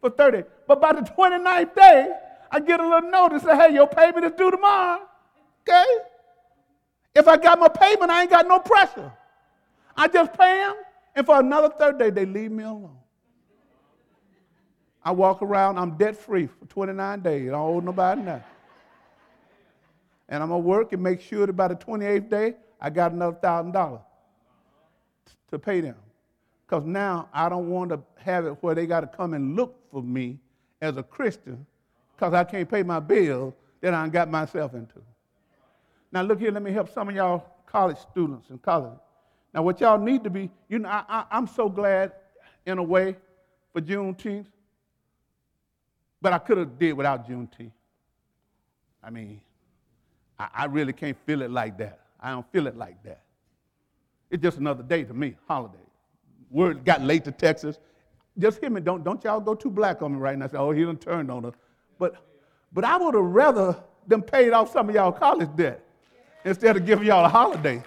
for 0.00 0.10
30. 0.10 0.42
But 0.66 0.80
by 0.80 0.92
the 0.92 1.00
29th 1.00 1.74
day, 1.74 2.12
I 2.50 2.60
get 2.60 2.80
a 2.80 2.86
little 2.86 3.10
notice 3.10 3.42
that, 3.44 3.60
hey, 3.60 3.74
your 3.74 3.86
payment 3.86 4.24
is 4.26 4.32
due 4.32 4.50
tomorrow. 4.50 5.00
Okay? 5.66 5.84
If 7.14 7.28
I 7.28 7.36
got 7.36 7.58
my 7.58 7.68
payment, 7.68 8.10
I 8.10 8.22
ain't 8.22 8.30
got 8.30 8.46
no 8.48 8.58
pressure. 8.58 9.12
I 9.96 10.08
just 10.08 10.32
pay 10.32 10.58
them, 10.58 10.76
and 11.14 11.24
for 11.24 11.38
another 11.38 11.68
third 11.68 11.98
day, 11.98 12.10
they 12.10 12.26
leave 12.26 12.50
me 12.50 12.64
alone. 12.64 12.96
I 15.04 15.12
walk 15.12 15.42
around, 15.42 15.78
I'm 15.78 15.96
debt 15.96 16.16
free 16.16 16.46
for 16.46 16.66
29 16.66 17.20
days. 17.20 17.48
I 17.48 17.52
don't 17.52 17.60
owe 17.60 17.80
nobody 17.80 18.22
nothing. 18.22 18.42
And 20.28 20.42
I'm 20.42 20.48
to 20.48 20.56
work 20.56 20.92
and 20.92 21.02
make 21.02 21.20
sure 21.20 21.46
that 21.46 21.52
by 21.52 21.68
the 21.68 21.76
28th 21.76 22.30
day, 22.30 22.54
I 22.80 22.90
got 22.90 23.12
another 23.12 23.36
$1,000 23.42 24.00
to 25.50 25.58
pay 25.58 25.80
them. 25.82 25.96
Because 26.66 26.84
now 26.84 27.28
I 27.32 27.50
don't 27.50 27.68
want 27.68 27.90
to 27.90 28.00
have 28.16 28.46
it 28.46 28.56
where 28.62 28.74
they 28.74 28.86
got 28.86 29.00
to 29.00 29.06
come 29.06 29.34
and 29.34 29.54
look 29.54 29.78
for 29.90 30.02
me 30.02 30.38
as 30.80 30.96
a 30.96 31.02
Christian 31.02 31.66
because 32.16 32.32
I 32.32 32.42
can't 32.44 32.68
pay 32.68 32.82
my 32.82 33.00
bills 33.00 33.52
that 33.82 33.92
I 33.92 34.08
got 34.08 34.30
myself 34.30 34.74
into. 34.74 35.02
Now, 36.14 36.22
look 36.22 36.40
here, 36.40 36.50
let 36.50 36.62
me 36.62 36.72
help 36.72 36.90
some 36.90 37.10
of 37.10 37.14
y'all 37.14 37.44
college 37.66 37.98
students 37.98 38.48
in 38.48 38.58
college. 38.58 38.98
Now, 39.52 39.62
what 39.62 39.80
y'all 39.80 39.98
need 39.98 40.24
to 40.24 40.30
be, 40.30 40.50
you 40.70 40.78
know, 40.78 40.88
I, 40.88 41.26
am 41.30 41.46
so 41.46 41.68
glad 41.68 42.12
in 42.64 42.78
a 42.78 42.82
way 42.82 43.16
for 43.74 43.82
Juneteenth 43.82 44.46
but 46.24 46.32
I 46.32 46.38
could 46.38 46.56
have 46.56 46.78
did 46.78 46.94
without 46.94 47.28
Juneteenth. 47.28 47.70
I 49.02 49.10
mean, 49.10 49.42
I, 50.38 50.48
I 50.54 50.64
really 50.64 50.94
can't 50.94 51.18
feel 51.26 51.42
it 51.42 51.50
like 51.50 51.76
that. 51.76 52.00
I 52.18 52.30
don't 52.30 52.50
feel 52.50 52.66
it 52.66 52.78
like 52.78 53.02
that. 53.02 53.20
It's 54.30 54.42
just 54.42 54.56
another 54.56 54.82
day 54.82 55.04
to 55.04 55.12
me, 55.12 55.36
holiday. 55.46 55.76
Word 56.50 56.82
got 56.82 57.02
late 57.02 57.24
to 57.24 57.30
Texas. 57.30 57.78
Just 58.38 58.58
hear 58.58 58.70
me. 58.70 58.80
Don't, 58.80 59.04
don't 59.04 59.22
y'all 59.22 59.38
go 59.38 59.54
too 59.54 59.68
black 59.68 60.00
on 60.00 60.14
me 60.14 60.18
right 60.18 60.38
now. 60.38 60.46
Say, 60.46 60.56
oh, 60.56 60.70
he 60.70 60.82
done 60.82 60.96
turned 60.96 61.30
on 61.30 61.44
us. 61.44 61.52
But, 61.98 62.14
but 62.72 62.86
I 62.86 62.96
would 62.96 63.14
have 63.14 63.22
rather 63.22 63.76
them 64.06 64.22
paid 64.22 64.54
off 64.54 64.72
some 64.72 64.88
of 64.88 64.94
y'all 64.94 65.12
college 65.12 65.50
debt 65.56 65.83
instead 66.44 66.76
of 66.76 66.86
giving 66.86 67.06
y'all 67.06 67.24
a 67.24 67.28
holiday. 67.28 67.82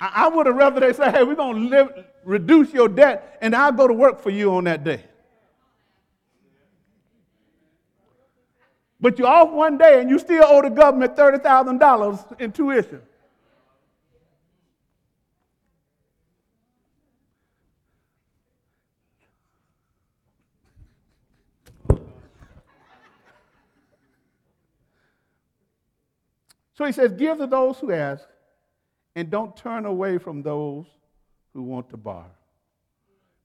I, 0.00 0.24
I 0.24 0.28
would 0.28 0.46
have 0.46 0.56
rather 0.56 0.80
they 0.80 0.92
say, 0.92 1.10
hey, 1.10 1.22
we're 1.22 1.34
going 1.34 1.62
to 1.62 1.68
live, 1.68 2.04
reduce 2.24 2.72
your 2.72 2.88
debt, 2.88 3.38
and 3.40 3.54
I'll 3.54 3.72
go 3.72 3.86
to 3.86 3.94
work 3.94 4.20
for 4.20 4.30
you 4.30 4.54
on 4.54 4.64
that 4.64 4.84
day. 4.84 5.04
But 9.00 9.18
you're 9.18 9.28
off 9.28 9.50
one 9.50 9.78
day 9.78 10.00
and 10.00 10.10
you 10.10 10.18
still 10.18 10.44
owe 10.46 10.60
the 10.60 10.68
government 10.68 11.16
$30,000 11.16 12.40
in 12.40 12.52
tuition. 12.52 13.00
So 26.80 26.86
he 26.86 26.92
says, 26.92 27.12
Give 27.12 27.36
to 27.36 27.46
those 27.46 27.78
who 27.78 27.92
ask, 27.92 28.26
and 29.14 29.28
don't 29.28 29.54
turn 29.54 29.84
away 29.84 30.16
from 30.16 30.40
those 30.40 30.86
who 31.52 31.62
want 31.62 31.90
to 31.90 31.98
borrow. 31.98 32.32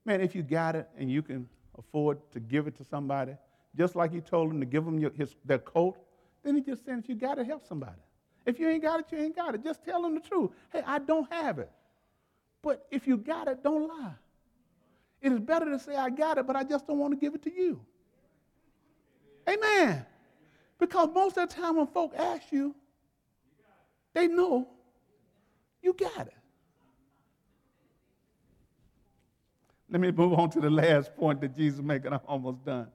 Man, 0.05 0.21
if 0.21 0.33
you 0.33 0.41
got 0.41 0.77
it 0.77 0.87
and 0.97 1.11
you 1.11 1.21
can 1.21 1.49
afford 1.77 2.19
to 2.31 2.39
give 2.39 2.65
it 2.65 2.77
to 2.77 2.85
somebody, 2.85 3.35
just 3.75 3.93
like 3.93 4.13
he 4.13 4.21
told 4.21 4.51
him 4.51 4.61
to 4.61 4.65
give 4.65 4.85
them 4.85 4.99
your, 4.99 5.11
his, 5.11 5.35
their 5.43 5.59
coat, 5.59 5.97
then 6.45 6.55
he 6.55 6.61
just 6.61 6.85
said, 6.85 6.97
If 6.97 7.09
you 7.09 7.15
got 7.15 7.35
to 7.35 7.43
help 7.43 7.67
somebody. 7.67 7.99
If 8.45 8.57
you 8.57 8.69
ain't 8.69 8.83
got 8.83 9.01
it, 9.01 9.07
you 9.11 9.17
ain't 9.17 9.35
got 9.35 9.53
it. 9.53 9.65
Just 9.65 9.83
tell 9.83 10.03
them 10.03 10.15
the 10.15 10.21
truth. 10.21 10.51
Hey, 10.71 10.83
I 10.85 10.99
don't 10.99 11.29
have 11.29 11.59
it. 11.59 11.71
But 12.61 12.87
if 12.89 13.05
you 13.05 13.17
got 13.17 13.49
it, 13.49 13.61
don't 13.61 13.85
lie. 13.89 14.13
It 15.21 15.33
is 15.33 15.41
better 15.41 15.65
to 15.65 15.77
say, 15.77 15.97
I 15.97 16.09
got 16.09 16.37
it, 16.37 16.47
but 16.47 16.55
I 16.55 16.63
just 16.63 16.87
don't 16.87 16.99
want 16.99 17.11
to 17.11 17.19
give 17.19 17.35
it 17.35 17.43
to 17.43 17.53
you. 17.53 17.81
Amen. 19.49 20.05
Because 20.79 21.09
most 21.13 21.37
of 21.37 21.49
the 21.49 21.53
time 21.53 21.75
when 21.75 21.87
folk 21.87 22.13
ask 22.15 22.49
you, 22.53 22.73
they 24.15 24.27
know 24.27 24.67
you 25.83 25.93
got 25.93 26.27
it. 26.27 26.33
Let 29.91 30.01
me 30.01 30.09
move 30.11 30.33
on 30.33 30.49
to 30.51 30.59
the 30.59 30.69
last 30.69 31.15
point 31.15 31.41
that 31.41 31.55
Jesus 31.55 31.81
making. 31.81 32.13
I'm 32.13 32.19
almost 32.27 32.65
done. 32.65 32.87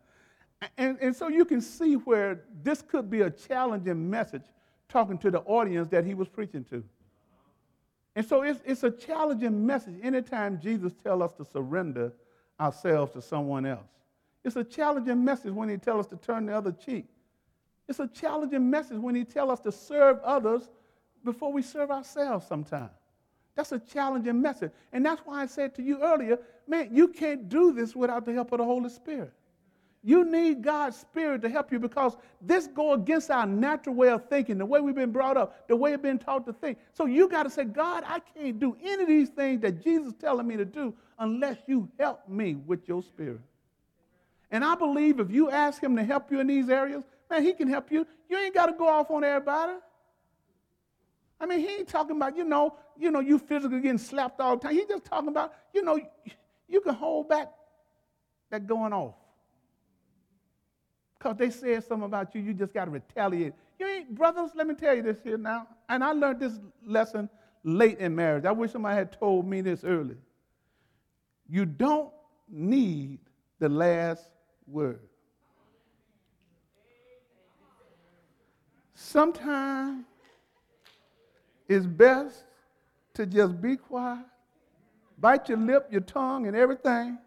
And, 0.77 0.99
and 1.01 1.14
so 1.14 1.29
you 1.29 1.45
can 1.45 1.61
see 1.61 1.95
where 1.95 2.43
this 2.62 2.83
could 2.83 3.09
be 3.09 3.21
a 3.21 3.31
challenging 3.31 4.11
message 4.11 4.43
talking 4.89 5.18
to 5.18 5.31
the 5.31 5.41
audience 5.41 5.89
that 5.89 6.05
he 6.05 6.14
was 6.14 6.29
preaching 6.29 6.64
to. 6.64 6.83
And 8.16 8.27
so 8.27 8.43
it's, 8.43 8.61
it's 8.64 8.83
a 8.83 8.91
challenging 8.91 9.64
message 9.64 9.95
anytime 10.03 10.59
Jesus 10.61 10.93
tells 11.05 11.23
us 11.23 11.33
to 11.35 11.45
surrender 11.45 12.12
ourselves 12.59 13.12
to 13.12 13.23
someone 13.23 13.66
else. 13.66 13.89
It's 14.43 14.57
a 14.57 14.64
challenging 14.64 15.23
message 15.23 15.53
when 15.53 15.68
he 15.68 15.77
tells 15.77 16.07
us 16.07 16.11
to 16.11 16.16
turn 16.16 16.47
the 16.47 16.57
other 16.57 16.73
cheek. 16.73 17.07
It's 17.89 18.01
a 18.01 18.09
challenging 18.09 18.68
message 18.68 18.99
when 18.99 19.14
he 19.14 19.25
tells 19.25 19.51
us 19.51 19.61
to 19.61 19.73
serve 19.73 20.18
others 20.25 20.71
before 21.25 21.53
we 21.53 21.62
serve 21.62 21.91
ourselves 21.91 22.47
sometimes. 22.47 22.91
That's 23.57 23.73
a 23.73 23.79
challenging 23.79 24.41
message. 24.41 24.73
And 24.93 25.05
that's 25.05 25.21
why 25.25 25.43
I 25.43 25.47
said 25.47 25.75
to 25.75 25.83
you 25.83 26.03
earlier, 26.03 26.39
man, 26.66 26.89
you 26.93 27.09
can't 27.09 27.49
do 27.49 27.73
this 27.73 27.95
without 27.95 28.25
the 28.25 28.33
help 28.33 28.53
of 28.53 28.59
the 28.59 28.64
Holy 28.64 28.89
Spirit. 28.89 29.33
You 30.03 30.25
need 30.25 30.62
God's 30.62 30.97
Spirit 30.97 31.43
to 31.43 31.51
help 31.51 31.71
you 31.71 31.79
because 31.79 32.16
this 32.41 32.66
go 32.68 32.95
against 32.95 33.31
our 33.31 33.47
natural 33.47 33.95
way 33.95 34.09
of 34.09 34.27
thinking, 34.31 34.57
the 34.57 34.64
way 34.64 34.81
we've 34.81 34.95
been 34.95 35.12
brought 35.12 35.37
up, 35.37 35.68
the 35.68 35.77
way 35.77 35.91
we've 35.91 36.01
been 36.01 36.18
taught 36.18 36.47
to 36.47 36.55
think. 36.55 36.79
So 36.95 37.05
you 37.05 37.29
got 37.29 37.43
to 37.43 37.51
say, 37.51 37.64
God, 37.64 38.05
I 38.07 38.21
can't 38.21 38.59
do 38.59 38.77
any 38.83 39.03
of 39.03 39.09
these 39.09 39.29
things 39.29 39.61
that 39.61 39.85
Jesus 39.85 40.09
is 40.09 40.14
telling 40.14 40.47
me 40.47 40.57
to 40.57 40.64
do 40.64 40.95
unless 41.18 41.59
you 41.66 41.87
help 41.99 42.27
me 42.27 42.55
with 42.55 42.89
your 42.89 43.03
Spirit. 43.03 43.41
And 44.51 44.64
I 44.64 44.75
believe 44.75 45.21
if 45.21 45.31
you 45.31 45.51
ask 45.51 45.83
Him 45.83 45.97
to 45.97 46.03
help 46.03 46.33
you 46.33 46.41
in 46.41 46.47
these 46.47 46.71
areas, 46.71 47.05
man, 47.29 47.43
He 47.43 47.53
can 47.53 47.68
help 47.68 47.93
you. 47.93 48.07
You 48.31 48.39
ain't 48.39 48.55
got 48.55 48.66
to 48.66 48.73
go 48.73 48.89
off 48.89 49.11
on 49.11 49.23
everybody. 49.23 49.75
I 51.41 51.47
mean, 51.47 51.61
He 51.61 51.68
ain't 51.68 51.88
talking 51.88 52.16
about, 52.16 52.36
you 52.36 52.45
know, 52.45 52.76
you 52.99 53.11
know, 53.11 53.20
you 53.20 53.38
physically 53.38 53.80
getting 53.80 53.99
slapped 53.99 54.41
all 54.41 54.57
the 54.57 54.68
time. 54.68 54.76
He's 54.76 54.86
just 54.86 55.05
talking 55.05 55.28
about, 55.28 55.55
you 55.72 55.82
know, 55.82 55.99
you 56.68 56.80
can 56.80 56.95
hold 56.95 57.28
back 57.28 57.51
that 58.51 58.66
going 58.66 58.93
off. 58.93 59.14
Because 61.18 61.36
they 61.36 61.51
said 61.51 61.84
something 61.84 62.07
about 62.07 62.34
you, 62.34 62.41
you 62.41 62.55
just 62.55 62.72
got 62.72 62.86
to 62.86 62.91
retaliate. 62.91 63.53
You 63.78 63.86
ain't, 63.86 64.14
brothers, 64.14 64.51
let 64.55 64.66
me 64.66 64.74
tell 64.74 64.95
you 64.95 65.03
this 65.03 65.18
here 65.22 65.38
now. 65.38 65.66
And 65.88 66.03
I 66.03 66.12
learned 66.12 66.41
this 66.41 66.59
lesson 66.84 67.28
late 67.62 67.99
in 67.99 68.14
marriage. 68.14 68.45
I 68.45 68.53
wish 68.53 68.72
somebody 68.72 68.97
had 68.97 69.12
told 69.12 69.47
me 69.47 69.61
this 69.61 69.84
early. 69.84 70.16
You 71.49 71.66
don't 71.66 72.11
need 72.49 73.18
the 73.59 73.68
last 73.68 74.30
word. 74.66 75.01
Sometimes 78.95 80.05
it's 81.71 81.87
best 81.87 82.45
to 83.14 83.25
just 83.25 83.61
be 83.61 83.77
quiet, 83.77 84.27
bite 85.18 85.49
your 85.49 85.59
lip, 85.59 85.89
your 85.91 86.03
tongue, 86.03 86.47
and 86.47 86.57
everything, 86.57 87.18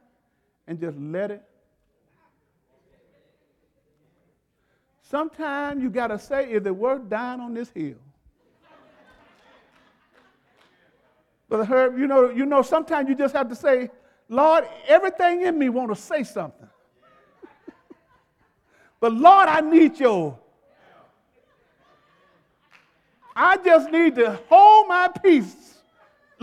and 0.68 0.80
just 0.80 0.98
let 0.98 1.32
it 1.32 1.44
Sometimes 5.14 5.84
you 5.84 5.91
got 5.91 6.08
to 6.08 6.18
say, 6.18 6.52
is 6.52 6.66
it 6.66 6.76
worth 6.76 7.08
dying 7.08 7.39
on 7.39 7.54
this 7.54 7.70
hill? 7.70 8.00
But 11.48 11.68
Herb, 11.68 12.00
you 12.00 12.08
know, 12.08 12.32
you 12.32 12.48
know, 12.48 12.64
sometimes 12.64 13.08
you 13.08 13.14
just 13.14 13.36
have 13.36 13.48
to 13.50 13.56
say, 13.56 13.91
Lord, 14.28 14.68
everything 14.88 15.41
in 15.41 15.60
me 15.60 15.70
want 15.70 15.94
to 15.94 15.96
say 15.96 16.24
something. 16.24 16.68
but 19.00 19.14
Lord, 19.14 19.48
I 19.50 19.62
need 19.62 20.00
your. 20.00 20.39
I 23.36 23.58
just 23.58 23.92
need 23.92 24.16
to 24.16 24.40
hold 24.50 24.88
my 24.88 25.10
peace 25.24 25.74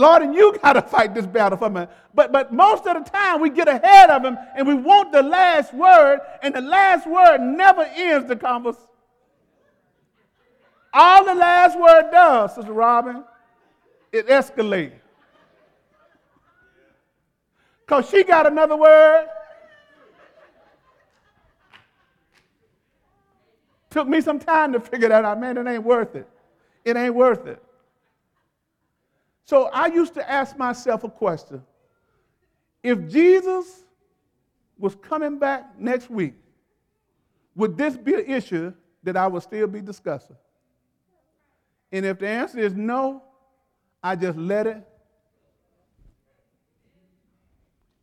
Lord, 0.00 0.22
and 0.22 0.34
you 0.34 0.56
got 0.62 0.72
to 0.72 0.82
fight 0.82 1.14
this 1.14 1.26
battle 1.26 1.58
for 1.58 1.68
me. 1.68 1.86
But, 2.14 2.32
but 2.32 2.52
most 2.52 2.86
of 2.86 3.04
the 3.04 3.10
time, 3.10 3.40
we 3.40 3.50
get 3.50 3.68
ahead 3.68 4.08
of 4.08 4.24
him 4.24 4.38
and 4.56 4.66
we 4.66 4.74
want 4.74 5.12
the 5.12 5.22
last 5.22 5.74
word, 5.74 6.20
and 6.42 6.54
the 6.54 6.62
last 6.62 7.06
word 7.06 7.38
never 7.40 7.82
ends 7.82 8.26
the 8.26 8.34
conversation. 8.34 8.86
All 10.92 11.24
the 11.24 11.34
last 11.34 11.78
word 11.78 12.10
does, 12.10 12.54
Sister 12.54 12.72
Robin, 12.72 13.22
it 14.10 14.26
escalates. 14.26 14.92
Because 17.86 18.08
she 18.08 18.24
got 18.24 18.46
another 18.46 18.76
word. 18.76 19.28
Took 23.90 24.08
me 24.08 24.20
some 24.20 24.38
time 24.38 24.72
to 24.72 24.80
figure 24.80 25.08
that 25.08 25.24
out. 25.24 25.38
Man, 25.40 25.58
it 25.58 25.66
ain't 25.66 25.84
worth 25.84 26.16
it. 26.16 26.28
It 26.84 26.96
ain't 26.96 27.14
worth 27.14 27.46
it. 27.46 27.62
So 29.44 29.64
I 29.72 29.86
used 29.86 30.14
to 30.14 30.30
ask 30.30 30.56
myself 30.56 31.04
a 31.04 31.08
question. 31.08 31.62
If 32.82 33.08
Jesus 33.08 33.84
was 34.78 34.94
coming 34.94 35.38
back 35.38 35.78
next 35.78 36.08
week, 36.08 36.34
would 37.54 37.76
this 37.76 37.96
be 37.96 38.14
an 38.14 38.26
issue 38.26 38.72
that 39.02 39.16
I 39.16 39.26
would 39.26 39.42
still 39.42 39.66
be 39.66 39.80
discussing? 39.80 40.36
And 41.92 42.06
if 42.06 42.18
the 42.18 42.28
answer 42.28 42.60
is 42.60 42.74
no, 42.74 43.22
I 44.02 44.16
just 44.16 44.38
let 44.38 44.66
it 44.66 44.86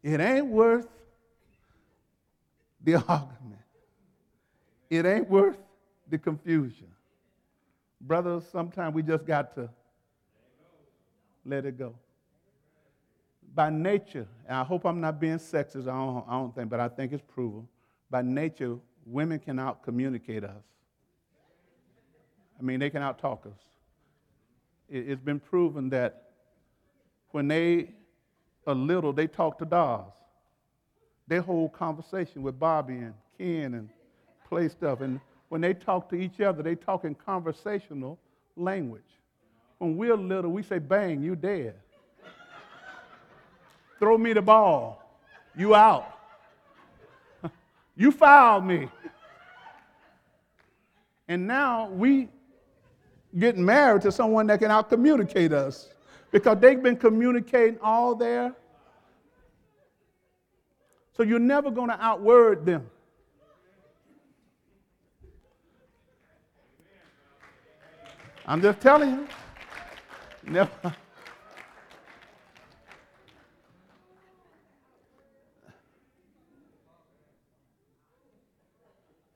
It 0.08 0.22
ain't 0.22 0.48
worth 0.48 0.88
the 2.82 2.96
argument. 3.08 3.62
It 4.90 5.06
ain't 5.06 5.30
worth 5.30 5.58
the 6.10 6.18
confusion. 6.18 6.88
Brothers, 8.00 8.44
sometimes 8.52 8.94
we 8.94 9.04
just 9.04 9.26
got 9.26 9.56
to 9.56 9.70
let 11.46 11.66
it 11.66 11.78
go. 11.78 11.96
By 13.56 13.70
nature, 13.70 14.28
and 14.48 14.58
I 14.58 14.64
hope 14.64 14.86
I'm 14.86 15.02
not 15.02 15.20
being 15.20 15.38
sexist, 15.38 15.84
I 15.84 15.98
don't, 15.98 16.26
I 16.28 16.34
don't 16.34 16.54
think, 16.54 16.70
but 16.70 16.80
I 16.80 16.90
think 16.90 17.12
it's 17.12 17.24
proven. 17.28 17.68
By 18.10 18.22
nature, 18.22 18.78
women 19.06 19.40
can 19.40 19.58
out 19.58 19.84
communicate 19.84 20.44
us. 20.44 20.64
I 22.60 22.64
mean, 22.64 22.80
they 22.80 22.90
can 22.90 23.02
out 23.02 23.20
talk 23.20 23.46
us. 23.46 23.60
It, 24.90 25.10
it's 25.10 25.22
been 25.22 25.40
proven 25.40 25.90
that 25.90 26.32
when 27.32 27.48
they 27.48 27.92
are 28.66 28.76
little, 28.76 29.14
they 29.14 29.28
talk 29.28 29.58
to 29.60 29.66
dolls. 29.66 30.14
They 31.28 31.38
hold 31.38 31.74
conversation 31.74 32.42
with 32.42 32.60
Barbie 32.60 32.98
and 32.98 33.14
Ken 33.38 33.74
and 33.74 33.90
play 34.48 34.70
stuff. 34.70 35.02
And 35.02 35.20
when 35.50 35.62
they 35.62 35.74
talk 35.74 36.10
to 36.10 36.16
each 36.16 36.42
other, 36.42 36.62
they 36.62 36.76
talk 36.76 37.06
in 37.06 37.16
conversational 37.16 38.18
language. 38.56 39.02
When 39.78 39.96
we're 39.96 40.16
little, 40.16 40.52
we 40.52 40.64
say, 40.64 40.80
bang, 40.80 41.22
you 41.22 41.36
dead. 41.36 41.76
Throw 44.00 44.18
me 44.18 44.34
the 44.34 44.42
ball. 44.42 45.04
You 45.56 45.76
out. 45.76 46.20
you 47.96 48.12
fouled 48.12 48.66
me. 48.66 48.90
And 51.28 51.46
now 51.48 51.90
we 51.90 52.30
get 53.38 53.58
married 53.58 54.02
to 54.04 54.12
someone 54.12 54.48
that 54.48 54.60
can 54.60 54.72
out 54.72 54.90
communicate 54.90 55.54
us 55.54 55.90
because 56.32 56.58
they've 56.60 56.82
been 56.82 56.96
communicating 56.96 57.78
all 57.82 58.16
their. 58.16 58.54
So 61.16 61.24
you're 61.24 61.40
never 61.40 61.72
going 61.72 61.90
to 61.90 62.02
outword 62.02 62.66
them. 62.66 62.90
I'm 68.48 68.62
just 68.62 68.80
telling 68.80 69.10
you. 69.10 69.28
Never. 70.44 70.96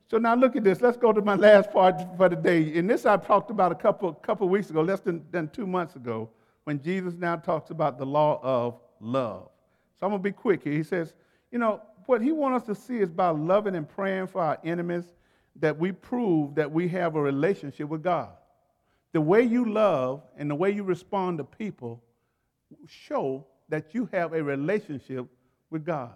So 0.09 0.17
now 0.17 0.35
look 0.35 0.55
at 0.55 0.63
this. 0.63 0.81
Let's 0.81 0.97
go 0.97 1.11
to 1.13 1.21
my 1.21 1.35
last 1.35 1.71
part 1.71 2.01
for 2.17 2.29
the 2.29 2.35
day. 2.35 2.77
And 2.77 2.89
this 2.89 3.05
I 3.05 3.17
talked 3.17 3.49
about 3.49 3.71
a 3.71 3.75
couple, 3.75 4.13
couple 4.13 4.47
weeks 4.49 4.69
ago, 4.69 4.81
less 4.81 5.01
than, 5.01 5.25
than 5.31 5.49
two 5.49 5.65
months 5.65 5.95
ago, 5.95 6.29
when 6.65 6.81
Jesus 6.81 7.13
now 7.17 7.35
talks 7.35 7.69
about 7.69 7.97
the 7.97 8.05
law 8.05 8.39
of 8.43 8.79
love. 8.99 9.49
So 9.99 10.05
I'm 10.05 10.11
going 10.11 10.21
to 10.21 10.23
be 10.23 10.33
quick 10.33 10.63
here. 10.63 10.73
He 10.73 10.83
says, 10.83 11.13
you 11.51 11.59
know, 11.59 11.81
what 12.07 12.21
he 12.21 12.31
wants 12.31 12.69
us 12.69 12.77
to 12.77 12.83
see 12.83 12.97
is 12.97 13.09
by 13.09 13.29
loving 13.29 13.75
and 13.75 13.87
praying 13.87 14.27
for 14.27 14.41
our 14.41 14.57
enemies 14.63 15.05
that 15.57 15.77
we 15.77 15.91
prove 15.91 16.55
that 16.55 16.69
we 16.69 16.87
have 16.89 17.15
a 17.15 17.21
relationship 17.21 17.87
with 17.87 18.03
God. 18.03 18.29
The 19.13 19.21
way 19.21 19.41
you 19.41 19.65
love 19.65 20.23
and 20.37 20.49
the 20.49 20.55
way 20.55 20.71
you 20.71 20.83
respond 20.83 21.37
to 21.39 21.43
people 21.43 22.01
show 22.87 23.45
that 23.69 23.93
you 23.93 24.09
have 24.11 24.33
a 24.33 24.43
relationship 24.43 25.25
with 25.69 25.85
God. 25.85 26.13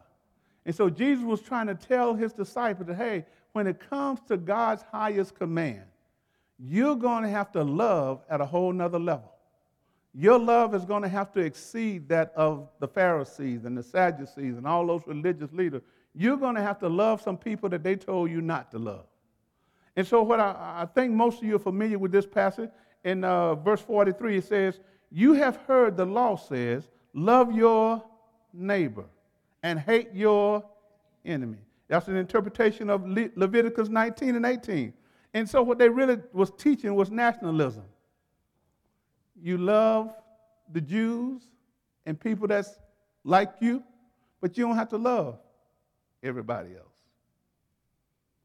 And 0.66 0.74
so 0.74 0.90
Jesus 0.90 1.24
was 1.24 1.42
trying 1.42 1.68
to 1.68 1.76
tell 1.76 2.14
his 2.14 2.34
disciples 2.34 2.88
that, 2.88 2.96
hey, 2.96 3.26
when 3.54 3.68
it 3.68 3.80
comes 3.90 4.20
to 4.28 4.38
God's 4.38 4.84
highest 4.92 5.36
command, 5.36 5.84
you're 6.58 6.96
going 6.96 7.24
to 7.24 7.30
have 7.30 7.52
to 7.52 7.64
love 7.64 8.22
at 8.30 8.42
a 8.42 8.46
whole 8.46 8.72
nother 8.72 9.00
level. 9.00 9.32
Your 10.14 10.40
love 10.40 10.74
is 10.74 10.86
going 10.86 11.04
to 11.04 11.10
have 11.10 11.34
to 11.34 11.42
exceed 11.42 12.08
that 12.10 12.32
of 12.36 12.70
the 12.80 12.88
Pharisees 12.88 13.66
and 13.66 13.78
the 13.78 13.84
Sadducees 13.84 14.58
and 14.58 14.66
all 14.66 14.88
those 14.88 15.02
religious 15.06 15.52
leaders. 15.52 15.82
You're 16.14 16.38
going 16.38 16.56
to 16.56 16.62
have 16.62 16.80
to 16.80 16.88
love 16.88 17.22
some 17.22 17.38
people 17.38 17.68
that 17.70 17.84
they 17.84 17.98
told 17.98 18.32
you 18.32 18.40
not 18.40 18.72
to 18.72 18.80
love. 18.80 19.06
And 19.98 20.08
so, 20.08 20.24
what 20.24 20.40
I, 20.40 20.84
I 20.84 20.86
think 20.86 21.14
most 21.14 21.40
of 21.40 21.44
you 21.44 21.56
are 21.58 21.60
familiar 21.60 22.00
with 22.00 22.14
this 22.14 22.26
passage. 22.26 22.70
In 23.06 23.24
uh, 23.24 23.54
verse 23.56 23.82
43, 23.82 24.38
it 24.38 24.44
says, 24.44 24.80
You 25.12 25.34
have 25.34 25.58
heard 25.68 25.96
the 25.96 26.06
law 26.06 26.36
says, 26.36 26.90
Love 27.14 27.54
your 27.54 28.04
neighbor 28.52 29.06
and 29.64 29.80
hate 29.80 30.10
your 30.14 30.66
enemy. 31.24 31.60
That's 31.88 32.08
an 32.08 32.18
interpretation 32.18 32.90
of 32.90 33.08
Le- 33.08 33.30
Leviticus 33.36 33.90
19 33.90 34.36
and 34.36 34.46
18. 34.46 34.92
And 35.36 35.48
so 35.48 35.62
what 35.62 35.78
they 35.78 35.88
really 35.88 36.18
was 36.34 36.52
teaching 36.58 36.96
was 36.96 37.12
nationalism. 37.12 37.84
You 39.42 39.60
love 39.60 40.14
the 40.74 40.82
Jews 40.82 41.44
and 42.08 42.20
people 42.20 42.48
that's 42.48 42.80
like 43.24 43.54
you, 43.60 43.84
but 44.42 44.58
you 44.58 44.66
don't 44.66 44.76
have 44.76 44.90
to 44.90 44.98
love 44.98 45.38
everybody 46.24 46.70
else. 46.76 46.88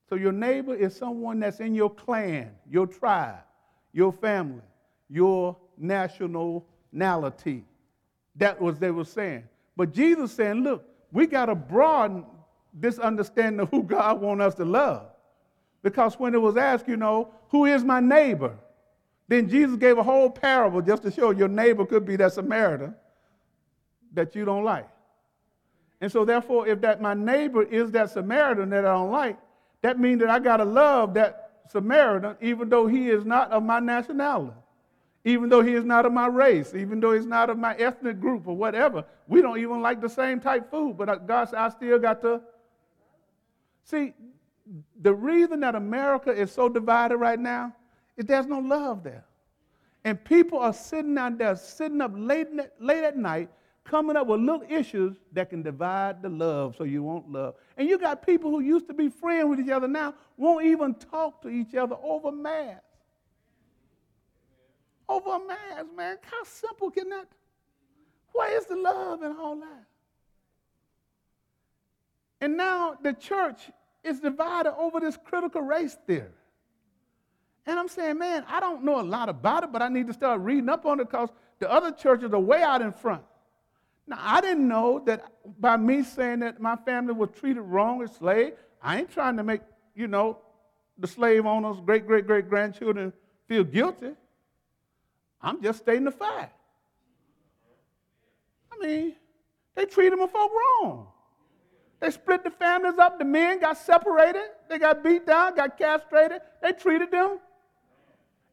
So 0.08 0.16
your 0.16 0.32
neighbor 0.32 0.74
is 0.74 0.94
someone 0.94 1.40
that's 1.40 1.60
in 1.60 1.74
your 1.74 1.88
clan, 1.88 2.50
your 2.68 2.86
tribe, 2.86 3.44
your 3.92 4.12
family, 4.12 4.62
your 5.08 5.56
nationality. 5.78 7.64
That 8.36 8.60
was 8.60 8.78
they 8.78 8.90
were 8.90 9.04
saying. 9.04 9.44
But 9.76 9.92
Jesus 9.92 10.32
saying, 10.32 10.62
look, 10.62 10.84
we 11.12 11.26
got 11.26 11.46
to 11.46 11.54
broaden 11.54 12.24
this 12.72 12.98
understanding 12.98 13.60
of 13.60 13.70
who 13.70 13.82
God 13.82 14.20
wants 14.20 14.42
us 14.42 14.54
to 14.56 14.64
love. 14.64 15.06
Because 15.82 16.18
when 16.18 16.34
it 16.34 16.40
was 16.40 16.56
asked, 16.56 16.86
you 16.86 16.96
know, 16.96 17.32
who 17.48 17.64
is 17.66 17.82
my 17.82 18.00
neighbor? 18.00 18.56
Then 19.28 19.48
Jesus 19.48 19.76
gave 19.76 19.96
a 19.98 20.02
whole 20.02 20.28
parable 20.28 20.82
just 20.82 21.02
to 21.04 21.10
show 21.10 21.30
your 21.30 21.48
neighbor 21.48 21.86
could 21.86 22.04
be 22.04 22.16
that 22.16 22.32
Samaritan 22.32 22.94
that 24.12 24.34
you 24.34 24.44
don't 24.44 24.64
like. 24.64 24.88
And 26.00 26.10
so, 26.10 26.24
therefore, 26.24 26.66
if 26.66 26.80
that 26.80 27.00
my 27.00 27.14
neighbor 27.14 27.62
is 27.62 27.90
that 27.92 28.10
Samaritan 28.10 28.70
that 28.70 28.84
I 28.84 28.92
don't 28.92 29.10
like, 29.10 29.38
that 29.82 29.98
means 29.98 30.20
that 30.20 30.30
I 30.30 30.38
got 30.38 30.58
to 30.58 30.64
love 30.64 31.14
that 31.14 31.39
Samaritan 31.70 32.36
even 32.40 32.68
though 32.68 32.86
he 32.86 33.10
is 33.10 33.24
not 33.24 33.50
of 33.50 33.62
my 33.62 33.80
nationality, 33.80 34.56
even 35.24 35.48
though 35.48 35.62
he 35.62 35.74
is 35.74 35.84
not 35.84 36.06
of 36.06 36.12
my 36.12 36.26
race, 36.26 36.74
even 36.74 37.00
though 37.00 37.12
he's 37.12 37.26
not 37.26 37.50
of 37.50 37.58
my 37.58 37.74
ethnic 37.74 38.20
group 38.20 38.46
or 38.46 38.56
whatever. 38.56 39.04
We 39.28 39.42
don't 39.42 39.58
even 39.58 39.80
like 39.80 40.00
the 40.00 40.08
same 40.08 40.40
type 40.40 40.70
food, 40.70 40.96
but 40.96 41.08
uh, 41.08 41.16
God 41.16 41.50
said, 41.50 41.58
I 41.58 41.68
still 41.68 41.98
got 41.98 42.20
to 42.22 42.40
See, 43.90 44.14
the 45.00 45.12
reason 45.12 45.58
that 45.60 45.74
America 45.74 46.30
is 46.30 46.52
so 46.52 46.68
divided 46.68 47.16
right 47.16 47.40
now 47.40 47.74
is 48.16 48.24
there's 48.26 48.46
no 48.46 48.60
love 48.60 49.02
there. 49.02 49.24
And 50.04 50.22
people 50.24 50.60
are 50.60 50.72
sitting 50.72 51.18
out 51.18 51.38
there, 51.38 51.56
sitting 51.56 52.00
up 52.00 52.12
late, 52.14 52.46
late 52.78 53.02
at 53.02 53.16
night, 53.16 53.50
coming 53.84 54.16
up 54.16 54.26
with 54.26 54.40
little 54.40 54.64
issues 54.68 55.16
that 55.32 55.50
can 55.50 55.62
divide 55.62 56.22
the 56.22 56.28
love 56.28 56.74
so 56.76 56.84
you 56.84 57.02
won't 57.02 57.30
love. 57.30 57.54
And 57.76 57.88
you 57.88 57.98
got 57.98 58.24
people 58.24 58.50
who 58.50 58.60
used 58.60 58.86
to 58.88 58.94
be 58.94 59.08
friends 59.08 59.48
with 59.48 59.60
each 59.60 59.70
other 59.70 59.88
now 59.88 60.14
won't 60.36 60.66
even 60.66 60.94
talk 60.94 61.42
to 61.42 61.48
each 61.48 61.74
other 61.74 61.96
over 62.02 62.30
mass. 62.30 62.80
Over 65.08 65.34
a 65.34 65.38
mass, 65.46 65.84
man. 65.96 66.18
How 66.22 66.44
simple 66.44 66.90
can 66.90 67.08
that? 67.10 67.26
Where 68.32 68.56
is 68.56 68.66
the 68.66 68.76
love 68.76 69.22
in 69.22 69.32
all 69.32 69.56
that? 69.56 69.84
And 72.40 72.56
now 72.56 72.96
the 73.02 73.12
church 73.12 73.70
is 74.04 74.20
divided 74.20 74.72
over 74.76 75.00
this 75.00 75.18
critical 75.22 75.62
race 75.62 75.96
theory. 76.06 76.28
And 77.66 77.78
I'm 77.78 77.88
saying, 77.88 78.18
man, 78.18 78.44
I 78.48 78.60
don't 78.60 78.84
know 78.84 79.00
a 79.00 79.02
lot 79.02 79.28
about 79.28 79.64
it, 79.64 79.72
but 79.72 79.82
I 79.82 79.88
need 79.88 80.06
to 80.06 80.12
start 80.12 80.40
reading 80.40 80.68
up 80.68 80.86
on 80.86 81.00
it 81.00 81.10
because 81.10 81.28
the 81.58 81.70
other 81.70 81.92
churches 81.92 82.32
are 82.32 82.40
way 82.40 82.62
out 82.62 82.80
in 82.80 82.92
front. 82.92 83.22
Now, 84.06 84.18
I 84.20 84.40
didn't 84.40 84.66
know 84.66 85.02
that 85.06 85.24
by 85.60 85.76
me 85.76 86.02
saying 86.02 86.40
that 86.40 86.60
my 86.60 86.76
family 86.76 87.12
was 87.12 87.30
treated 87.38 87.62
wrong 87.62 88.02
as 88.02 88.12
slaves, 88.16 88.56
I 88.82 88.98
ain't 88.98 89.10
trying 89.10 89.36
to 89.36 89.44
make, 89.44 89.60
you 89.94 90.08
know, 90.08 90.38
the 90.98 91.06
slave 91.06 91.46
owners, 91.46 91.76
great, 91.84 92.06
great, 92.06 92.26
great 92.26 92.48
grandchildren 92.48 93.12
feel 93.46 93.64
guilty. 93.64 94.12
I'm 95.40 95.62
just 95.62 95.80
stating 95.80 96.04
the 96.04 96.10
fact. 96.10 96.54
I 98.72 98.86
mean, 98.86 99.14
they 99.74 99.86
treated 99.86 100.18
my 100.18 100.26
folk 100.26 100.50
wrong. 100.52 101.06
They 102.00 102.10
split 102.10 102.44
the 102.44 102.50
families 102.50 102.98
up. 102.98 103.18
The 103.18 103.24
men 103.24 103.60
got 103.60 103.76
separated. 103.76 104.42
They 104.68 104.78
got 104.78 105.04
beat 105.04 105.26
down, 105.26 105.54
got 105.54 105.78
castrated. 105.78 106.40
They 106.62 106.72
treated 106.72 107.10
them. 107.10 107.38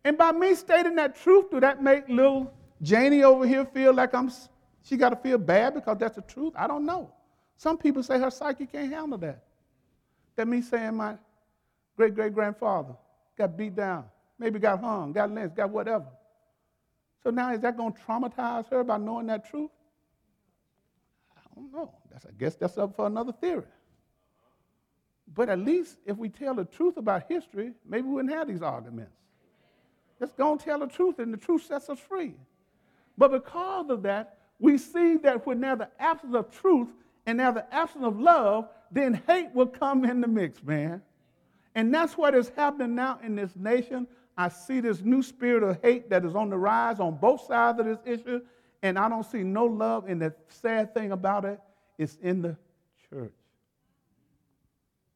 And 0.04 0.18
by 0.18 0.32
me 0.32 0.54
stating 0.56 0.96
that 0.96 1.16
truth, 1.16 1.50
do 1.52 1.60
that 1.60 1.82
make 1.82 2.08
little 2.08 2.54
Janie 2.82 3.24
over 3.24 3.48
here 3.48 3.66
feel 3.66 3.94
like 3.94 4.14
I'm, 4.14 4.32
she 4.88 4.96
got 4.96 5.10
to 5.10 5.16
feel 5.18 5.38
bad 5.38 5.74
because 5.74 5.98
that's 5.98 6.16
the 6.16 6.22
truth? 6.22 6.54
I 6.56 6.68
don't 6.68 6.86
know. 6.86 7.12
Some 7.58 7.78
people 7.78 8.04
say 8.04 8.20
her 8.20 8.30
psyche 8.30 8.66
can't 8.66 8.92
handle 8.92 9.18
that. 9.18 9.44
That 10.36 10.48
me 10.48 10.62
saying 10.62 10.96
my 10.96 11.16
great 11.96 12.16
great 12.16 12.34
grandfather 12.34 12.96
got 13.38 13.58
beat 13.58 13.76
down, 13.76 14.06
maybe 14.40 14.60
got 14.60 14.80
hung, 14.80 15.12
got 15.12 15.32
lynched, 15.32 15.56
got 15.56 15.70
whatever. 15.70 16.06
So 17.24 17.32
now 17.32 17.52
is 17.52 17.62
that 17.62 17.76
going 17.76 17.94
to 17.94 18.00
traumatize 18.00 18.70
her 18.70 18.84
by 18.84 18.98
knowing 18.98 19.28
that 19.28 19.50
truth? 19.50 19.72
I 21.36 21.42
don't 21.56 21.74
know. 21.74 21.94
That's, 22.12 22.26
I 22.26 22.30
guess 22.38 22.56
that's 22.56 22.78
up 22.78 22.96
for 22.96 23.08
another 23.08 23.34
theory. 23.34 23.66
But 25.34 25.50
at 25.50 25.60
least 25.60 25.98
if 26.06 26.16
we 26.16 26.30
tell 26.30 26.54
the 26.54 26.66
truth 26.66 26.98
about 26.98 27.24
history, 27.28 27.74
maybe 27.86 28.08
we 28.08 28.14
wouldn't 28.14 28.34
have 28.34 28.48
these 28.48 28.62
arguments. 28.62 29.12
Let's 30.20 30.32
go 30.34 30.52
and 30.52 30.60
tell 30.60 30.80
the 30.80 30.88
truth, 30.88 31.20
and 31.20 31.34
the 31.34 31.38
truth 31.38 31.66
sets 31.66 31.90
us 31.90 32.00
free. 32.00 32.34
But 33.18 33.32
because 33.32 33.90
of 33.90 34.04
that, 34.04 34.37
we 34.60 34.78
see 34.78 35.18
that 35.18 35.46
when 35.46 35.62
there's 35.62 35.80
the 35.80 35.90
absence 36.00 36.36
of 36.36 36.52
truth, 36.52 36.90
and 37.26 37.40
there's 37.40 37.56
the 37.56 37.74
absence 37.74 38.06
of 38.06 38.20
love, 38.20 38.70
then 38.92 39.22
hate 39.28 39.54
will 39.54 39.68
come 39.68 40.06
in 40.06 40.22
the 40.22 40.28
mix, 40.28 40.64
man. 40.64 41.02
And 41.76 41.94
that's 41.94 42.18
what 42.18 42.34
is 42.34 42.52
happening 42.56 42.96
now 42.96 43.20
in 43.22 43.36
this 43.36 43.56
nation. 43.56 44.08
I 44.38 44.50
see 44.50 44.80
this 44.80 45.02
new 45.02 45.22
spirit 45.22 45.64
of 45.64 45.82
hate 45.82 46.10
that 46.10 46.24
is 46.24 46.36
on 46.36 46.50
the 46.50 46.58
rise 46.58 47.00
on 47.00 47.18
both 47.18 47.46
sides 47.46 47.80
of 47.80 47.86
this 47.86 48.00
issue, 48.06 48.42
and 48.82 48.98
I 48.98 49.10
don't 49.10 49.26
see 49.26 49.44
no 49.44 49.66
love. 49.66 50.06
And 50.08 50.22
the 50.22 50.34
sad 50.48 50.94
thing 50.94 51.12
about 51.12 51.46
it, 51.46 51.60
it 51.98 52.04
is 52.04 52.18
in 52.22 52.42
the 52.42 52.56
church. 53.10 53.34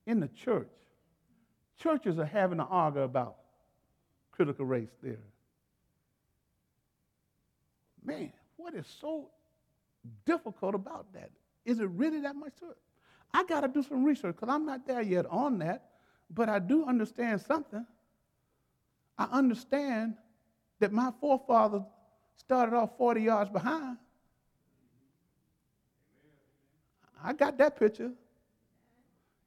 In 0.05 0.19
the 0.19 0.27
church. 0.27 0.69
Churches 1.77 2.19
are 2.19 2.25
having 2.25 2.57
to 2.57 2.65
argue 2.65 3.01
about 3.01 3.37
critical 4.31 4.65
race 4.65 4.89
theory. 5.01 5.17
Man, 8.03 8.33
what 8.61 8.75
is 8.75 8.87
so 8.99 9.29
difficult 10.25 10.75
about 10.75 11.11
that? 11.13 11.31
Is 11.65 11.79
it 11.79 11.89
really 11.89 12.21
that 12.21 12.35
much 12.35 12.53
to 12.59 12.69
it? 12.69 12.77
I 13.33 13.43
got 13.43 13.61
to 13.61 13.67
do 13.67 13.83
some 13.83 14.03
research 14.03 14.35
because 14.35 14.53
I'm 14.53 14.65
not 14.65 14.85
there 14.85 15.01
yet 15.01 15.25
on 15.27 15.59
that, 15.59 15.89
but 16.29 16.49
I 16.49 16.59
do 16.59 16.85
understand 16.85 17.41
something. 17.41 17.85
I 19.17 19.25
understand 19.31 20.15
that 20.79 20.91
my 20.91 21.11
forefathers 21.19 21.83
started 22.35 22.75
off 22.75 22.97
40 22.97 23.21
yards 23.21 23.49
behind. 23.49 23.97
I 27.23 27.33
got 27.33 27.57
that 27.59 27.79
picture. 27.79 28.11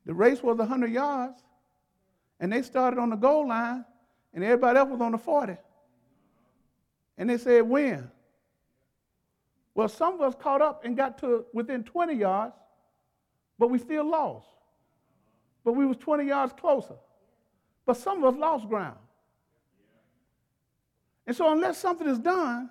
The 0.07 0.15
race 0.15 0.43
was 0.43 0.57
100 0.59 0.91
yards, 0.91 1.43
and 2.39 2.53
they 2.53 2.63
started 2.63 3.01
on 3.01 3.11
the 3.11 3.17
goal 3.17 3.49
line, 3.49 3.85
and 4.33 4.45
everybody 4.45 4.79
else 4.79 4.91
was 4.91 5.01
on 5.01 5.13
the 5.13 5.19
40. 5.19 5.57
And 7.19 7.31
they 7.31 7.39
said, 7.39 7.63
when? 7.63 8.11
Well, 9.75 9.89
some 9.89 10.15
of 10.15 10.21
us 10.21 10.35
caught 10.41 10.63
up 10.63 10.85
and 10.85 10.97
got 10.97 11.19
to 11.19 11.47
within 11.53 11.83
20 11.83 12.15
yards, 12.15 12.55
but 13.59 13.69
we 13.69 13.79
still 13.79 14.09
lost. 14.09 14.47
But 15.65 15.73
we 15.73 15.87
was 15.87 15.97
20 15.97 16.25
yards 16.25 16.53
closer. 16.53 16.95
But 17.87 17.97
some 17.97 18.23
of 18.23 18.35
us 18.35 18.41
lost 18.41 18.69
ground. 18.69 18.99
And 21.27 21.37
so 21.37 21.51
unless 21.51 21.79
something 21.79 22.07
is 22.07 22.19
done 22.19 22.71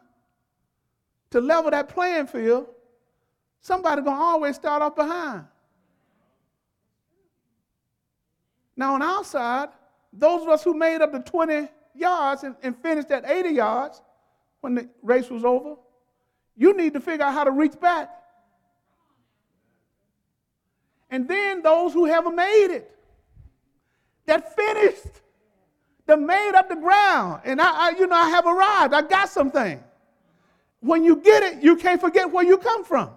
to 1.32 1.41
level 1.41 1.72
that 1.72 1.89
playing 1.89 2.28
field, 2.28 2.68
somebody's 3.60 4.06
going 4.06 4.18
to 4.18 4.24
always 4.24 4.56
start 4.56 4.82
off 4.82 4.95
behind. 4.95 5.45
Now, 8.76 8.95
on 8.95 9.01
our 9.01 9.24
side, 9.24 9.70
those 10.12 10.43
of 10.43 10.49
us 10.49 10.64
who 10.64 10.74
made 10.74 11.01
up 11.01 11.12
the 11.12 11.20
20 11.20 11.68
yards 11.95 12.43
and, 12.43 12.56
and 12.64 12.78
finished 12.78 13.12
at 13.12 13.30
80 13.30 13.49
yards 13.49 14.01
when 14.62 14.76
the 14.76 14.89
race 15.01 15.30
was 15.30 15.43
over, 15.43 15.76
you 16.56 16.76
need 16.76 16.93
to 16.93 16.99
figure 16.99 17.26
out 17.26 17.34
how 17.34 17.43
to 17.43 17.51
reach 17.51 17.80
back. 17.80 18.10
And 21.10 21.28
then 21.28 21.62
those 21.62 21.93
who 21.93 22.06
haven't 22.06 22.36
made 22.36 22.68
it, 22.72 22.89
that 24.26 24.56
finished, 24.56 25.22
that 26.06 26.20
made 26.20 26.54
up 26.56 26.70
the 26.70 26.76
ground. 26.76 27.41
And 27.45 27.62
I, 27.62 27.89
I, 27.89 27.89
you 27.91 28.08
know, 28.08 28.16
I 28.16 28.30
have 28.30 28.45
arrived. 28.45 28.93
I 28.93 29.01
got 29.04 29.30
something. 29.30 29.84
When 30.80 31.04
you 31.04 31.18
get 31.18 31.43
it, 31.43 31.64
you 31.64 31.76
can't 31.76 32.01
forget 32.01 32.32
where 32.32 32.43
you 32.43 32.58
come 32.58 32.84
from. 32.84 33.10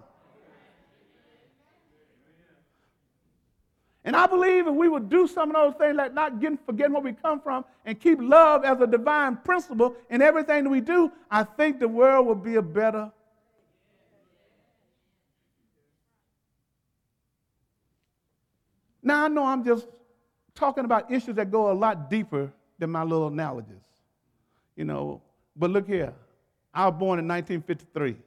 And 4.03 4.15
I 4.15 4.25
believe 4.25 4.67
if 4.67 4.73
we 4.73 4.87
would 4.87 5.09
do 5.09 5.27
some 5.27 5.53
of 5.53 5.55
those 5.55 5.73
things, 5.77 5.97
like 5.97 6.13
not 6.13 6.39
getting, 6.39 6.57
forgetting 6.65 6.93
where 6.93 7.01
we 7.01 7.11
come 7.11 7.41
from, 7.41 7.65
and 7.83 7.99
keep 7.99 8.19
love 8.21 8.63
as 8.63 8.79
a 8.79 8.87
divine 8.87 9.35
principle 9.37 9.95
in 10.09 10.21
everything 10.21 10.63
that 10.63 10.69
we 10.69 10.79
do, 10.79 11.11
I 11.29 11.43
think 11.43 11.79
the 11.79 11.89
world 11.89 12.25
would 12.27 12.41
be 12.41 12.55
a 12.55 12.61
better 12.61 13.11
Now, 19.07 19.23
I 19.23 19.27
know 19.29 19.45
I'm 19.45 19.63
just 19.63 19.87
talking 20.53 20.83
about 20.83 21.09
issues 21.09 21.35
that 21.35 21.49
go 21.49 21.71
a 21.71 21.77
lot 21.85 22.09
deeper 22.09 22.51
than 22.77 22.89
my 22.89 23.03
little 23.03 23.27
analogies, 23.27 23.87
you 24.75 24.83
know, 24.83 25.21
but 25.55 25.69
look 25.69 25.87
here. 25.87 26.13
I 26.73 26.87
was 26.87 26.99
born 26.99 27.17
in 27.17 27.25
1953. 27.25 28.17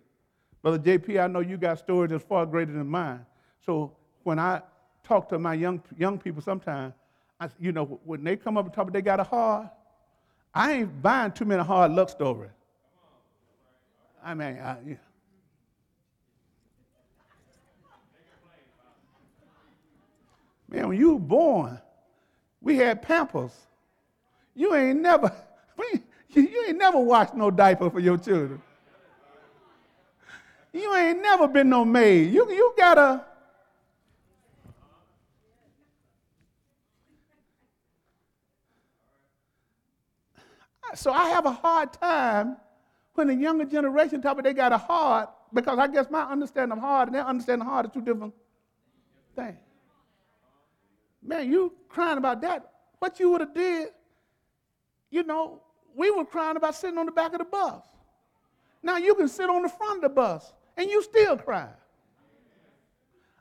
Brother 0.63 0.79
JP, 0.79 1.23
I 1.23 1.27
know 1.27 1.41
you 1.41 1.59
got 1.59 1.81
stories 1.81 2.11
that's 2.11 2.25
far 2.25 2.47
greater 2.47 2.73
than 2.73 2.87
mine. 2.87 3.27
So 3.67 3.95
when 4.23 4.39
I 4.39 4.63
talk 5.05 5.29
to 5.29 5.39
my 5.39 5.53
young, 5.53 5.83
young 5.99 6.19
people 6.19 6.41
sometimes, 6.41 6.95
I, 7.39 7.51
you 7.61 7.73
know, 7.73 8.01
when 8.07 8.25
they 8.25 8.37
come 8.37 8.57
up 8.57 8.65
and 8.65 8.73
talk, 8.73 8.91
they 8.91 9.03
got 9.03 9.21
a 9.21 9.25
hard, 9.25 9.69
I 10.55 10.73
ain't 10.73 11.03
buying 11.03 11.33
too 11.33 11.45
many 11.45 11.63
hard 11.63 11.93
luck 11.93 12.09
stories. 12.09 12.53
I 14.25 14.33
mean, 14.33 14.59
I, 14.59 14.79
Man, 20.71 20.89
when 20.89 20.99
you 20.99 21.15
were 21.15 21.19
born, 21.19 21.81
we 22.61 22.77
had 22.77 23.03
Pampers. 23.03 23.53
You 24.55 24.75
ain't 24.75 25.01
never, 25.01 25.33
you 26.29 26.65
ain't 26.69 26.79
never 26.79 26.99
washed 26.99 27.35
no 27.35 27.51
diaper 27.51 27.91
for 27.91 27.99
your 27.99 28.17
children. 28.17 28.63
You 30.73 30.95
ain't 30.95 31.21
never 31.21 31.49
been 31.49 31.69
no 31.69 31.85
maid. 31.85 32.33
You, 32.33 32.49
you 32.51 32.75
gotta. 32.79 33.25
So 40.95 41.13
I 41.13 41.29
have 41.31 41.47
a 41.47 41.53
hard 41.53 41.93
time 41.93 42.57
when 43.15 43.29
the 43.29 43.35
younger 43.35 43.65
generation 43.65 44.23
talk 44.23 44.33
about 44.33 44.45
they 44.45 44.55
got 44.55 44.73
a 44.73 44.79
heart, 44.79 45.31
because 45.53 45.79
I 45.79 45.89
guess 45.89 46.11
my 46.11 46.23
understanding 46.23 46.77
of 46.77 46.83
hard 46.83 47.09
and 47.09 47.15
their 47.15 47.27
understanding 47.27 47.67
of 47.67 47.73
hard 47.73 47.87
are 47.87 47.89
two 47.89 48.01
different 48.01 48.35
things. 49.35 49.59
Man, 51.23 51.51
you 51.51 51.73
crying 51.89 52.19
about 52.19 52.41
that. 52.43 52.71
What 52.99 53.21
you 53.21 53.31
would 53.31 53.41
have 53.41 53.55
did, 53.55 53.89
you 55.11 55.23
know, 55.23 55.61
we 55.95 56.11
were 56.11 56.25
crying 56.25 56.57
about 56.57 56.75
sitting 56.75 56.99
on 56.99 57.07
the 57.07 57.13
back 57.13 57.33
of 57.33 57.39
the 57.39 57.45
bus. 57.45 57.83
Now 58.83 58.97
you 58.97 59.15
can 59.15 59.29
sit 59.29 59.51
on 59.51 59.63
the 59.63 59.69
front 59.69 59.97
of 59.97 60.03
the 60.03 60.09
bus 60.09 60.53
and 60.77 60.89
you 60.89 61.03
still 61.03 61.37
cry. 61.37 61.69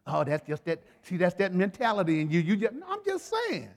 Oh, 0.05 0.23
that's 0.23 0.45
just 0.47 0.65
that, 0.65 0.81
see, 1.03 1.17
that's 1.17 1.35
that 1.35 1.53
mentality 1.53 2.21
in 2.21 2.29
you. 2.29 2.39
You 2.39 2.57
just, 2.57 2.73
I'm 2.87 2.99
just 3.05 3.31
saying. 3.31 3.69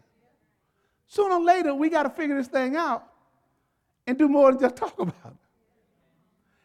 Sooner 1.07 1.35
or 1.35 1.45
later, 1.45 1.75
we 1.75 1.91
got 1.91 2.05
to 2.05 2.11
figure 2.11 2.37
this 2.37 2.49
thing 2.49 2.75
out 2.75 3.05
and 4.07 4.19
do 4.19 4.29
more 4.29 4.51
than 4.51 4.61
just 4.61 4.77
talk 4.77 4.99
about 4.99 5.15
it. 5.27 5.37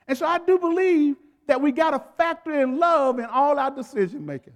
And 0.07 0.17
so 0.17 0.25
I 0.25 0.39
do 0.39 0.57
believe 0.57 1.17
that 1.47 1.59
we 1.59 1.71
got 1.71 1.91
to 1.91 2.01
factor 2.17 2.61
in 2.61 2.77
love 2.79 3.19
in 3.19 3.25
all 3.25 3.59
our 3.59 3.71
decision 3.71 4.25
making. 4.25 4.53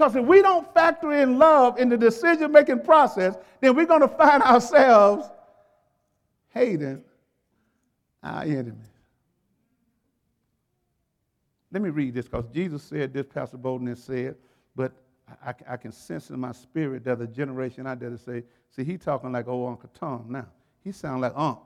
Because 0.00 0.16
if 0.16 0.24
we 0.24 0.40
don't 0.40 0.72
factor 0.72 1.12
in 1.12 1.38
love 1.38 1.78
in 1.78 1.90
the 1.90 1.96
decision 1.98 2.50
making 2.52 2.80
process, 2.80 3.36
then 3.60 3.76
we're 3.76 3.84
going 3.84 4.00
to 4.00 4.08
find 4.08 4.42
ourselves 4.44 5.28
hating 6.54 7.04
our 8.22 8.44
enemies. 8.44 8.88
Let 11.70 11.82
me 11.82 11.90
read 11.90 12.14
this 12.14 12.24
because 12.24 12.46
Jesus 12.50 12.82
said 12.82 13.12
this, 13.12 13.26
Pastor 13.26 13.58
Bolden 13.58 13.94
said, 13.94 14.36
but 14.74 14.92
I, 15.44 15.52
I, 15.68 15.76
can 15.76 15.92
sense 15.92 16.30
in 16.30 16.40
my 16.40 16.52
spirit 16.52 17.04
that 17.04 17.18
the 17.18 17.26
generation 17.26 17.86
out 17.86 18.00
there 18.00 18.08
to 18.08 18.16
say, 18.16 18.44
see, 18.74 18.84
he 18.84 18.96
talking 18.96 19.32
like 19.32 19.48
old 19.48 19.68
Uncle 19.68 19.90
Tom 19.92 20.24
now. 20.30 20.46
He 20.82 20.92
sound 20.92 21.20
like 21.20 21.34
Unc. 21.36 21.58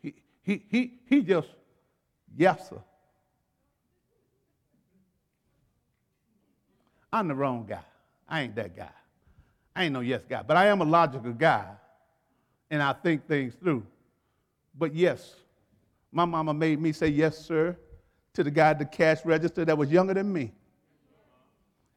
He, 0.00 0.14
he, 0.42 0.64
he, 0.70 1.00
he 1.04 1.20
just, 1.20 1.48
yes, 2.34 2.70
sir. 2.70 2.80
I'm 7.12 7.28
the 7.28 7.34
wrong 7.34 7.66
guy. 7.68 7.84
I 8.28 8.42
ain't 8.42 8.54
that 8.56 8.76
guy. 8.76 8.88
I 9.74 9.84
ain't 9.84 9.92
no 9.92 10.00
yes 10.00 10.22
guy, 10.28 10.42
but 10.42 10.56
I 10.56 10.66
am 10.66 10.80
a 10.80 10.84
logical 10.84 11.32
guy, 11.32 11.66
and 12.70 12.82
I 12.82 12.92
think 12.92 13.26
things 13.26 13.54
through. 13.54 13.86
But 14.78 14.94
yes, 14.94 15.34
my 16.10 16.24
mama 16.24 16.52
made 16.52 16.80
me 16.80 16.92
say 16.92 17.08
yes, 17.08 17.38
sir, 17.38 17.76
to 18.34 18.44
the 18.44 18.50
guy 18.50 18.70
at 18.70 18.78
the 18.78 18.84
cash 18.84 19.24
register 19.24 19.64
that 19.64 19.76
was 19.76 19.90
younger 19.90 20.14
than 20.14 20.32
me. 20.32 20.52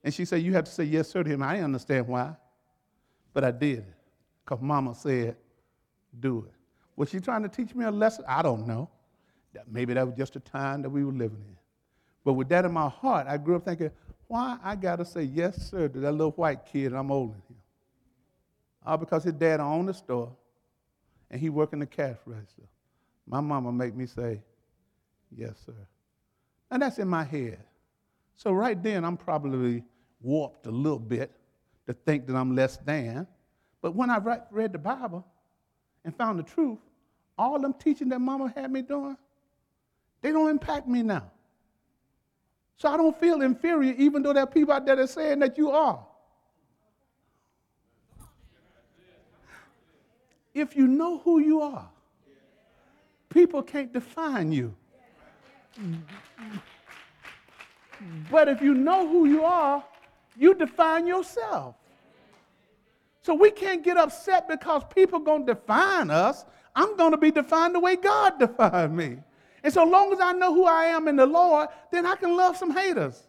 And 0.04 0.14
she 0.14 0.26
said, 0.26 0.42
You 0.42 0.54
have 0.54 0.66
to 0.66 0.72
say 0.72 0.84
yes, 0.84 1.10
sir, 1.10 1.24
to 1.24 1.30
him. 1.30 1.42
I 1.44 1.54
didn't 1.54 1.66
understand 1.66 2.08
why, 2.08 2.36
but 3.34 3.44
I 3.44 3.52
did, 3.52 3.86
because 4.44 4.62
mama 4.62 4.96
said, 4.96 5.36
Do 6.20 6.46
it. 6.48 6.54
Was 6.96 7.10
she 7.10 7.20
trying 7.20 7.44
to 7.44 7.50
teach 7.50 7.76
me 7.76 7.86
a 7.86 7.92
lesson? 7.92 8.24
I 8.28 8.42
don't 8.42 8.66
know. 8.68 8.90
Maybe 9.70 9.94
that 9.94 10.06
was 10.06 10.16
just 10.16 10.34
the 10.34 10.40
time 10.40 10.82
that 10.82 10.90
we 10.90 11.04
were 11.04 11.12
living 11.12 11.44
in. 11.48 11.58
But 12.24 12.34
with 12.34 12.50
that 12.50 12.66
in 12.66 12.72
my 12.72 12.90
heart, 12.90 13.28
I 13.28 13.38
grew 13.38 13.56
up 13.56 13.66
thinking, 13.66 13.92
why 14.28 14.58
I 14.64 14.76
got 14.76 14.98
to 14.98 15.06
say 15.06 15.24
yes, 15.24 15.70
sir, 15.70 15.88
to 15.88 16.00
that 16.00 16.12
little 16.12 16.32
white 16.32 16.66
kid 16.66 16.88
and 16.88 16.98
I'm 16.98 17.12
older 17.12 17.34
than 17.34 17.42
him? 17.42 17.62
All 18.86 18.98
because 18.98 19.24
his 19.24 19.34
dad 19.34 19.60
owned 19.60 19.90
the 19.90 19.94
store 19.94 20.32
and 21.32 21.40
he 21.40 21.50
working 21.50 21.80
the 21.80 21.86
cash 21.86 22.18
register. 22.26 22.64
My 23.28 23.42
mama 23.42 23.72
make 23.72 23.96
me 23.96 24.06
say, 24.06 24.42
yes, 25.36 25.56
sir. 25.66 25.74
And 26.70 26.82
that's 26.82 27.00
in 27.00 27.08
my 27.08 27.24
head. 27.24 27.60
So 28.36 28.52
right 28.52 28.82
then, 28.82 29.06
I'm 29.06 29.18
probably 29.18 29.84
warped 30.22 30.68
a 30.68 30.72
little 30.72 31.00
bit 31.00 31.32
to 31.88 31.94
think 31.94 32.28
that 32.28 32.36
I'm 32.36 32.56
less 32.56 32.78
than. 32.78 33.28
But 33.82 33.96
when 33.96 34.10
I 34.10 34.20
read 34.52 34.74
the 34.74 34.80
Bible 34.80 35.26
and 36.04 36.16
found 36.16 36.40
the 36.40 36.44
truth, 36.44 36.80
all 37.38 37.60
them 37.60 37.74
teaching 37.74 38.10
that 38.10 38.20
mama 38.20 38.52
had 38.56 38.72
me 38.72 38.82
doing, 38.82 39.18
They 40.22 40.32
don't 40.32 40.50
impact 40.50 40.88
me 40.88 41.04
now. 41.04 41.32
So 42.78 42.90
I 42.90 42.98
don't 42.98 43.18
feel 43.20 43.42
inferior, 43.42 43.94
even 43.98 44.22
though 44.22 44.34
there 44.34 44.44
are 44.44 44.48
people 44.48 44.74
out 44.74 44.86
there 44.86 44.96
that 44.96 45.04
are 45.04 45.08
saying 45.08 45.40
that 45.40 45.58
you 45.58 45.72
are. 45.72 46.06
If 50.54 50.76
you 50.76 50.88
know 50.88 51.20
who 51.20 51.40
you 51.40 51.62
are, 51.62 51.90
people 53.30 53.62
can't 53.62 53.92
define 53.92 54.52
you. 54.52 54.74
But 58.30 58.48
if 58.48 58.62
you 58.62 58.74
know 58.74 59.08
who 59.08 59.26
you 59.26 59.44
are, 59.44 59.84
you 60.38 60.54
define 60.54 61.08
yourself. 61.08 61.76
So 63.22 63.34
we 63.34 63.52
can't 63.52 63.84
get 63.84 63.98
upset 63.98 64.48
because 64.48 64.84
people 64.94 65.20
going 65.20 65.46
to 65.46 65.56
define 65.56 66.12
us. 66.12 66.46
I'm 66.76 66.96
going 66.96 67.12
to 67.12 67.18
be 67.18 67.32
defined 67.32 67.74
the 67.74 67.80
way 67.80 67.96
God 67.96 68.38
defined 68.40 68.96
me. 68.96 69.18
And 69.66 69.74
so 69.74 69.84
long 69.84 70.14
as 70.14 70.20
I 70.20 70.32
know 70.34 70.54
who 70.54 70.66
I 70.66 70.86
am 70.86 71.08
in 71.08 71.16
the 71.16 71.26
Lord, 71.26 71.70
then 71.92 72.06
I 72.06 72.16
can 72.16 72.38
love 72.38 72.56
some 72.56 72.70
haters. 72.70 73.20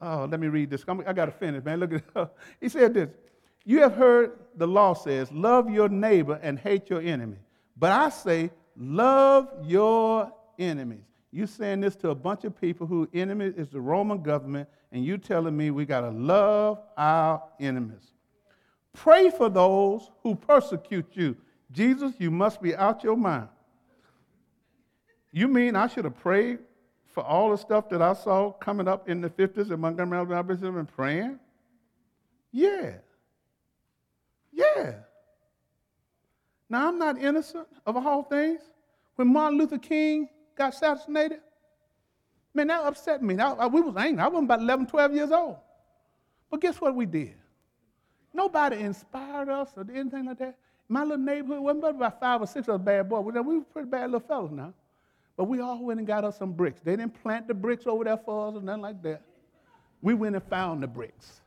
Oh, 0.00 0.28
let 0.30 0.38
me 0.38 0.46
read 0.46 0.70
this. 0.70 0.84
I 0.86 1.12
got 1.12 1.24
to 1.26 1.32
finish, 1.32 1.64
man. 1.64 1.80
Look 1.80 1.94
at 1.94 2.02
it. 2.14 2.28
He 2.60 2.68
said 2.68 2.94
this. 2.94 3.10
You 3.64 3.80
have 3.80 3.96
heard 3.96 4.38
the 4.54 4.68
law 4.68 4.94
says, 4.94 5.32
love 5.32 5.68
your 5.68 5.88
neighbor 5.88 6.38
and 6.40 6.56
hate 6.56 6.88
your 6.88 7.00
enemy. 7.00 7.38
But 7.76 7.90
I 7.90 8.10
say, 8.10 8.52
love 8.76 9.48
your 9.64 10.32
enemies. 10.56 11.02
You 11.32 11.48
saying 11.48 11.80
this 11.80 11.96
to 11.96 12.10
a 12.10 12.14
bunch 12.14 12.44
of 12.44 12.58
people 12.60 12.86
whose 12.86 13.08
enemy 13.12 13.46
is 13.56 13.70
the 13.70 13.80
Roman 13.80 14.22
government, 14.22 14.68
and 14.92 15.04
you 15.04 15.18
telling 15.18 15.56
me 15.56 15.72
we 15.72 15.84
got 15.84 16.02
to 16.02 16.10
love 16.10 16.78
our 16.96 17.42
enemies. 17.58 18.12
Pray 18.92 19.30
for 19.30 19.48
those 19.48 20.12
who 20.22 20.36
persecute 20.36 21.08
you. 21.14 21.36
Jesus, 21.72 22.12
you 22.18 22.30
must 22.30 22.62
be 22.62 22.76
out 22.76 23.02
your 23.02 23.16
mind. 23.16 23.48
You 25.32 25.48
mean 25.48 25.76
I 25.76 25.86
should 25.86 26.04
have 26.04 26.18
prayed 26.18 26.58
for 27.06 27.24
all 27.24 27.50
the 27.50 27.56
stuff 27.56 27.88
that 27.90 28.02
I 28.02 28.14
saw 28.14 28.52
coming 28.52 28.88
up 28.88 29.08
in 29.08 29.20
the 29.20 29.30
50s 29.30 29.70
in 29.70 29.80
Montgomery, 29.80 30.18
Alabama, 30.18 30.78
and 30.78 30.88
praying? 30.88 31.38
Yeah. 32.52 32.94
Yeah. 34.52 34.94
Now, 36.68 36.88
I'm 36.88 36.98
not 36.98 37.18
innocent 37.18 37.66
of 37.86 37.96
all 37.96 38.22
things. 38.22 38.60
When 39.16 39.28
Martin 39.28 39.58
Luther 39.58 39.78
King 39.78 40.28
got 40.56 40.74
assassinated, 40.74 41.40
man, 42.54 42.68
that 42.68 42.84
upset 42.84 43.22
me. 43.22 43.38
I, 43.38 43.52
I, 43.52 43.66
we 43.66 43.80
was 43.80 43.96
angry. 43.96 44.22
I 44.22 44.28
was 44.28 44.42
about 44.42 44.60
11, 44.60 44.86
12 44.86 45.14
years 45.14 45.30
old. 45.30 45.56
But 46.50 46.60
guess 46.60 46.80
what 46.80 46.94
we 46.94 47.06
did? 47.06 47.34
Nobody 48.32 48.80
inspired 48.80 49.48
us 49.48 49.70
or 49.76 49.84
did 49.84 49.96
anything 49.96 50.26
like 50.26 50.38
that. 50.38 50.56
My 50.88 51.02
little 51.02 51.18
neighborhood 51.18 51.62
wasn't 51.62 51.82
but 51.82 51.94
about 51.96 52.20
five 52.20 52.40
or 52.40 52.46
six 52.46 52.68
of 52.68 52.80
us 52.80 52.84
bad 52.84 53.08
boys. 53.08 53.24
We 53.34 53.58
were 53.58 53.64
pretty 53.64 53.88
bad 53.88 54.10
little 54.10 54.26
fellas 54.26 54.50
now. 54.50 54.72
But 55.40 55.48
we 55.48 55.60
all 55.60 55.82
went 55.82 55.98
and 55.98 56.06
got 56.06 56.22
us 56.22 56.36
some 56.36 56.52
bricks. 56.52 56.82
They 56.82 56.96
didn't 56.96 57.14
plant 57.22 57.48
the 57.48 57.54
bricks 57.54 57.86
over 57.86 58.04
there 58.04 58.18
for 58.18 58.48
us 58.48 58.56
or 58.56 58.60
nothing 58.60 58.82
like 58.82 59.02
that. 59.04 59.22
We 60.02 60.12
went 60.12 60.36
and 60.36 60.44
found 60.44 60.82
the 60.82 60.86
bricks. 60.86 61.40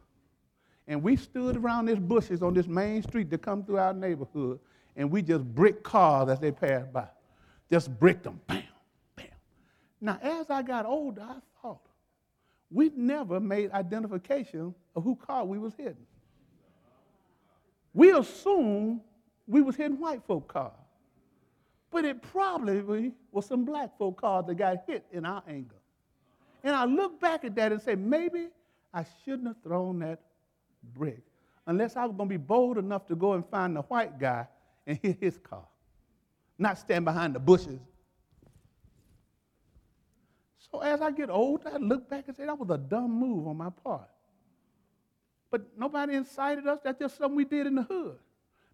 And 0.87 1.03
we 1.03 1.15
stood 1.15 1.57
around 1.57 1.85
these 1.85 1.99
bushes 1.99 2.41
on 2.41 2.55
this 2.55 2.65
main 2.65 3.03
street 3.03 3.29
that 3.29 3.43
come 3.43 3.63
through 3.63 3.77
our 3.77 3.93
neighborhood, 3.93 4.59
and 4.95 5.11
we 5.11 5.21
just 5.21 5.45
brick 5.45 5.83
cars 5.83 6.27
as 6.29 6.39
they 6.39 6.51
passed 6.51 6.91
by. 6.91 7.05
Just 7.69 7.99
bricked 7.99 8.23
them. 8.23 8.41
Bam, 8.47 8.63
bam. 9.15 9.27
Now, 10.01 10.17
as 10.23 10.49
I 10.49 10.63
got 10.63 10.87
older, 10.87 11.21
I 11.21 11.35
thought, 11.61 11.85
we 12.71 12.89
never 12.95 13.39
made 13.39 13.69
identification 13.73 14.73
of 14.95 15.03
who 15.03 15.15
car 15.15 15.45
we 15.45 15.59
was 15.59 15.75
hitting. 15.75 16.07
We 17.93 18.11
assumed 18.11 19.01
we 19.45 19.61
was 19.61 19.75
hitting 19.75 19.99
white 19.99 20.23
folk 20.25 20.47
cars. 20.47 20.82
But 21.93 22.05
it 22.05 22.23
probably 22.23 23.13
was 23.31 23.45
some 23.45 23.65
black 23.65 23.97
folk 23.99 24.19
cars 24.19 24.45
that 24.47 24.55
got 24.55 24.83
hit 24.87 25.05
in 25.11 25.25
our 25.25 25.43
anger. 25.47 25.75
And 26.63 26.75
I 26.75 26.85
look 26.85 27.21
back 27.21 27.45
at 27.45 27.55
that 27.55 27.71
and 27.71 27.79
say, 27.79 27.93
maybe 27.93 28.47
I 28.91 29.05
shouldn't 29.23 29.47
have 29.47 29.61
thrown 29.63 29.99
that 29.99 30.19
brick 30.95 31.21
unless 31.67 31.95
I 31.95 32.05
was 32.05 32.15
going 32.15 32.27
to 32.29 32.33
be 32.33 32.43
bold 32.43 32.79
enough 32.79 33.05
to 33.07 33.15
go 33.15 33.33
and 33.33 33.45
find 33.45 33.75
the 33.75 33.83
white 33.83 34.19
guy 34.19 34.47
and 34.87 34.97
hit 35.01 35.17
his 35.21 35.37
car, 35.37 35.65
not 36.57 36.79
stand 36.79 37.05
behind 37.05 37.35
the 37.35 37.39
bushes. 37.39 37.79
So 40.71 40.79
as 40.79 40.99
I 40.99 41.11
get 41.11 41.29
older, 41.29 41.69
I 41.71 41.77
look 41.77 42.09
back 42.09 42.23
and 42.27 42.35
say 42.35 42.45
that 42.45 42.57
was 42.57 42.71
a 42.71 42.77
dumb 42.77 43.11
move 43.11 43.47
on 43.47 43.57
my 43.57 43.69
part. 43.69 44.09
But 45.51 45.61
nobody 45.77 46.15
incited 46.15 46.65
us. 46.65 46.79
That's 46.83 46.97
just 46.97 47.17
something 47.17 47.35
we 47.35 47.45
did 47.45 47.67
in 47.67 47.75
the 47.75 47.83
hood. 47.83 48.17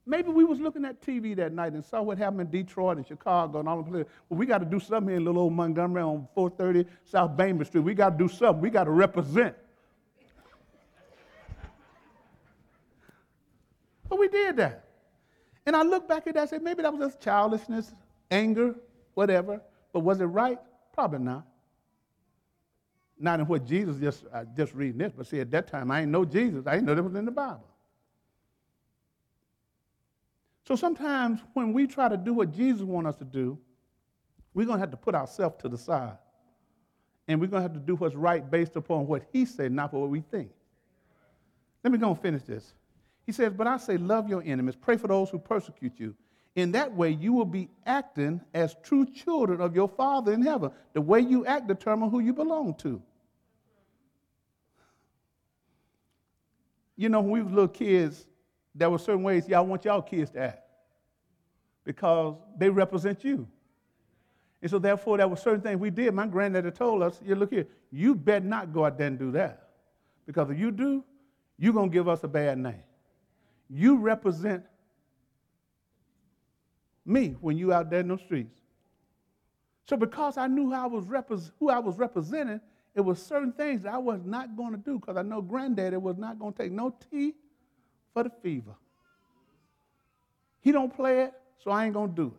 Maybe 0.06 0.30
we 0.30 0.44
was 0.44 0.60
looking 0.60 0.86
at 0.86 1.02
TV 1.02 1.36
that 1.36 1.54
night 1.54 1.74
and 1.74 1.86
saw 1.86 2.02
what 2.02 2.18
happened 2.18 2.42
in 2.42 2.50
Detroit 2.50 2.98
and 2.98 3.06
Chicago 3.06 3.60
and 3.60 3.70
all 3.70 3.78
the 3.78 3.90
places. 3.90 4.12
Well, 4.28 4.38
we 4.38 4.46
got 4.46 4.58
to 4.60 4.66
do 4.66 4.80
something 4.80 5.10
here 5.10 5.18
in 5.18 5.26
little 5.26 5.44
old 5.44 5.54
Montgomery 5.54 6.02
on 6.02 6.28
430 6.34 6.90
South 7.04 7.38
Bainbridge 7.38 7.68
Street. 7.68 7.82
We 7.82 7.94
got 7.94 8.18
to 8.18 8.18
do 8.18 8.28
something. 8.28 8.62
We 8.62 8.70
got 8.70 8.86
to 8.86 8.92
represent. 8.92 9.56
But 14.10 14.18
we 14.18 14.28
did 14.28 14.58
that. 14.58 14.86
And 15.66 15.76
I 15.76 15.84
look 15.84 16.08
back 16.08 16.26
at 16.26 16.34
that 16.34 16.42
and 16.42 16.50
say, 16.50 16.58
maybe 16.58 16.82
that 16.82 16.92
was 16.92 17.12
just 17.12 17.22
childishness, 17.22 17.94
anger, 18.32 18.76
whatever. 19.14 19.62
But 19.94 20.00
was 20.00 20.20
it 20.20 20.26
right? 20.26 20.58
Probably 20.94 21.20
not. 21.20 21.46
Not 23.20 23.40
in 23.40 23.46
what 23.46 23.66
Jesus 23.66 23.98
just 23.98 24.24
I 24.34 24.46
just 24.46 24.74
reading 24.74 24.98
this, 24.98 25.14
but 25.16 25.28
see, 25.28 25.40
at 25.42 25.52
that 25.52 25.68
time 25.68 25.92
I 25.92 26.00
didn't 26.00 26.14
know 26.14 26.26
Jesus. 26.26 26.66
I 26.66 26.76
didn't 26.76 26.88
know 26.88 26.96
that 26.96 27.04
was 27.04 27.16
in 27.16 27.26
the 27.26 27.32
Bible. 27.32 27.68
So 30.70 30.76
sometimes 30.76 31.40
when 31.54 31.74
we 31.74 31.88
try 31.88 32.08
to 32.08 32.16
do 32.16 32.32
what 32.32 32.52
Jesus 32.52 32.84
wants 32.84 33.10
us 33.10 33.16
to 33.16 33.26
do, 33.26 33.58
we're 34.54 34.68
going 34.68 34.78
to 34.78 34.82
have 34.82 34.92
to 34.92 34.98
put 34.98 35.16
ourselves 35.16 35.56
to 35.64 35.68
the 35.68 35.80
side. 35.80 36.16
And 37.28 37.42
we're 37.42 37.48
going 37.48 37.64
to 37.64 37.68
have 37.68 37.74
to 37.74 37.80
do 37.80 37.96
what's 37.96 38.14
right 38.14 38.50
based 38.50 38.76
upon 38.76 39.08
what 39.08 39.24
he 39.34 39.46
said, 39.46 39.72
not 39.72 39.92
what 39.92 40.10
we 40.10 40.22
think. 40.22 40.52
Let 41.84 41.92
me 41.92 41.98
go 41.98 42.12
and 42.12 42.22
finish 42.22 42.44
this. 42.44 42.74
He 43.26 43.32
says, 43.32 43.52
But 43.52 43.66
I 43.66 43.78
say, 43.78 43.98
love 43.98 44.30
your 44.30 44.44
enemies, 44.46 44.76
pray 44.76 44.96
for 44.96 45.08
those 45.08 45.32
who 45.32 45.40
persecute 45.40 45.94
you. 45.98 46.14
In 46.56 46.72
that 46.74 46.94
way, 46.94 47.10
you 47.10 47.34
will 47.34 47.46
be 47.46 47.70
acting 47.88 48.40
as 48.54 48.76
true 48.84 49.08
children 49.08 49.62
of 49.62 49.76
your 49.76 49.90
Father 49.90 50.34
in 50.34 50.44
heaven. 50.44 50.70
The 50.94 51.02
way 51.02 51.20
you 51.20 51.48
act 51.48 51.68
determines 51.68 52.12
who 52.12 52.20
you 52.20 52.34
belong 52.34 52.76
to. 52.76 53.02
You 56.96 57.10
know, 57.10 57.22
when 57.22 57.32
we 57.32 57.42
were 57.42 57.50
little 57.50 57.68
kids, 57.70 58.28
there 58.76 58.90
were 58.90 59.00
certain 59.00 59.24
ways 59.24 59.48
y'all 59.48 59.66
want 59.66 59.86
y'all 59.86 60.02
kids 60.02 60.32
to 60.32 60.40
act 60.40 60.64
because 61.84 62.36
they 62.58 62.70
represent 62.70 63.24
you. 63.24 63.48
And 64.62 64.70
so, 64.70 64.78
therefore, 64.78 65.18
there 65.18 65.28
were 65.28 65.38
certain 65.38 65.62
things 65.62 65.80
we 65.80 65.90
did. 65.90 66.14
My 66.14 66.28
granddaddy 66.28 66.72
told 66.72 67.02
us, 67.02 67.20
you 67.26 67.36
look 67.36 67.52
here, 67.52 67.68
you 67.92 68.14
better 68.14 68.46
not 68.46 68.74
go 68.74 68.86
out 68.86 68.98
there 68.98 69.08
and 69.08 69.18
do 69.18 69.32
that. 69.32 69.70
Because 70.26 70.50
if 70.50 70.60
you 70.60 70.72
do, 70.72 71.04
you're 71.58 71.74
going 71.74 71.90
to 71.90 71.94
give 71.94 72.08
us 72.08 72.24
a 72.24 72.28
bad 72.28 72.58
name. 72.58 72.84
You 73.70 73.98
represent 73.98 74.64
me 77.06 77.36
when 77.42 77.58
you 77.58 77.72
out 77.74 77.90
there 77.90 78.02
in 78.02 78.10
the 78.10 78.18
streets. 78.18 78.60
So 79.88 79.98
because 79.98 80.38
I 80.38 80.48
knew 80.48 80.74
I 80.74 80.86
was, 80.86 81.06
repre- 81.06 81.52
who 81.60 81.70
I 81.70 81.80
was 81.80 81.98
representing, 81.98 82.62
it 82.94 83.02
was 83.02 83.22
certain 83.22 83.52
things 83.52 83.86
I 83.86 83.98
was 83.98 84.22
not 84.24 84.56
going 84.56 84.72
to 84.72 84.78
do 84.78 85.00
because 85.00 85.18
I 85.18 85.22
know 85.22 85.42
granddaddy 85.42 85.98
was 85.98 86.18
not 86.18 86.38
going 86.38 86.54
to 86.54 86.64
take 86.64 86.72
no 86.72 86.96
tea 87.10 87.34
for 88.14 88.24
the 88.24 88.32
fever. 88.42 88.76
He 90.62 90.72
don't 90.72 90.94
play 90.94 91.24
it, 91.24 91.34
so 91.64 91.72
I 91.72 91.86
ain't 91.86 91.96
to 91.96 92.08
do 92.08 92.28
it. 92.28 92.34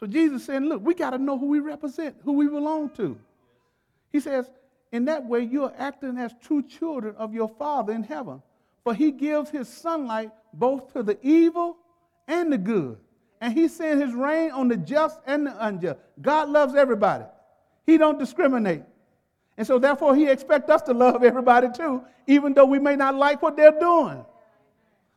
So 0.00 0.06
Jesus 0.06 0.44
said, 0.44 0.62
look, 0.62 0.84
we 0.84 0.94
got 0.94 1.10
to 1.10 1.18
know 1.18 1.38
who 1.38 1.46
we 1.46 1.60
represent, 1.60 2.16
who 2.24 2.32
we 2.32 2.48
belong 2.48 2.90
to. 2.90 3.18
He 4.12 4.20
says, 4.20 4.50
in 4.92 5.06
that 5.06 5.24
way, 5.24 5.40
you're 5.40 5.72
acting 5.78 6.18
as 6.18 6.32
true 6.40 6.62
children 6.62 7.14
of 7.16 7.34
your 7.34 7.48
Father 7.48 7.92
in 7.92 8.02
heaven. 8.02 8.42
For 8.84 8.94
he 8.94 9.10
gives 9.10 9.50
his 9.50 9.68
sunlight 9.68 10.30
both 10.52 10.92
to 10.92 11.02
the 11.02 11.18
evil 11.22 11.76
and 12.28 12.52
the 12.52 12.58
good. 12.58 12.98
And 13.40 13.52
he 13.52 13.68
sends 13.68 14.02
his 14.04 14.14
rain 14.14 14.50
on 14.50 14.68
the 14.68 14.76
just 14.76 15.18
and 15.26 15.46
the 15.46 15.66
unjust. 15.66 15.98
God 16.20 16.48
loves 16.48 16.74
everybody. 16.74 17.24
He 17.86 17.98
don't 17.98 18.18
discriminate. 18.18 18.82
And 19.56 19.66
so 19.66 19.78
therefore 19.78 20.16
he 20.16 20.28
expects 20.28 20.68
us 20.70 20.82
to 20.82 20.94
love 20.94 21.22
everybody 21.22 21.68
too, 21.74 22.02
even 22.26 22.54
though 22.54 22.64
we 22.64 22.78
may 22.78 22.96
not 22.96 23.14
like 23.14 23.42
what 23.42 23.56
they're 23.56 23.78
doing. 23.78 24.24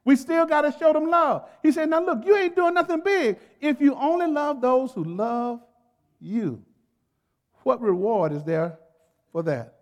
We 0.06 0.16
still 0.16 0.46
got 0.46 0.62
to 0.62 0.74
show 0.78 0.94
them 0.94 1.10
love. 1.10 1.50
He 1.62 1.72
said, 1.72 1.90
Now 1.90 2.02
look, 2.02 2.26
you 2.26 2.36
ain't 2.36 2.56
doing 2.56 2.74
nothing 2.74 3.02
big. 3.04 3.38
If 3.60 3.82
you 3.82 3.94
only 3.96 4.28
love 4.28 4.62
those 4.62 4.94
who 4.94 5.04
love 5.04 5.60
you, 6.20 6.64
what 7.64 7.82
reward 7.82 8.32
is 8.32 8.44
there 8.44 8.80
for 9.32 9.44
that? 9.44 9.74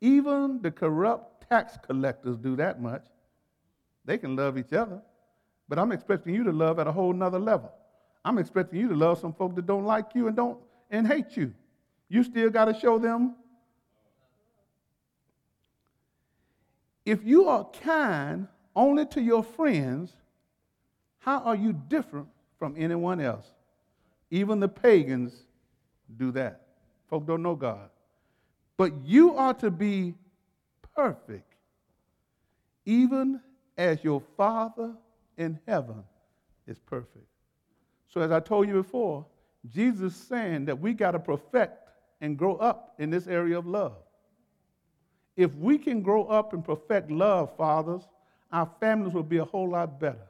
Even 0.00 0.60
the 0.60 0.70
corrupt 0.70 1.48
tax 1.48 1.78
collectors 1.82 2.36
do 2.36 2.56
that 2.56 2.82
much. 2.82 3.04
They 4.04 4.18
can 4.18 4.36
love 4.36 4.58
each 4.58 4.72
other. 4.72 5.00
But 5.68 5.78
I'm 5.78 5.92
expecting 5.92 6.34
you 6.34 6.44
to 6.44 6.52
love 6.52 6.78
at 6.78 6.86
a 6.86 6.92
whole 6.92 7.12
nother 7.12 7.38
level. 7.38 7.72
I'm 8.24 8.38
expecting 8.38 8.80
you 8.80 8.88
to 8.88 8.94
love 8.94 9.18
some 9.18 9.32
folk 9.32 9.54
that 9.56 9.66
don't 9.66 9.84
like 9.84 10.14
you 10.14 10.26
and 10.26 10.36
don't 10.36 10.58
and 10.90 11.06
hate 11.06 11.36
you. 11.36 11.54
You 12.08 12.24
still 12.24 12.50
got 12.50 12.66
to 12.66 12.78
show 12.78 12.98
them. 12.98 13.36
If 17.04 17.24
you 17.24 17.48
are 17.48 17.66
kind 17.82 18.46
only 18.76 19.06
to 19.06 19.20
your 19.20 19.42
friends, 19.42 20.12
how 21.18 21.40
are 21.40 21.56
you 21.56 21.72
different 21.72 22.28
from 22.58 22.74
anyone 22.76 23.20
else? 23.20 23.46
Even 24.30 24.60
the 24.60 24.68
pagans 24.68 25.34
do 26.16 26.30
that. 26.32 26.66
Folk 27.08 27.26
don't 27.26 27.42
know 27.42 27.56
God. 27.56 27.90
But 28.76 28.92
you 29.04 29.34
are 29.34 29.54
to 29.54 29.70
be 29.70 30.14
perfect, 30.94 31.54
even 32.84 33.40
as 33.76 34.02
your 34.04 34.22
Father 34.36 34.94
in 35.36 35.58
heaven 35.66 36.04
is 36.66 36.78
perfect. 36.78 37.26
So, 38.08 38.20
as 38.20 38.30
I 38.30 38.40
told 38.40 38.68
you 38.68 38.74
before, 38.74 39.26
Jesus 39.68 40.14
is 40.14 40.20
saying 40.28 40.64
that 40.66 40.78
we 40.78 40.94
got 40.94 41.12
to 41.12 41.18
perfect 41.18 41.88
and 42.20 42.36
grow 42.36 42.56
up 42.56 42.94
in 42.98 43.10
this 43.10 43.26
area 43.26 43.58
of 43.58 43.66
love. 43.66 43.96
If 45.40 45.54
we 45.54 45.78
can 45.78 46.02
grow 46.02 46.24
up 46.24 46.52
and 46.52 46.62
perfect 46.62 47.10
love, 47.10 47.56
fathers, 47.56 48.02
our 48.52 48.70
families 48.78 49.14
will 49.14 49.22
be 49.22 49.38
a 49.38 49.44
whole 49.46 49.70
lot 49.70 49.98
better. 49.98 50.28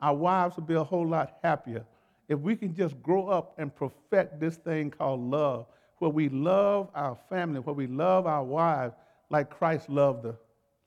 Our 0.00 0.14
wives 0.14 0.56
will 0.56 0.64
be 0.64 0.72
a 0.72 0.82
whole 0.82 1.06
lot 1.06 1.36
happier. 1.42 1.84
If 2.28 2.38
we 2.38 2.56
can 2.56 2.74
just 2.74 2.94
grow 3.02 3.28
up 3.28 3.52
and 3.58 3.70
perfect 3.76 4.40
this 4.40 4.56
thing 4.56 4.90
called 4.90 5.20
love, 5.20 5.66
where 5.98 6.10
we 6.10 6.30
love 6.30 6.88
our 6.94 7.14
family, 7.28 7.60
where 7.60 7.74
we 7.74 7.86
love 7.86 8.26
our 8.26 8.42
wives 8.42 8.94
like 9.28 9.50
Christ 9.50 9.90
loved 9.90 10.22
the 10.22 10.34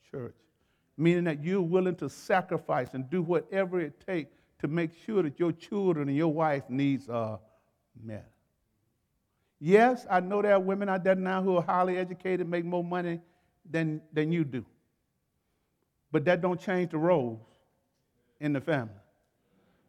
church, 0.09 0.34
meaning 0.97 1.26
that 1.26 1.43
you're 1.43 1.62
willing 1.62 1.97
to 1.97 2.09
sacrifice 2.09 2.95
and 2.95 3.07
do 3.12 3.22
whatever 3.22 3.80
it 3.80 4.03
takes 4.07 4.34
to 4.57 4.68
make 4.68 4.89
sure 5.05 5.22
that 5.22 5.39
your 5.39 5.51
children 5.51 6.07
and 6.07 6.18
your 6.18 6.34
wife's 6.34 6.68
needs 6.68 7.09
are 7.09 7.39
met. 8.03 8.28
Yes, 9.59 10.07
I 10.09 10.20
know 10.20 10.41
there 10.41 10.53
are 10.55 10.59
women 10.59 10.89
out 10.89 11.03
there 11.03 11.14
now 11.14 11.43
who 11.43 11.57
are 11.57 11.62
highly 11.64 11.99
educated, 11.99 12.49
make 12.49 12.66
more 12.66 12.84
money 12.84 13.22
than, 13.70 14.01
than 14.12 14.32
you 14.32 14.43
do. 14.43 14.66
But 16.12 16.26
that 16.26 16.41
don't 16.41 16.59
change 16.59 16.91
the 16.91 16.97
roles 16.97 17.39
in 18.39 18.53
the 18.53 18.62
family. 18.62 18.93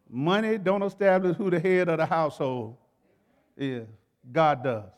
Money 0.09 0.59
don't 0.59 0.83
establish 0.83 1.37
who 1.37 1.51
the 1.51 1.59
head 1.59 1.89
of 1.89 1.99
the 1.99 2.07
household 2.07 2.77
is. 3.57 3.89
God 4.31 4.63
does. 4.63 4.91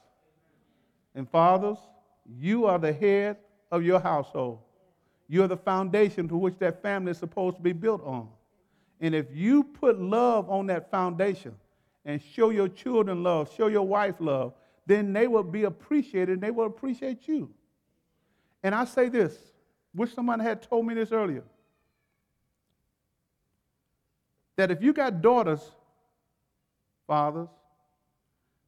And 1.15 1.29
fathers, 1.31 1.79
you 2.39 2.67
are 2.67 2.79
the 2.79 2.93
head 2.93 3.37
of 3.71 3.83
your 3.83 4.01
household. 4.01 4.59
You're 5.29 5.49
the 5.49 5.57
foundation 5.57 6.29
to 6.29 6.37
which 6.37 6.59
that 6.59 6.83
family 6.83 7.13
is 7.13 7.19
supposed 7.19 7.57
to 7.57 7.63
be 7.63 7.73
built 7.73 8.03
on. 8.05 8.29
And 9.01 9.15
if 9.15 9.27
you 9.33 9.65
put 9.65 10.01
love 10.01 10.51
on 10.51 10.67
that 10.67 10.91
foundation 10.91 11.55
and 12.05 12.21
show 12.21 12.51
your 12.51 12.69
children 12.69 13.23
love, 13.23 13.53
show 13.55 13.69
your 13.69 13.87
wife 13.87 14.17
love, 14.19 14.53
then 14.87 15.13
they 15.13 15.27
will 15.27 15.43
be 15.43 15.65
appreciated 15.65 16.35
and 16.35 16.43
they 16.43 16.51
will 16.51 16.67
appreciate 16.67 17.27
you. 17.27 17.51
And 18.65 18.75
I 18.75 18.87
say 18.87 19.11
this, 19.11 19.37
wish 19.95 20.15
someone 20.15 20.41
had 20.41 20.63
told 20.63 20.87
me 20.87 20.95
this 20.95 21.13
earlier. 21.13 21.45
That 24.57 24.71
if 24.71 24.83
you 24.83 24.95
got 24.95 25.21
daughters, 25.21 25.61
fathers, 27.07 27.49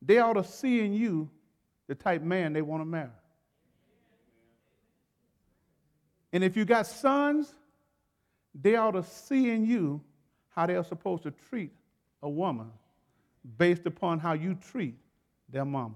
they 0.03 0.19
ought 0.19 0.35
to 0.35 0.45
see 0.45 0.81
in 0.81 0.93
you 0.93 1.31
the 1.89 1.95
type 1.95 2.21
man 2.21 2.53
they 2.53 2.61
want 2.61 2.83
to 2.83 2.85
marry. 2.85 3.09
And 6.31 6.45
if 6.45 6.57
you 6.57 6.67
got 6.67 6.87
sons, 6.87 7.55
they 8.55 8.77
ought 8.77 8.91
to 8.91 9.03
see 9.03 9.49
in 9.49 9.65
you 9.65 10.03
how 10.51 10.67
they 10.67 10.77
are 10.77 10.85
supposed 10.85 11.23
to 11.23 11.31
treat 11.49 11.73
a 12.23 12.29
woman 12.29 12.71
based 13.57 13.87
upon 13.87 14.19
how 14.19 14.35
you 14.35 14.57
treat 14.57 14.97
their 15.49 15.65
mama. 15.65 15.95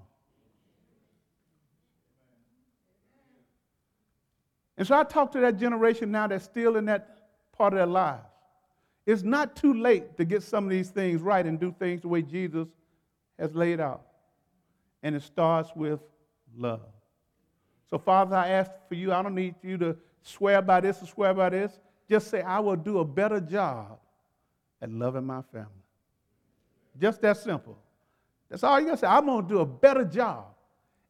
And 4.80 4.88
so 4.88 4.96
I 4.96 5.04
talk 5.04 5.30
to 5.32 5.40
that 5.40 5.58
generation 5.58 6.10
now 6.10 6.26
that's 6.26 6.46
still 6.46 6.76
in 6.76 6.86
that 6.86 7.18
part 7.52 7.74
of 7.74 7.76
their 7.76 7.86
lives. 7.86 8.24
It's 9.04 9.22
not 9.22 9.54
too 9.54 9.74
late 9.74 10.16
to 10.16 10.24
get 10.24 10.42
some 10.42 10.64
of 10.64 10.70
these 10.70 10.88
things 10.88 11.20
right 11.20 11.44
and 11.44 11.60
do 11.60 11.74
things 11.78 12.00
the 12.00 12.08
way 12.08 12.22
Jesus 12.22 12.66
has 13.38 13.54
laid 13.54 13.78
out. 13.78 14.00
And 15.02 15.14
it 15.14 15.22
starts 15.22 15.68
with 15.76 16.00
love. 16.56 16.80
So, 17.90 17.98
Father, 17.98 18.34
I 18.34 18.48
ask 18.48 18.70
for 18.88 18.94
you, 18.94 19.12
I 19.12 19.20
don't 19.20 19.34
need 19.34 19.54
you 19.62 19.76
to 19.76 19.98
swear 20.22 20.62
by 20.62 20.80
this 20.80 21.02
or 21.02 21.06
swear 21.06 21.34
by 21.34 21.50
this. 21.50 21.78
Just 22.08 22.30
say, 22.30 22.40
I 22.40 22.58
will 22.60 22.76
do 22.76 23.00
a 23.00 23.04
better 23.04 23.38
job 23.38 23.98
at 24.80 24.90
loving 24.90 25.26
my 25.26 25.42
family. 25.52 25.68
Just 26.98 27.20
that 27.20 27.36
simple. 27.36 27.76
That's 28.48 28.64
all 28.64 28.80
you 28.80 28.86
gotta 28.86 28.96
say. 28.96 29.08
I'm 29.08 29.26
gonna 29.26 29.46
do 29.46 29.58
a 29.58 29.66
better 29.66 30.06
job. 30.06 30.46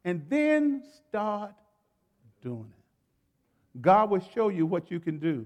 And 0.03 0.25
then 0.27 0.83
start 1.07 1.53
doing 2.41 2.69
it. 2.77 2.80
God 3.79 4.09
will 4.09 4.19
show 4.33 4.49
you 4.49 4.65
what 4.65 4.91
you 4.91 4.99
can 4.99 5.17
do 5.17 5.45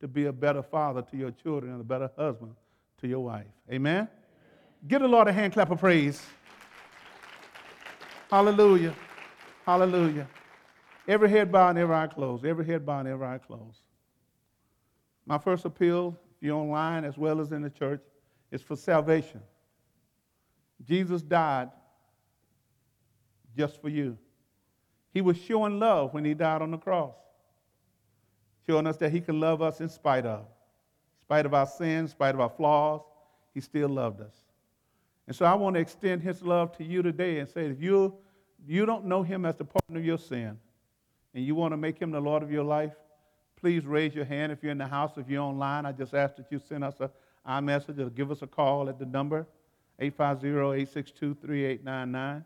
to 0.00 0.06
be 0.06 0.26
a 0.26 0.32
better 0.32 0.62
father 0.62 1.02
to 1.02 1.16
your 1.16 1.30
children 1.30 1.72
and 1.72 1.80
a 1.80 1.84
better 1.84 2.10
husband 2.16 2.54
to 3.00 3.08
your 3.08 3.20
wife. 3.20 3.46
Amen? 3.70 4.08
Give 4.86 5.00
the 5.00 5.08
Lord 5.08 5.26
a 5.26 5.32
hand 5.32 5.52
clap 5.52 5.70
of 5.70 5.80
praise. 5.80 6.22
Hallelujah. 8.30 8.94
Hallelujah. 9.64 10.28
Every 11.08 11.28
head 11.28 11.50
bowed 11.50 11.70
and 11.70 11.78
every 11.78 11.94
eye 11.94 12.06
closed. 12.06 12.44
Every 12.44 12.64
head 12.64 12.84
bowed 12.84 13.00
and 13.00 13.08
every 13.08 13.26
eye 13.26 13.38
closed. 13.38 13.80
My 15.24 15.38
first 15.38 15.64
appeal, 15.64 16.16
if 16.36 16.42
you're 16.42 16.56
online 16.56 17.04
as 17.04 17.16
well 17.16 17.40
as 17.40 17.52
in 17.52 17.62
the 17.62 17.70
church, 17.70 18.02
is 18.50 18.62
for 18.62 18.76
salvation. 18.76 19.40
Jesus 20.84 21.22
died 21.22 21.70
just 23.56 23.80
for 23.80 23.88
you. 23.88 24.16
He 25.12 25.20
was 25.20 25.36
showing 25.36 25.78
love 25.78 26.12
when 26.12 26.24
he 26.24 26.34
died 26.34 26.62
on 26.62 26.70
the 26.70 26.78
cross, 26.78 27.14
showing 28.66 28.86
us 28.86 28.96
that 28.98 29.10
he 29.10 29.20
can 29.20 29.40
love 29.40 29.62
us 29.62 29.80
in 29.80 29.88
spite 29.88 30.26
of. 30.26 30.40
In 30.40 31.22
spite 31.22 31.46
of 31.46 31.54
our 31.54 31.66
sins, 31.66 32.10
in 32.10 32.16
spite 32.16 32.34
of 32.34 32.40
our 32.40 32.50
flaws, 32.50 33.02
he 33.54 33.60
still 33.60 33.88
loved 33.88 34.20
us. 34.20 34.34
And 35.26 35.34
so 35.34 35.44
I 35.44 35.54
want 35.54 35.74
to 35.74 35.80
extend 35.80 36.22
his 36.22 36.42
love 36.42 36.76
to 36.76 36.84
you 36.84 37.02
today 37.02 37.40
and 37.40 37.48
say 37.48 37.66
if 37.66 37.80
you, 37.80 38.14
you 38.66 38.86
don't 38.86 39.06
know 39.06 39.22
him 39.22 39.44
as 39.44 39.56
the 39.56 39.64
partner 39.64 39.98
of 39.98 40.04
your 40.04 40.18
sin 40.18 40.58
and 41.34 41.44
you 41.44 41.54
want 41.54 41.72
to 41.72 41.76
make 41.76 41.98
him 41.98 42.10
the 42.10 42.20
Lord 42.20 42.42
of 42.42 42.50
your 42.50 42.64
life, 42.64 42.94
please 43.56 43.86
raise 43.86 44.14
your 44.14 44.24
hand. 44.24 44.52
If 44.52 44.62
you're 44.62 44.72
in 44.72 44.78
the 44.78 44.86
house, 44.86 45.16
if 45.16 45.28
you're 45.28 45.42
online, 45.42 45.86
I 45.86 45.92
just 45.92 46.14
ask 46.14 46.36
that 46.36 46.46
you 46.50 46.58
send 46.58 46.84
us 46.84 47.00
a 47.00 47.10
iMessage 47.46 47.98
or 47.98 48.10
give 48.10 48.30
us 48.30 48.42
a 48.42 48.46
call 48.46 48.88
at 48.88 48.98
the 48.98 49.06
number 49.06 49.46
850-862-3899. 50.00 52.44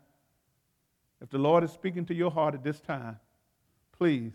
If 1.21 1.29
the 1.29 1.37
Lord 1.37 1.63
is 1.63 1.71
speaking 1.71 2.05
to 2.05 2.13
your 2.13 2.31
heart 2.31 2.55
at 2.55 2.63
this 2.63 2.79
time, 2.79 3.19
please, 3.97 4.33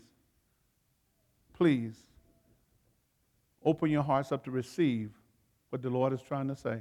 please 1.57 1.95
open 3.65 3.89
your 3.89 4.03
hearts 4.03 4.31
up 4.31 4.43
to 4.45 4.51
receive 4.51 5.11
what 5.71 5.81
the 5.81 5.89
Lord 5.89 6.13
is 6.13 6.21
trying 6.21 6.47
to 6.47 6.55
say. 6.55 6.79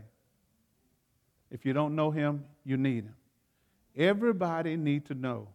If 1.50 1.64
you 1.64 1.72
don't 1.72 1.96
know 1.96 2.10
him, 2.10 2.44
you 2.64 2.76
need 2.76 3.04
him. 3.04 3.16
Everybody 3.96 4.76
needs 4.76 5.08
to 5.08 5.14
know 5.14 5.48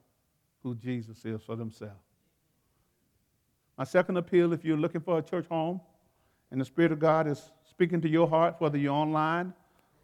who 0.64 0.76
Jesus 0.76 1.24
is 1.24 1.42
for 1.44 1.56
themselves. 1.56 1.94
My 3.78 3.84
second 3.84 4.18
appeal, 4.18 4.54
if 4.54 4.66
you're 4.66 4.78
looking 4.78 5.02
for 5.02 5.20
a 5.20 5.22
church 5.22 5.46
home 5.48 5.80
and 6.50 6.60
the 6.60 6.66
Spirit 6.66 6.92
of 6.92 7.00
God 7.00 7.28
is 7.28 7.52
speaking 7.70 8.02
to 8.02 8.10
your 8.10 8.28
heart, 8.28 8.56
whether 8.60 8.78
you're 8.78 8.94
online 8.94 9.54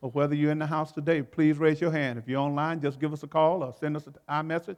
or 0.02 0.12
whether 0.12 0.36
you're 0.36 0.52
in 0.52 0.60
the 0.60 0.68
house 0.68 0.92
today, 0.92 1.24
please 1.24 1.58
raise 1.58 1.82
your 1.82 1.92
hand. 1.92 2.20
If 2.20 2.28
you're 2.28 2.40
online, 2.40 2.80
just 2.80 3.00
give 3.00 3.14
us 3.14 3.24
a 3.24 3.28
call 3.28 3.64
or 3.64 3.74
send 3.74 3.98
us 3.98 4.06
an 4.06 4.16
iMessage. 4.30 4.78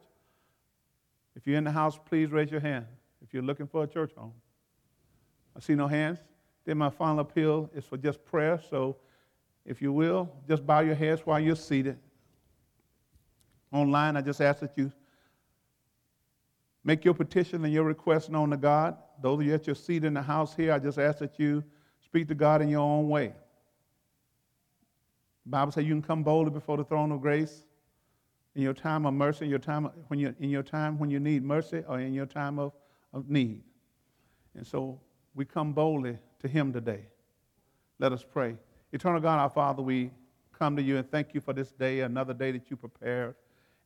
If 1.35 1.45
you're 1.45 1.57
in 1.57 1.65
the 1.65 1.71
house, 1.71 1.99
please 2.09 2.31
raise 2.31 2.49
your 2.49 2.61
hand 2.61 2.85
if 3.21 3.33
you're 3.33 3.43
looking 3.43 3.67
for 3.67 3.83
a 3.83 3.87
church 3.87 4.11
home. 4.15 4.33
I 5.55 5.59
see 5.59 5.75
no 5.75 5.87
hands. 5.87 6.19
Then 6.65 6.77
my 6.77 6.89
final 6.89 7.19
appeal 7.19 7.69
is 7.73 7.85
for 7.85 7.97
just 7.97 8.23
prayer. 8.25 8.61
So 8.69 8.97
if 9.65 9.81
you 9.81 9.91
will, 9.91 10.29
just 10.47 10.65
bow 10.65 10.79
your 10.79 10.95
heads 10.95 11.21
while 11.25 11.39
you're 11.39 11.55
seated. 11.55 11.97
Online, 13.71 14.17
I 14.17 14.21
just 14.21 14.41
ask 14.41 14.59
that 14.61 14.77
you 14.77 14.91
make 16.83 17.05
your 17.05 17.13
petition 17.13 17.63
and 17.63 17.73
your 17.73 17.83
request 17.83 18.29
known 18.29 18.49
to 18.49 18.57
God. 18.57 18.97
Those 19.21 19.39
of 19.39 19.45
you 19.45 19.53
at 19.53 19.67
your 19.67 19.75
seat 19.75 20.05
in 20.05 20.13
the 20.13 20.21
house 20.21 20.55
here, 20.55 20.73
I 20.73 20.79
just 20.79 20.97
ask 20.97 21.19
that 21.19 21.39
you 21.39 21.63
speak 22.03 22.27
to 22.29 22.35
God 22.35 22.61
in 22.61 22.69
your 22.69 22.79
own 22.79 23.09
way. 23.09 23.33
The 25.45 25.49
Bible 25.49 25.71
says 25.71 25.85
you 25.85 25.93
can 25.93 26.01
come 26.01 26.23
boldly 26.23 26.51
before 26.51 26.77
the 26.77 26.83
throne 26.83 27.11
of 27.11 27.21
grace 27.21 27.63
in 28.55 28.61
your 28.61 28.73
time 28.73 29.05
of 29.05 29.13
mercy, 29.13 29.45
in 29.45 29.49
your 29.49 29.59
time 29.59 29.89
when 30.07 30.19
you 30.19 30.35
in 30.39 30.49
your 30.49 30.63
time 30.63 30.97
when 30.97 31.09
you 31.09 31.19
need 31.19 31.43
mercy, 31.43 31.83
or 31.87 31.99
in 31.99 32.13
your 32.13 32.25
time 32.25 32.59
of, 32.59 32.73
of 33.13 33.29
need. 33.29 33.63
And 34.55 34.65
so 34.65 34.99
we 35.35 35.45
come 35.45 35.73
boldly 35.73 36.17
to 36.41 36.47
Him 36.47 36.73
today. 36.73 37.05
Let 37.99 38.13
us 38.13 38.23
pray. 38.23 38.55
Eternal 38.91 39.21
God, 39.21 39.39
our 39.39 39.49
Father, 39.49 39.81
we 39.81 40.11
come 40.57 40.75
to 40.75 40.81
you 40.81 40.97
and 40.97 41.09
thank 41.09 41.33
you 41.33 41.41
for 41.41 41.53
this 41.53 41.71
day, 41.71 42.01
another 42.01 42.33
day 42.33 42.51
that 42.51 42.69
you 42.69 42.77
prepared. 42.77 43.35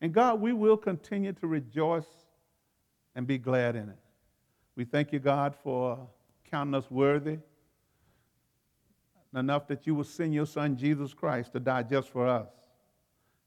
And 0.01 0.13
God, 0.13 0.41
we 0.41 0.53
will 0.53 0.77
continue 0.77 1.33
to 1.33 1.47
rejoice 1.47 2.07
and 3.15 3.27
be 3.27 3.37
glad 3.37 3.75
in 3.75 3.89
it. 3.89 3.99
We 4.75 4.85
thank 4.85 5.13
you, 5.13 5.19
God, 5.19 5.55
for 5.55 5.99
counting 6.49 6.73
us 6.75 6.89
worthy 6.89 7.37
enough 9.35 9.67
that 9.67 9.87
you 9.87 9.95
will 9.95 10.03
send 10.03 10.33
your 10.33 10.45
son 10.45 10.77
Jesus 10.77 11.13
Christ 11.13 11.53
to 11.53 11.59
die 11.59 11.83
just 11.83 12.09
for 12.09 12.27
us. 12.27 12.49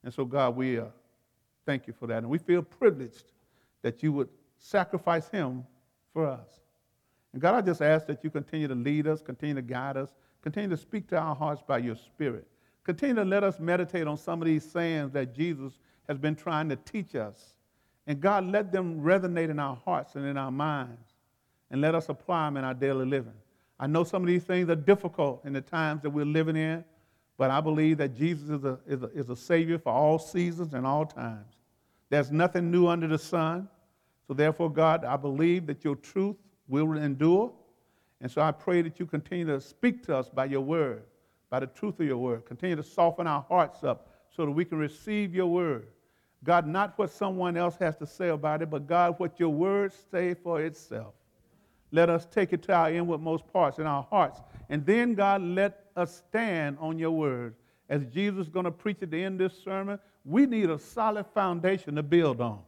And 0.02 0.12
so, 0.12 0.24
God, 0.24 0.56
we 0.56 0.78
uh, 0.78 0.86
thank 1.64 1.86
you 1.86 1.92
for 1.92 2.06
that. 2.08 2.18
And 2.18 2.28
we 2.28 2.38
feel 2.38 2.62
privileged 2.62 3.32
that 3.82 4.02
you 4.02 4.12
would 4.12 4.28
sacrifice 4.58 5.28
him 5.28 5.64
for 6.12 6.26
us. 6.26 6.48
And 7.32 7.42
God, 7.42 7.54
I 7.54 7.60
just 7.60 7.82
ask 7.82 8.06
that 8.06 8.24
you 8.24 8.30
continue 8.30 8.68
to 8.68 8.74
lead 8.74 9.06
us, 9.06 9.22
continue 9.22 9.54
to 9.54 9.62
guide 9.62 9.96
us, 9.96 10.10
Continue 10.46 10.70
to 10.70 10.76
speak 10.76 11.08
to 11.08 11.18
our 11.18 11.34
hearts 11.34 11.60
by 11.66 11.78
your 11.78 11.96
Spirit. 11.96 12.46
Continue 12.84 13.16
to 13.16 13.24
let 13.24 13.42
us 13.42 13.58
meditate 13.58 14.06
on 14.06 14.16
some 14.16 14.40
of 14.40 14.46
these 14.46 14.64
sayings 14.64 15.10
that 15.10 15.34
Jesus 15.34 15.80
has 16.06 16.18
been 16.18 16.36
trying 16.36 16.68
to 16.68 16.76
teach 16.76 17.16
us. 17.16 17.56
And 18.06 18.20
God, 18.20 18.46
let 18.46 18.70
them 18.70 19.00
resonate 19.00 19.50
in 19.50 19.58
our 19.58 19.74
hearts 19.84 20.14
and 20.14 20.24
in 20.24 20.36
our 20.36 20.52
minds. 20.52 21.14
And 21.72 21.80
let 21.80 21.96
us 21.96 22.10
apply 22.10 22.46
them 22.46 22.58
in 22.58 22.64
our 22.64 22.74
daily 22.74 23.06
living. 23.06 23.32
I 23.80 23.88
know 23.88 24.04
some 24.04 24.22
of 24.22 24.28
these 24.28 24.44
things 24.44 24.70
are 24.70 24.76
difficult 24.76 25.44
in 25.44 25.52
the 25.52 25.62
times 25.62 26.02
that 26.02 26.10
we're 26.10 26.24
living 26.24 26.54
in, 26.54 26.84
but 27.36 27.50
I 27.50 27.60
believe 27.60 27.98
that 27.98 28.14
Jesus 28.14 28.48
is 28.48 28.64
a, 28.64 28.78
is 28.86 29.02
a, 29.02 29.06
is 29.06 29.28
a 29.28 29.36
Savior 29.36 29.80
for 29.80 29.92
all 29.92 30.16
seasons 30.16 30.74
and 30.74 30.86
all 30.86 31.06
times. 31.06 31.56
There's 32.08 32.30
nothing 32.30 32.70
new 32.70 32.86
under 32.86 33.08
the 33.08 33.18
sun. 33.18 33.68
So, 34.26 34.34
therefore, 34.34 34.70
God, 34.70 35.04
I 35.04 35.16
believe 35.16 35.66
that 35.66 35.84
your 35.84 35.96
truth 35.96 36.36
will 36.68 36.92
endure. 36.96 37.52
And 38.20 38.30
so 38.30 38.40
I 38.40 38.50
pray 38.50 38.82
that 38.82 38.98
you 38.98 39.06
continue 39.06 39.46
to 39.46 39.60
speak 39.60 40.04
to 40.06 40.16
us 40.16 40.28
by 40.28 40.46
your 40.46 40.62
word, 40.62 41.04
by 41.50 41.60
the 41.60 41.66
truth 41.66 42.00
of 42.00 42.06
your 42.06 42.18
word. 42.18 42.46
Continue 42.46 42.76
to 42.76 42.82
soften 42.82 43.26
our 43.26 43.44
hearts 43.48 43.84
up 43.84 44.08
so 44.30 44.44
that 44.44 44.50
we 44.50 44.64
can 44.64 44.78
receive 44.78 45.34
your 45.34 45.46
word. 45.46 45.88
God, 46.44 46.66
not 46.66 46.96
what 46.98 47.10
someone 47.10 47.56
else 47.56 47.76
has 47.76 47.96
to 47.96 48.06
say 48.06 48.28
about 48.28 48.62
it, 48.62 48.70
but 48.70 48.86
God, 48.86 49.14
what 49.18 49.38
your 49.38 49.48
word 49.50 49.92
say 50.10 50.34
for 50.34 50.62
itself. 50.62 51.14
Let 51.92 52.10
us 52.10 52.26
take 52.26 52.52
it 52.52 52.62
to 52.64 52.74
our 52.74 52.90
inwardmost 52.90 53.50
parts 53.52 53.78
in 53.78 53.86
our 53.86 54.02
hearts. 54.02 54.40
And 54.68 54.84
then, 54.84 55.14
God, 55.14 55.42
let 55.42 55.86
us 55.96 56.22
stand 56.28 56.76
on 56.80 56.98
your 56.98 57.12
word. 57.12 57.54
As 57.88 58.04
Jesus 58.06 58.46
is 58.46 58.48
going 58.48 58.64
to 58.64 58.70
preach 58.70 58.98
at 59.02 59.10
the 59.10 59.22
end 59.22 59.40
of 59.40 59.50
this 59.50 59.62
sermon, 59.62 59.98
we 60.24 60.46
need 60.46 60.70
a 60.70 60.78
solid 60.78 61.26
foundation 61.32 61.94
to 61.94 62.02
build 62.02 62.40
on. 62.40 62.60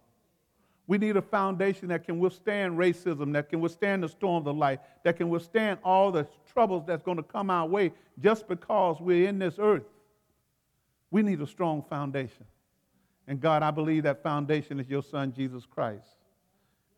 We 0.88 0.96
need 0.96 1.18
a 1.18 1.22
foundation 1.22 1.88
that 1.88 2.04
can 2.04 2.18
withstand 2.18 2.78
racism, 2.78 3.34
that 3.34 3.50
can 3.50 3.60
withstand 3.60 4.02
the 4.02 4.08
storms 4.08 4.46
of 4.46 4.56
life, 4.56 4.80
that 5.04 5.18
can 5.18 5.28
withstand 5.28 5.78
all 5.84 6.10
the 6.10 6.26
troubles 6.50 6.84
that's 6.86 7.02
going 7.02 7.18
to 7.18 7.22
come 7.22 7.50
our 7.50 7.66
way 7.66 7.92
just 8.18 8.48
because 8.48 8.98
we're 8.98 9.28
in 9.28 9.38
this 9.38 9.56
earth. 9.58 9.84
We 11.10 11.22
need 11.22 11.42
a 11.42 11.46
strong 11.46 11.84
foundation. 11.90 12.46
And 13.26 13.38
God, 13.38 13.62
I 13.62 13.70
believe 13.70 14.04
that 14.04 14.22
foundation 14.22 14.80
is 14.80 14.88
your 14.88 15.02
Son, 15.02 15.30
Jesus 15.30 15.66
Christ. 15.66 16.06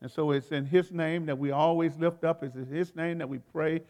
And 0.01 0.09
so 0.09 0.31
it's 0.31 0.53
in 0.53 0.65
His 0.65 0.93
name 0.93 1.25
that 1.25 1.37
we 1.37 1.51
always 1.51 1.97
lift 1.97 2.23
up. 2.23 2.43
It's 2.43 2.55
in 2.55 2.67
His 2.67 2.95
name 2.95 3.17
that 3.17 3.27
we 3.27 3.39
pray. 3.39 3.81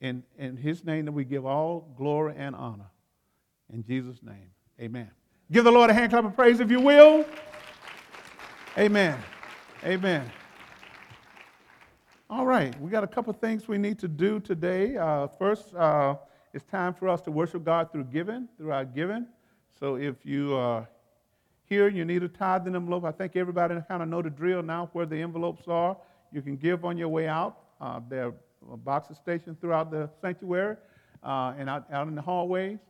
In, 0.00 0.22
in 0.38 0.56
His 0.56 0.84
name 0.84 1.06
that 1.06 1.12
we 1.12 1.24
give 1.24 1.44
all 1.44 1.92
glory 1.98 2.34
and 2.36 2.54
honor. 2.54 2.90
In 3.72 3.82
Jesus' 3.82 4.22
name, 4.22 4.50
amen. 4.80 5.10
Give 5.50 5.64
the 5.64 5.72
Lord 5.72 5.90
a 5.90 5.94
hand 5.94 6.10
clap 6.10 6.24
of 6.24 6.36
praise 6.36 6.60
if 6.60 6.70
you 6.70 6.80
will. 6.80 7.26
Amen. 8.76 9.16
Amen. 9.84 10.28
All 12.28 12.44
right, 12.44 12.78
we 12.80 12.90
got 12.90 13.04
a 13.04 13.06
couple 13.06 13.32
things 13.32 13.68
we 13.68 13.78
need 13.78 14.00
to 14.00 14.08
do 14.08 14.40
today. 14.40 14.96
Uh, 14.96 15.28
first, 15.28 15.72
uh, 15.76 16.16
it's 16.52 16.64
time 16.64 16.92
for 16.92 17.08
us 17.08 17.20
to 17.20 17.30
worship 17.30 17.64
God 17.64 17.92
through 17.92 18.02
giving, 18.04 18.48
through 18.56 18.72
our 18.72 18.84
giving. 18.84 19.28
So 19.78 19.94
if 19.94 20.26
you 20.26 20.56
are 20.56 20.88
here 21.66 21.86
and 21.86 21.96
you 21.96 22.04
need 22.04 22.24
a 22.24 22.28
tithing 22.28 22.74
envelope, 22.74 23.04
I 23.04 23.12
think 23.12 23.36
everybody 23.36 23.76
kind 23.86 24.02
of 24.02 24.08
know 24.08 24.22
the 24.22 24.30
drill 24.30 24.60
now 24.60 24.90
where 24.92 25.06
the 25.06 25.22
envelopes 25.22 25.68
are. 25.68 25.96
You 26.32 26.42
can 26.42 26.56
give 26.56 26.84
on 26.84 26.98
your 26.98 27.10
way 27.10 27.28
out. 27.28 27.58
Uh, 27.80 28.00
there 28.08 28.32
are 28.68 28.76
boxes 28.78 29.18
stationed 29.18 29.60
throughout 29.60 29.92
the 29.92 30.10
sanctuary 30.20 30.78
uh, 31.22 31.54
and 31.56 31.70
out, 31.70 31.86
out 31.92 32.08
in 32.08 32.16
the 32.16 32.22
hallways. 32.22 32.80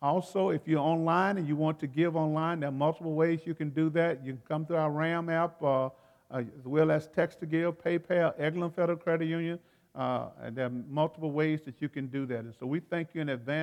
Also, 0.00 0.50
if 0.50 0.60
you're 0.66 0.78
online 0.78 1.38
and 1.38 1.48
you 1.48 1.56
want 1.56 1.80
to 1.80 1.86
give 1.86 2.14
online, 2.14 2.60
there 2.60 2.68
are 2.68 2.72
multiple 2.72 3.14
ways 3.14 3.40
you 3.44 3.54
can 3.54 3.70
do 3.70 3.90
that. 3.90 4.24
You 4.24 4.34
can 4.34 4.42
come 4.46 4.64
through 4.64 4.76
our 4.76 4.90
RAM 4.90 5.28
app, 5.28 5.60
uh, 5.62 5.86
uh, 5.86 5.90
as 6.30 6.64
well 6.64 6.90
as 6.90 7.08
text 7.08 7.40
to 7.40 7.46
give, 7.46 7.82
PayPal, 7.82 8.38
Eglin 8.38 8.72
Federal 8.72 8.96
Credit 8.96 9.26
Union. 9.26 9.58
Uh, 9.94 10.28
and 10.42 10.54
there 10.54 10.66
are 10.66 10.70
multiple 10.70 11.32
ways 11.32 11.62
that 11.64 11.82
you 11.82 11.88
can 11.88 12.06
do 12.06 12.26
that. 12.26 12.40
And 12.40 12.54
so 12.60 12.66
we 12.66 12.78
thank 12.78 13.08
you 13.14 13.20
in 13.20 13.30
advance. 13.30 13.56